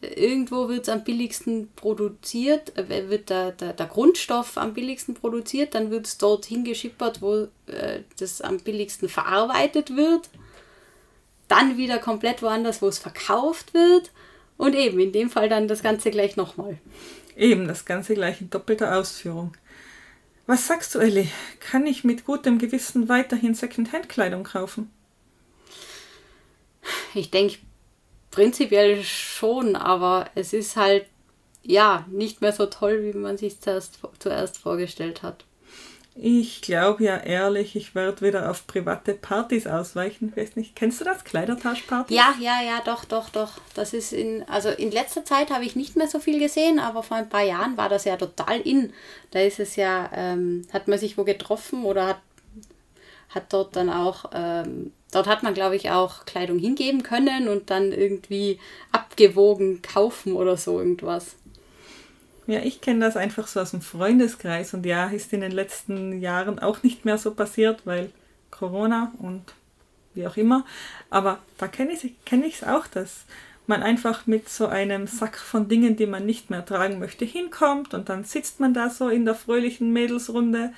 irgendwo 0.00 0.68
wird 0.68 0.82
es 0.82 0.88
am 0.88 1.04
billigsten 1.04 1.70
produziert, 1.74 2.76
äh, 2.76 3.08
wird 3.08 3.30
der, 3.30 3.52
der, 3.52 3.72
der, 3.72 3.86
Grundstoff 3.86 4.58
am 4.58 4.74
billigsten 4.74 5.14
produziert, 5.14 5.74
dann 5.74 5.90
wird 5.90 6.06
es 6.06 6.18
dorthin 6.18 6.64
geschippert, 6.64 7.22
wo 7.22 7.48
äh, 7.66 8.02
das 8.18 8.40
am 8.40 8.58
billigsten 8.58 9.08
verarbeitet 9.08 9.96
wird, 9.96 10.28
dann 11.48 11.76
wieder 11.76 11.98
komplett 11.98 12.42
woanders, 12.42 12.82
wo 12.82 12.88
es 12.88 12.98
verkauft 12.98 13.74
wird 13.74 14.10
und 14.56 14.74
eben 14.74 14.98
in 15.00 15.12
dem 15.12 15.30
Fall 15.30 15.48
dann 15.48 15.68
das 15.68 15.82
Ganze 15.82 16.10
gleich 16.10 16.36
nochmal. 16.36 16.78
Eben, 17.36 17.68
das 17.68 17.84
Ganze 17.84 18.14
gleich 18.14 18.40
in 18.40 18.50
doppelter 18.50 18.96
Ausführung. 18.96 19.52
Was 20.46 20.66
sagst 20.66 20.94
du, 20.94 21.00
Elli? 21.00 21.28
Kann 21.58 21.86
ich 21.86 22.04
mit 22.04 22.24
gutem 22.24 22.58
Gewissen 22.58 23.08
weiterhin 23.08 23.54
Secondhand-Kleidung 23.54 24.44
kaufen? 24.44 24.90
Ich 27.14 27.30
denke, 27.30 27.58
prinzipiell 28.36 29.02
schon, 29.02 29.76
aber 29.76 30.26
es 30.34 30.52
ist 30.52 30.76
halt 30.76 31.06
ja 31.62 32.04
nicht 32.10 32.42
mehr 32.42 32.52
so 32.52 32.66
toll, 32.66 33.02
wie 33.02 33.16
man 33.16 33.38
sich 33.38 33.62
zuerst, 33.62 33.98
zuerst 34.18 34.58
vorgestellt 34.58 35.22
hat. 35.22 35.46
Ich 36.14 36.60
glaube 36.60 37.04
ja 37.04 37.16
ehrlich, 37.16 37.76
ich 37.76 37.94
werde 37.94 38.26
wieder 38.26 38.50
auf 38.50 38.66
private 38.66 39.14
Partys 39.14 39.66
ausweichen. 39.66 40.30
Ich 40.30 40.36
weiß 40.36 40.56
nicht, 40.56 40.76
kennst 40.76 41.00
du 41.00 41.04
das? 41.04 41.24
Kleidertauschpartys? 41.24 42.14
Ja, 42.14 42.34
ja, 42.38 42.60
ja, 42.62 42.82
doch, 42.84 43.06
doch, 43.06 43.30
doch. 43.30 43.52
Das 43.74 43.94
ist 43.94 44.12
in, 44.12 44.46
also 44.48 44.68
in 44.68 44.90
letzter 44.90 45.24
Zeit 45.24 45.50
habe 45.50 45.64
ich 45.64 45.76
nicht 45.76 45.96
mehr 45.96 46.06
so 46.06 46.18
viel 46.18 46.38
gesehen, 46.38 46.78
aber 46.78 47.02
vor 47.02 47.16
ein 47.16 47.30
paar 47.30 47.42
Jahren 47.42 47.78
war 47.78 47.88
das 47.88 48.04
ja 48.04 48.16
total 48.18 48.60
in. 48.60 48.92
Da 49.30 49.40
ist 49.40 49.60
es 49.60 49.76
ja, 49.76 50.10
ähm, 50.14 50.66
hat 50.74 50.88
man 50.88 50.98
sich 50.98 51.16
wo 51.16 51.24
getroffen 51.24 51.84
oder 51.84 52.06
hat, 52.06 52.20
hat 53.30 53.52
dort 53.52 53.76
dann 53.76 53.90
auch 53.90 54.30
ähm, 54.32 54.92
Dort 55.12 55.28
hat 55.28 55.42
man, 55.42 55.54
glaube 55.54 55.76
ich, 55.76 55.90
auch 55.90 56.26
Kleidung 56.26 56.58
hingeben 56.58 57.02
können 57.02 57.48
und 57.48 57.70
dann 57.70 57.92
irgendwie 57.92 58.58
abgewogen 58.92 59.80
kaufen 59.80 60.32
oder 60.32 60.56
so 60.56 60.78
irgendwas. 60.78 61.36
Ja, 62.46 62.60
ich 62.60 62.80
kenne 62.80 63.00
das 63.00 63.16
einfach 63.16 63.46
so 63.46 63.60
aus 63.60 63.70
dem 63.70 63.80
Freundeskreis 63.80 64.74
und 64.74 64.84
ja, 64.84 65.06
ist 65.06 65.32
in 65.32 65.40
den 65.40 65.52
letzten 65.52 66.20
Jahren 66.20 66.58
auch 66.58 66.82
nicht 66.82 67.04
mehr 67.04 67.18
so 67.18 67.32
passiert, 67.32 67.80
weil 67.86 68.10
Corona 68.50 69.12
und 69.18 69.42
wie 70.14 70.26
auch 70.26 70.36
immer. 70.36 70.64
Aber 71.08 71.38
da 71.58 71.66
kenne 71.68 71.92
ich 71.92 72.04
es 72.04 72.10
kenn 72.24 72.44
auch, 72.68 72.86
dass 72.86 73.24
man 73.66 73.82
einfach 73.82 74.26
mit 74.26 74.48
so 74.48 74.66
einem 74.66 75.06
Sack 75.06 75.38
von 75.38 75.68
Dingen, 75.68 75.96
die 75.96 76.06
man 76.06 76.26
nicht 76.26 76.50
mehr 76.50 76.64
tragen 76.64 76.98
möchte, 76.98 77.24
hinkommt 77.24 77.94
und 77.94 78.08
dann 78.08 78.24
sitzt 78.24 78.60
man 78.60 78.74
da 78.74 78.90
so 78.90 79.08
in 79.08 79.24
der 79.24 79.34
fröhlichen 79.34 79.92
Mädelsrunde, 79.92 80.72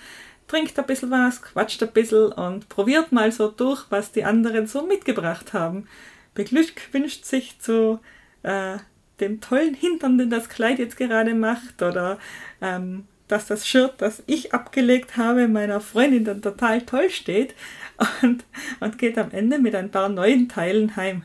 trinkt 0.48 0.78
ein 0.78 0.86
bisschen 0.86 1.10
was, 1.10 1.42
quatscht 1.42 1.82
ein 1.82 1.92
bisschen 1.92 2.32
und 2.32 2.68
probiert 2.68 3.12
mal 3.12 3.30
so 3.30 3.48
durch, 3.48 3.84
was 3.90 4.12
die 4.12 4.24
anderen 4.24 4.66
so 4.66 4.82
mitgebracht 4.82 5.52
haben. 5.52 5.86
Beglückwünscht 6.34 7.24
sich 7.24 7.60
zu 7.60 8.00
äh, 8.42 8.78
dem 9.20 9.40
tollen 9.40 9.74
Hintern, 9.74 10.18
den 10.18 10.30
das 10.30 10.48
Kleid 10.48 10.78
jetzt 10.78 10.96
gerade 10.96 11.34
macht 11.34 11.82
oder 11.82 12.18
ähm, 12.60 13.06
dass 13.28 13.46
das 13.46 13.66
Shirt, 13.66 13.94
das 13.98 14.22
ich 14.26 14.54
abgelegt 14.54 15.16
habe, 15.16 15.48
meiner 15.48 15.80
Freundin 15.80 16.24
dann 16.24 16.42
total 16.42 16.82
toll 16.82 17.10
steht 17.10 17.54
und, 18.22 18.44
und 18.80 18.98
geht 18.98 19.18
am 19.18 19.30
Ende 19.30 19.58
mit 19.58 19.74
ein 19.74 19.90
paar 19.90 20.08
neuen 20.08 20.48
Teilen 20.48 20.96
heim. 20.96 21.24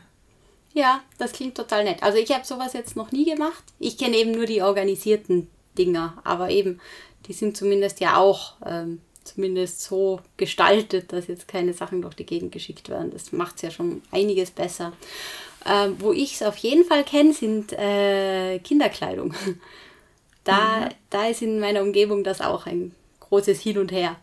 Ja, 0.74 1.00
das 1.18 1.32
klingt 1.32 1.56
total 1.56 1.84
nett. 1.84 2.02
Also 2.02 2.18
ich 2.18 2.30
habe 2.32 2.44
sowas 2.44 2.72
jetzt 2.72 2.96
noch 2.96 3.12
nie 3.12 3.24
gemacht. 3.24 3.62
Ich 3.78 3.96
kenne 3.96 4.16
eben 4.16 4.32
nur 4.32 4.44
die 4.44 4.60
organisierten 4.60 5.48
Dinger, 5.78 6.20
aber 6.24 6.50
eben, 6.50 6.80
die 7.26 7.32
sind 7.32 7.56
zumindest 7.56 8.00
ja 8.00 8.16
auch 8.16 8.54
ähm, 8.66 9.00
zumindest 9.24 9.82
so 9.82 10.20
gestaltet, 10.36 11.12
dass 11.12 11.26
jetzt 11.26 11.48
keine 11.48 11.72
Sachen 11.72 12.02
durch 12.02 12.14
die 12.14 12.26
Gegend 12.26 12.52
geschickt 12.52 12.88
werden. 12.88 13.10
Das 13.10 13.32
macht 13.32 13.56
es 13.56 13.62
ja 13.62 13.70
schon 13.70 14.02
einiges 14.10 14.50
besser. 14.50 14.92
Ähm, 15.66 15.96
wo 15.98 16.12
ich 16.12 16.34
es 16.34 16.42
auf 16.42 16.56
jeden 16.58 16.84
Fall 16.84 17.04
kenne, 17.04 17.32
sind 17.32 17.72
äh, 17.72 18.58
Kinderkleidung. 18.60 19.34
Da, 20.46 20.80
mhm. 20.80 20.88
da 21.08 21.26
ist 21.28 21.40
in 21.40 21.58
meiner 21.58 21.80
Umgebung 21.80 22.22
das 22.22 22.42
auch 22.42 22.66
ein 22.66 22.94
großes 23.20 23.60
Hin 23.62 23.78
und 23.78 23.90
Her. 23.90 24.16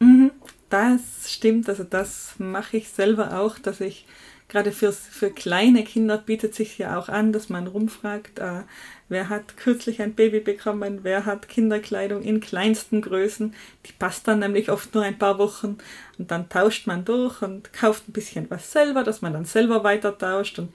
Mhm, 0.00 0.30
das 0.68 1.00
stimmt, 1.26 1.66
also 1.70 1.82
das 1.82 2.34
mache 2.36 2.76
ich 2.76 2.90
selber 2.90 3.40
auch, 3.40 3.58
dass 3.58 3.80
ich 3.80 4.04
gerade 4.48 4.72
fürs, 4.72 4.98
für 4.98 5.30
kleine 5.30 5.84
Kinder 5.84 6.18
bietet 6.18 6.54
sich 6.54 6.78
ja 6.78 6.98
auch 6.98 7.08
an, 7.08 7.32
dass 7.32 7.48
man 7.48 7.66
rumfragt, 7.66 8.38
äh, 8.38 8.62
wer 9.08 9.28
hat 9.28 9.56
kürzlich 9.56 10.02
ein 10.02 10.14
Baby 10.14 10.40
bekommen, 10.40 11.00
wer 11.02 11.26
hat 11.26 11.48
Kinderkleidung 11.48 12.22
in 12.22 12.40
kleinsten 12.40 13.02
Größen. 13.02 13.54
Die 13.86 13.92
passt 13.92 14.26
dann 14.26 14.40
nämlich 14.40 14.70
oft 14.70 14.94
nur 14.94 15.04
ein 15.04 15.18
paar 15.18 15.38
Wochen 15.38 15.78
und 16.18 16.30
dann 16.30 16.48
tauscht 16.48 16.86
man 16.86 17.04
durch 17.04 17.42
und 17.42 17.72
kauft 17.72 18.08
ein 18.08 18.12
bisschen 18.12 18.50
was 18.50 18.72
selber, 18.72 19.04
dass 19.04 19.22
man 19.22 19.32
dann 19.32 19.44
selber 19.44 19.84
weiter 19.84 20.16
tauscht 20.16 20.58
und 20.58 20.72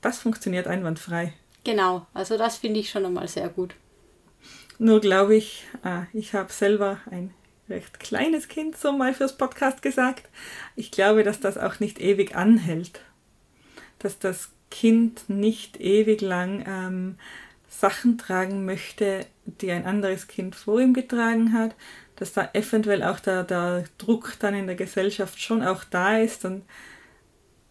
das 0.00 0.18
funktioniert 0.18 0.66
einwandfrei. 0.66 1.32
Genau, 1.64 2.06
also 2.14 2.38
das 2.38 2.58
finde 2.58 2.80
ich 2.80 2.90
schon 2.90 3.04
einmal 3.04 3.26
sehr 3.26 3.48
gut. 3.48 3.74
Nur 4.78 5.00
glaube 5.00 5.34
ich, 5.34 5.64
äh, 5.84 6.02
ich 6.12 6.34
habe 6.34 6.52
selber 6.52 7.00
ein 7.10 7.32
recht 7.68 7.98
kleines 7.98 8.48
Kind, 8.48 8.76
so 8.76 8.92
mal 8.92 9.14
fürs 9.14 9.36
Podcast 9.36 9.82
gesagt. 9.82 10.28
Ich 10.76 10.90
glaube, 10.90 11.24
dass 11.24 11.40
das 11.40 11.58
auch 11.58 11.80
nicht 11.80 12.00
ewig 12.00 12.36
anhält. 12.36 13.00
Dass 13.98 14.18
das 14.18 14.50
Kind 14.70 15.28
nicht 15.28 15.80
ewig 15.80 16.20
lang 16.20 16.64
ähm, 16.66 17.18
Sachen 17.68 18.18
tragen 18.18 18.64
möchte, 18.64 19.26
die 19.44 19.70
ein 19.70 19.86
anderes 19.86 20.28
Kind 20.28 20.54
vor 20.54 20.80
ihm 20.80 20.94
getragen 20.94 21.52
hat. 21.52 21.74
Dass 22.16 22.32
da 22.32 22.48
eventuell 22.54 23.02
auch 23.02 23.20
der, 23.20 23.44
der 23.44 23.84
Druck 23.98 24.36
dann 24.38 24.54
in 24.54 24.66
der 24.66 24.76
Gesellschaft 24.76 25.40
schon 25.40 25.62
auch 25.62 25.84
da 25.84 26.18
ist. 26.18 26.44
Und 26.44 26.62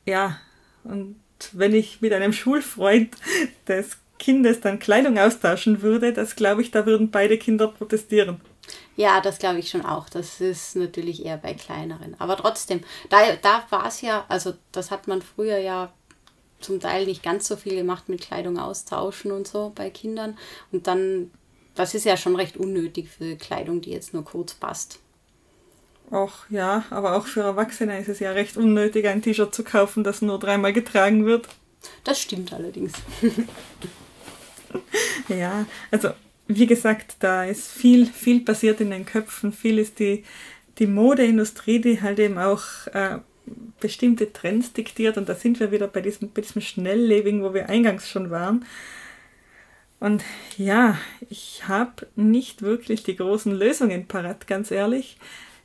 ja, 0.06 0.38
und 0.84 1.20
wenn 1.52 1.74
ich 1.74 2.02
mit 2.02 2.14
einem 2.14 2.32
Schulfreund 2.32 3.16
des 3.68 3.98
Kindes 4.20 4.62
dann 4.62 4.80
Kleidung 4.80 5.18
austauschen 5.18 5.82
würde, 5.82 6.14
das 6.14 6.36
glaube 6.36 6.62
ich, 6.62 6.72
da 6.72 6.86
würden 6.86 7.12
beide 7.12 7.38
Kinder 7.38 7.68
protestieren. 7.68 8.40
Ja, 8.96 9.20
das 9.20 9.40
glaube 9.40 9.60
ich 9.60 9.70
schon 9.70 9.86
auch. 9.86 10.10
Das 10.10 10.40
ist 10.40 10.76
natürlich 10.76 11.26
eher 11.26 11.38
bei 11.38 11.54
kleineren. 11.54 12.16
Aber 12.20 12.38
trotzdem, 12.38 12.82
da, 13.10 13.36
da 13.42 13.66
war 13.70 13.88
es 13.88 14.02
ja, 14.02 14.26
also 14.30 14.54
das 14.72 14.90
hat 14.90 15.08
man 15.08 15.22
früher 15.22 15.58
ja 15.58 15.92
zum 16.60 16.80
Teil 16.80 17.06
nicht 17.06 17.24
ganz 17.24 17.48
so 17.48 17.56
viel 17.56 17.76
gemacht 17.76 18.10
mit 18.10 18.22
Kleidung 18.22 18.58
austauschen 18.58 19.32
und 19.32 19.48
so 19.48 19.72
bei 19.76 19.90
Kindern. 19.90 20.38
Und 20.72 20.88
dann, 20.88 21.32
das 21.76 21.94
ist 21.94 22.06
ja 22.06 22.18
schon 22.18 22.36
recht 22.36 22.58
unnötig 22.58 23.10
für 23.10 23.36
Kleidung, 23.36 23.82
die 23.82 23.92
jetzt 23.92 24.14
nur 24.14 24.24
kurz 24.24 24.54
passt. 24.54 25.00
Auch 26.12 26.50
ja, 26.50 26.86
aber 26.92 27.16
auch 27.16 27.26
für 27.26 27.42
Erwachsene 27.42 28.00
ist 28.00 28.10
es 28.10 28.20
ja 28.20 28.32
recht 28.32 28.58
unnötig, 28.58 29.08
ein 29.08 29.22
T-Shirt 29.22 29.54
zu 29.54 29.64
kaufen, 29.64 30.04
das 30.04 30.22
nur 30.22 30.40
dreimal 30.40 30.72
getragen 30.72 31.26
wird. 31.26 31.48
Das 32.04 32.20
stimmt 32.20 32.54
allerdings. 32.54 32.94
ja, 35.28 35.66
also 35.92 36.10
wie 36.48 36.68
gesagt, 36.68 37.16
da 37.20 37.44
ist 37.44 37.72
viel, 37.72 38.06
viel 38.06 38.42
passiert 38.42 38.82
in 38.82 38.92
den 38.92 39.06
Köpfen. 39.06 39.52
Viel 39.52 39.80
ist 39.80 40.00
die, 40.00 40.24
die 40.78 40.88
Modeindustrie, 40.88 41.82
die 41.82 42.02
halt 42.02 42.20
eben 42.20 42.38
auch 42.38 42.64
äh, 42.94 43.20
bestimmte 43.80 44.32
Trends 44.32 44.74
diktiert. 44.74 45.18
Und 45.18 45.30
da 45.30 45.36
sind 45.36 45.60
wir 45.60 45.72
wieder 45.72 45.88
bei 45.88 46.02
diesem, 46.02 46.32
bei 46.32 46.42
diesem 46.42 46.62
Schnelllebigen, 46.62 47.44
wo 47.44 47.54
wir 47.54 47.70
eingangs 47.70 48.10
schon 48.10 48.30
waren. 48.32 48.66
Und 50.00 50.24
ja, 50.58 50.98
ich 51.30 51.68
habe 51.68 52.08
nicht 52.16 52.62
wirklich 52.62 53.04
die 53.04 53.16
großen 53.16 53.54
Lösungen 53.54 54.08
parat, 54.08 54.48
ganz 54.48 54.72
ehrlich. 54.72 55.18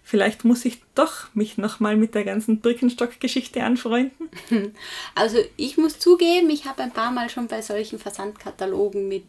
Vielleicht 0.03 0.45
muss 0.45 0.65
ich 0.65 0.81
doch 0.95 1.33
mich 1.35 1.59
nochmal 1.59 1.97
mit 1.97 2.15
der 2.15 2.25
ganzen 2.25 2.61
Birkenstock-Geschichte 2.61 3.63
anfreunden. 3.63 4.29
Also 5.15 5.39
ich 5.57 5.77
muss 5.77 5.99
zugeben, 5.99 6.51
ich 6.51 6.65
habe 6.65 6.83
ein 6.83 6.93
paar 6.93 7.11
Mal 7.11 7.29
schon 7.29 7.49
bei 7.49 7.63
solchen 7.63 7.99
Versandkatalogen 7.99 9.09
mit 9.09 9.25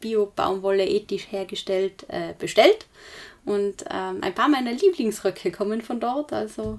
Bio-Baumwolle 0.00 0.86
ethisch 0.86 1.30
hergestellt 1.30 2.06
äh, 2.08 2.34
bestellt. 2.38 2.86
Und 3.44 3.84
ähm, 3.90 4.18
ein 4.22 4.34
paar 4.34 4.48
meiner 4.48 4.72
Lieblingsröcke 4.72 5.52
kommen 5.52 5.82
von 5.82 6.00
dort. 6.00 6.32
Also 6.32 6.78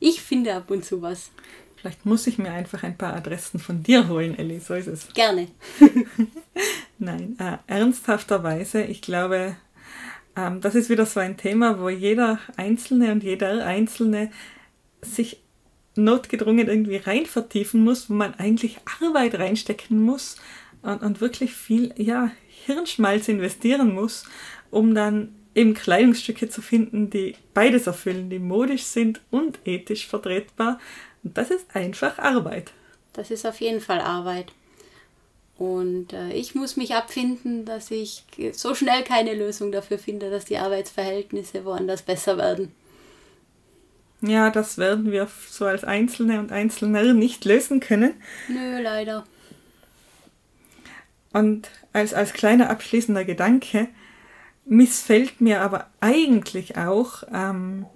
ich 0.00 0.22
finde 0.22 0.54
ab 0.54 0.70
und 0.70 0.84
zu 0.84 1.02
was. 1.02 1.30
Vielleicht 1.76 2.04
muss 2.06 2.26
ich 2.26 2.38
mir 2.38 2.50
einfach 2.50 2.82
ein 2.82 2.98
paar 2.98 3.14
Adressen 3.14 3.60
von 3.60 3.82
dir 3.82 4.08
holen, 4.08 4.36
Ellie. 4.36 4.60
So 4.60 4.74
ist 4.74 4.88
es. 4.88 5.12
Gerne. 5.14 5.46
Nein, 6.98 7.36
äh, 7.38 7.58
ernsthafterweise, 7.68 8.82
ich 8.82 9.00
glaube, 9.00 9.56
ähm, 10.36 10.60
das 10.60 10.74
ist 10.74 10.90
wieder 10.90 11.06
so 11.06 11.20
ein 11.20 11.36
Thema, 11.36 11.78
wo 11.80 11.88
jeder 11.88 12.40
Einzelne 12.56 13.12
und 13.12 13.22
jeder 13.22 13.64
Einzelne 13.64 14.32
sich 15.02 15.40
notgedrungen 15.94 16.68
irgendwie 16.68 16.96
rein 16.96 17.26
vertiefen 17.26 17.84
muss, 17.84 18.10
wo 18.10 18.14
man 18.14 18.34
eigentlich 18.34 18.78
Arbeit 19.00 19.36
reinstecken 19.36 20.02
muss, 20.02 20.36
und, 20.82 21.02
und 21.02 21.20
wirklich 21.20 21.54
viel 21.54 21.92
ja, 21.96 22.30
Hirnschmalz 22.66 23.28
investieren 23.28 23.94
muss, 23.94 24.24
um 24.70 24.94
dann 24.94 25.34
eben 25.54 25.74
Kleidungsstücke 25.74 26.48
zu 26.48 26.62
finden, 26.62 27.10
die 27.10 27.34
beides 27.54 27.86
erfüllen, 27.86 28.30
die 28.30 28.38
modisch 28.38 28.84
sind 28.84 29.20
und 29.30 29.58
ethisch 29.64 30.06
vertretbar. 30.06 30.78
Und 31.22 31.36
das 31.36 31.50
ist 31.50 31.66
einfach 31.74 32.18
Arbeit. 32.18 32.72
Das 33.12 33.30
ist 33.30 33.46
auf 33.46 33.60
jeden 33.60 33.80
Fall 33.80 34.00
Arbeit. 34.00 34.52
Und 35.56 36.12
äh, 36.12 36.32
ich 36.32 36.54
muss 36.54 36.76
mich 36.76 36.94
abfinden, 36.94 37.64
dass 37.64 37.90
ich 37.90 38.24
so 38.52 38.74
schnell 38.76 39.02
keine 39.02 39.34
Lösung 39.34 39.72
dafür 39.72 39.98
finde, 39.98 40.30
dass 40.30 40.44
die 40.44 40.58
Arbeitsverhältnisse 40.58 41.64
woanders 41.64 42.02
besser 42.02 42.38
werden. 42.38 42.72
Ja, 44.20 44.50
das 44.50 44.78
werden 44.78 45.10
wir 45.10 45.28
so 45.48 45.64
als 45.64 45.84
Einzelne 45.84 46.38
und 46.40 46.52
Einzelner 46.52 47.12
nicht 47.12 47.44
lösen 47.44 47.80
können. 47.80 48.14
Nö, 48.48 48.80
leider. 48.80 49.24
Und 51.32 51.68
als, 51.92 52.14
als 52.14 52.32
kleiner 52.32 52.70
abschließender 52.70 53.24
Gedanke 53.24 53.88
missfällt 54.68 55.40
mir 55.40 55.62
aber 55.62 55.86
eigentlich 56.00 56.76
auch 56.76 57.22
ähm, 57.32 57.86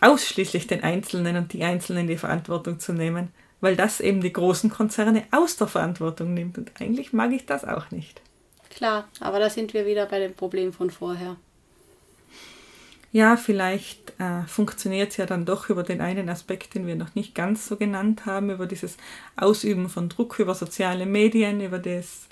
ausschließlich 0.00 0.66
den 0.66 0.82
Einzelnen 0.82 1.36
und 1.36 1.52
die 1.52 1.64
Einzelnen 1.64 2.06
die 2.06 2.16
Verantwortung 2.16 2.80
zu 2.80 2.92
nehmen, 2.92 3.28
weil 3.60 3.76
das 3.76 4.00
eben 4.00 4.20
die 4.20 4.32
großen 4.32 4.70
Konzerne 4.70 5.24
aus 5.30 5.56
der 5.56 5.66
Verantwortung 5.66 6.34
nimmt. 6.34 6.58
Und 6.58 6.72
eigentlich 6.80 7.12
mag 7.12 7.32
ich 7.32 7.46
das 7.46 7.64
auch 7.64 7.90
nicht. 7.90 8.20
Klar, 8.70 9.08
aber 9.20 9.38
da 9.38 9.50
sind 9.50 9.74
wir 9.74 9.86
wieder 9.86 10.06
bei 10.06 10.18
dem 10.18 10.34
Problem 10.34 10.72
von 10.72 10.90
vorher 10.90 11.36
ja, 13.12 13.36
vielleicht 13.36 14.18
äh, 14.18 14.42
funktioniert 14.46 15.10
es 15.10 15.18
ja 15.18 15.26
dann 15.26 15.44
doch 15.44 15.68
über 15.68 15.82
den 15.82 16.00
einen 16.00 16.30
Aspekt, 16.30 16.74
den 16.74 16.86
wir 16.86 16.96
noch 16.96 17.14
nicht 17.14 17.34
ganz 17.34 17.68
so 17.68 17.76
genannt 17.76 18.24
haben, 18.24 18.48
über 18.48 18.66
dieses 18.66 18.96
Ausüben 19.36 19.90
von 19.90 20.08
Druck 20.08 20.38
über 20.38 20.54
soziale 20.54 21.04
Medien, 21.04 21.60
über 21.60 21.78
das 21.78 22.26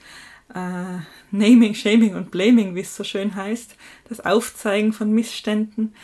äh, 0.54 1.00
Naming, 1.30 1.74
Shaming 1.74 2.14
und 2.14 2.30
Blaming, 2.30 2.74
wie 2.74 2.80
es 2.80 2.96
so 2.96 3.04
schön 3.04 3.34
heißt, 3.34 3.76
das 4.08 4.20
Aufzeigen 4.20 4.92
von 4.92 5.12
Missständen. 5.12 5.94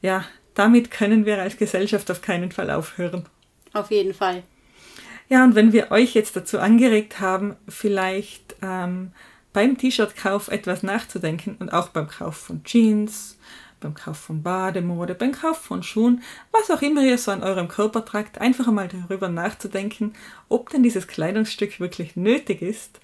Ja, 0.00 0.24
damit 0.54 0.90
können 0.90 1.26
wir 1.26 1.40
als 1.40 1.56
Gesellschaft 1.56 2.10
auf 2.10 2.22
keinen 2.22 2.52
Fall 2.52 2.70
aufhören. 2.70 3.26
Auf 3.72 3.90
jeden 3.90 4.14
Fall. 4.14 4.42
Ja, 5.28 5.44
und 5.44 5.54
wenn 5.54 5.72
wir 5.72 5.90
euch 5.90 6.14
jetzt 6.14 6.36
dazu 6.36 6.58
angeregt 6.58 7.20
haben, 7.20 7.56
vielleicht 7.68 8.56
ähm, 8.60 9.12
beim 9.52 9.78
T-Shirt-Kauf 9.78 10.48
etwas 10.48 10.82
nachzudenken 10.82 11.56
und 11.58 11.72
auch 11.72 11.88
beim 11.88 12.08
Kauf 12.08 12.36
von 12.36 12.64
Jeans, 12.64 13.38
beim 13.80 13.94
Kauf 13.94 14.18
von 14.18 14.42
Bademode, 14.42 15.14
beim 15.14 15.32
Kauf 15.32 15.58
von 15.58 15.82
Schuhen, 15.82 16.22
was 16.52 16.70
auch 16.70 16.82
immer 16.82 17.02
ihr 17.02 17.18
so 17.18 17.30
an 17.30 17.42
eurem 17.42 17.68
Körper 17.68 18.04
tragt, 18.04 18.40
einfach 18.40 18.68
einmal 18.68 18.88
darüber 18.88 19.28
nachzudenken, 19.28 20.14
ob 20.48 20.70
denn 20.70 20.82
dieses 20.82 21.06
Kleidungsstück 21.06 21.80
wirklich 21.80 22.14
nötig 22.14 22.62
ist 22.62 23.00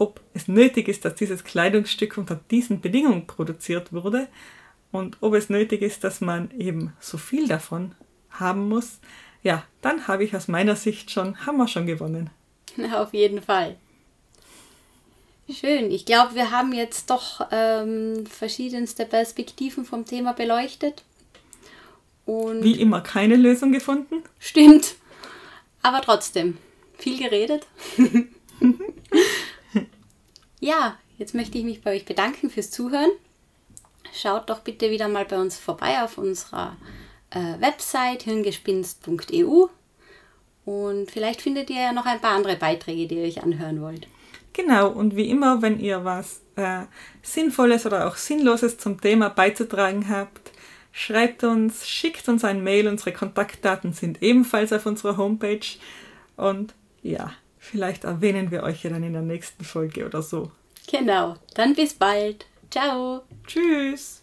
ob 0.00 0.20
es 0.32 0.48
nötig 0.48 0.88
ist, 0.88 1.04
dass 1.04 1.14
dieses 1.14 1.44
Kleidungsstück 1.44 2.16
unter 2.16 2.40
diesen 2.50 2.80
Bedingungen 2.80 3.26
produziert 3.26 3.92
wurde 3.92 4.28
und 4.90 5.18
ob 5.20 5.34
es 5.34 5.50
nötig 5.50 5.82
ist, 5.82 6.02
dass 6.04 6.22
man 6.22 6.50
eben 6.58 6.94
so 7.00 7.18
viel 7.18 7.46
davon 7.46 7.94
haben 8.30 8.68
muss, 8.68 8.98
ja, 9.42 9.64
dann 9.82 10.08
habe 10.08 10.24
ich 10.24 10.34
aus 10.34 10.48
meiner 10.48 10.74
Sicht 10.74 11.10
schon, 11.10 11.46
haben 11.46 11.58
wir 11.58 11.68
schon 11.68 11.86
gewonnen. 11.86 12.30
Auf 12.94 13.12
jeden 13.12 13.42
Fall. 13.42 13.76
Schön. 15.50 15.90
Ich 15.90 16.06
glaube, 16.06 16.34
wir 16.34 16.50
haben 16.50 16.72
jetzt 16.72 17.10
doch 17.10 17.46
ähm, 17.50 18.24
verschiedenste 18.26 19.04
Perspektiven 19.04 19.84
vom 19.84 20.06
Thema 20.06 20.32
beleuchtet. 20.32 21.02
Und 22.24 22.62
Wie 22.62 22.80
immer 22.80 23.00
keine 23.00 23.36
Lösung 23.36 23.72
gefunden. 23.72 24.22
Stimmt. 24.38 24.94
Aber 25.82 26.00
trotzdem, 26.00 26.56
viel 26.98 27.18
geredet. 27.18 27.66
ja, 30.60 30.98
jetzt 31.18 31.34
möchte 31.34 31.58
ich 31.58 31.64
mich 31.64 31.82
bei 31.82 31.96
euch 31.96 32.04
bedanken 32.04 32.50
fürs 32.50 32.70
Zuhören. 32.70 33.10
Schaut 34.12 34.50
doch 34.50 34.60
bitte 34.60 34.90
wieder 34.90 35.08
mal 35.08 35.24
bei 35.24 35.38
uns 35.38 35.58
vorbei 35.58 36.02
auf 36.02 36.18
unserer 36.18 36.76
äh, 37.30 37.60
Website 37.60 38.22
hirngespinst.eu 38.22 39.68
und 40.64 41.10
vielleicht 41.10 41.42
findet 41.42 41.70
ihr 41.70 41.80
ja 41.80 41.92
noch 41.92 42.06
ein 42.06 42.20
paar 42.20 42.36
andere 42.36 42.56
Beiträge, 42.56 43.06
die 43.06 43.16
ihr 43.16 43.26
euch 43.26 43.42
anhören 43.42 43.80
wollt. 43.80 44.06
Genau, 44.52 44.88
und 44.88 45.16
wie 45.16 45.30
immer, 45.30 45.62
wenn 45.62 45.80
ihr 45.80 46.04
was 46.04 46.42
äh, 46.56 46.82
Sinnvolles 47.22 47.86
oder 47.86 48.06
auch 48.06 48.16
Sinnloses 48.16 48.78
zum 48.78 49.00
Thema 49.00 49.30
beizutragen 49.30 50.08
habt, 50.08 50.52
schreibt 50.92 51.44
uns, 51.44 51.88
schickt 51.88 52.28
uns 52.28 52.44
ein 52.44 52.62
Mail. 52.62 52.88
Unsere 52.88 53.12
Kontaktdaten 53.12 53.92
sind 53.92 54.22
ebenfalls 54.22 54.72
auf 54.72 54.86
unserer 54.86 55.16
Homepage. 55.16 55.66
Und 56.36 56.74
ja, 57.02 57.32
vielleicht 57.60 58.04
erwähnen 58.04 58.50
wir 58.50 58.64
euch 58.64 58.82
ja 58.82 58.90
dann 58.90 59.04
in 59.04 59.12
der 59.12 59.22
nächsten 59.22 59.64
Folge 59.64 60.06
oder 60.06 60.22
so. 60.22 60.50
Genau, 60.90 61.36
dann 61.54 61.74
bis 61.74 61.94
bald. 61.94 62.46
Ciao. 62.70 63.22
Tschüss. 63.46 64.19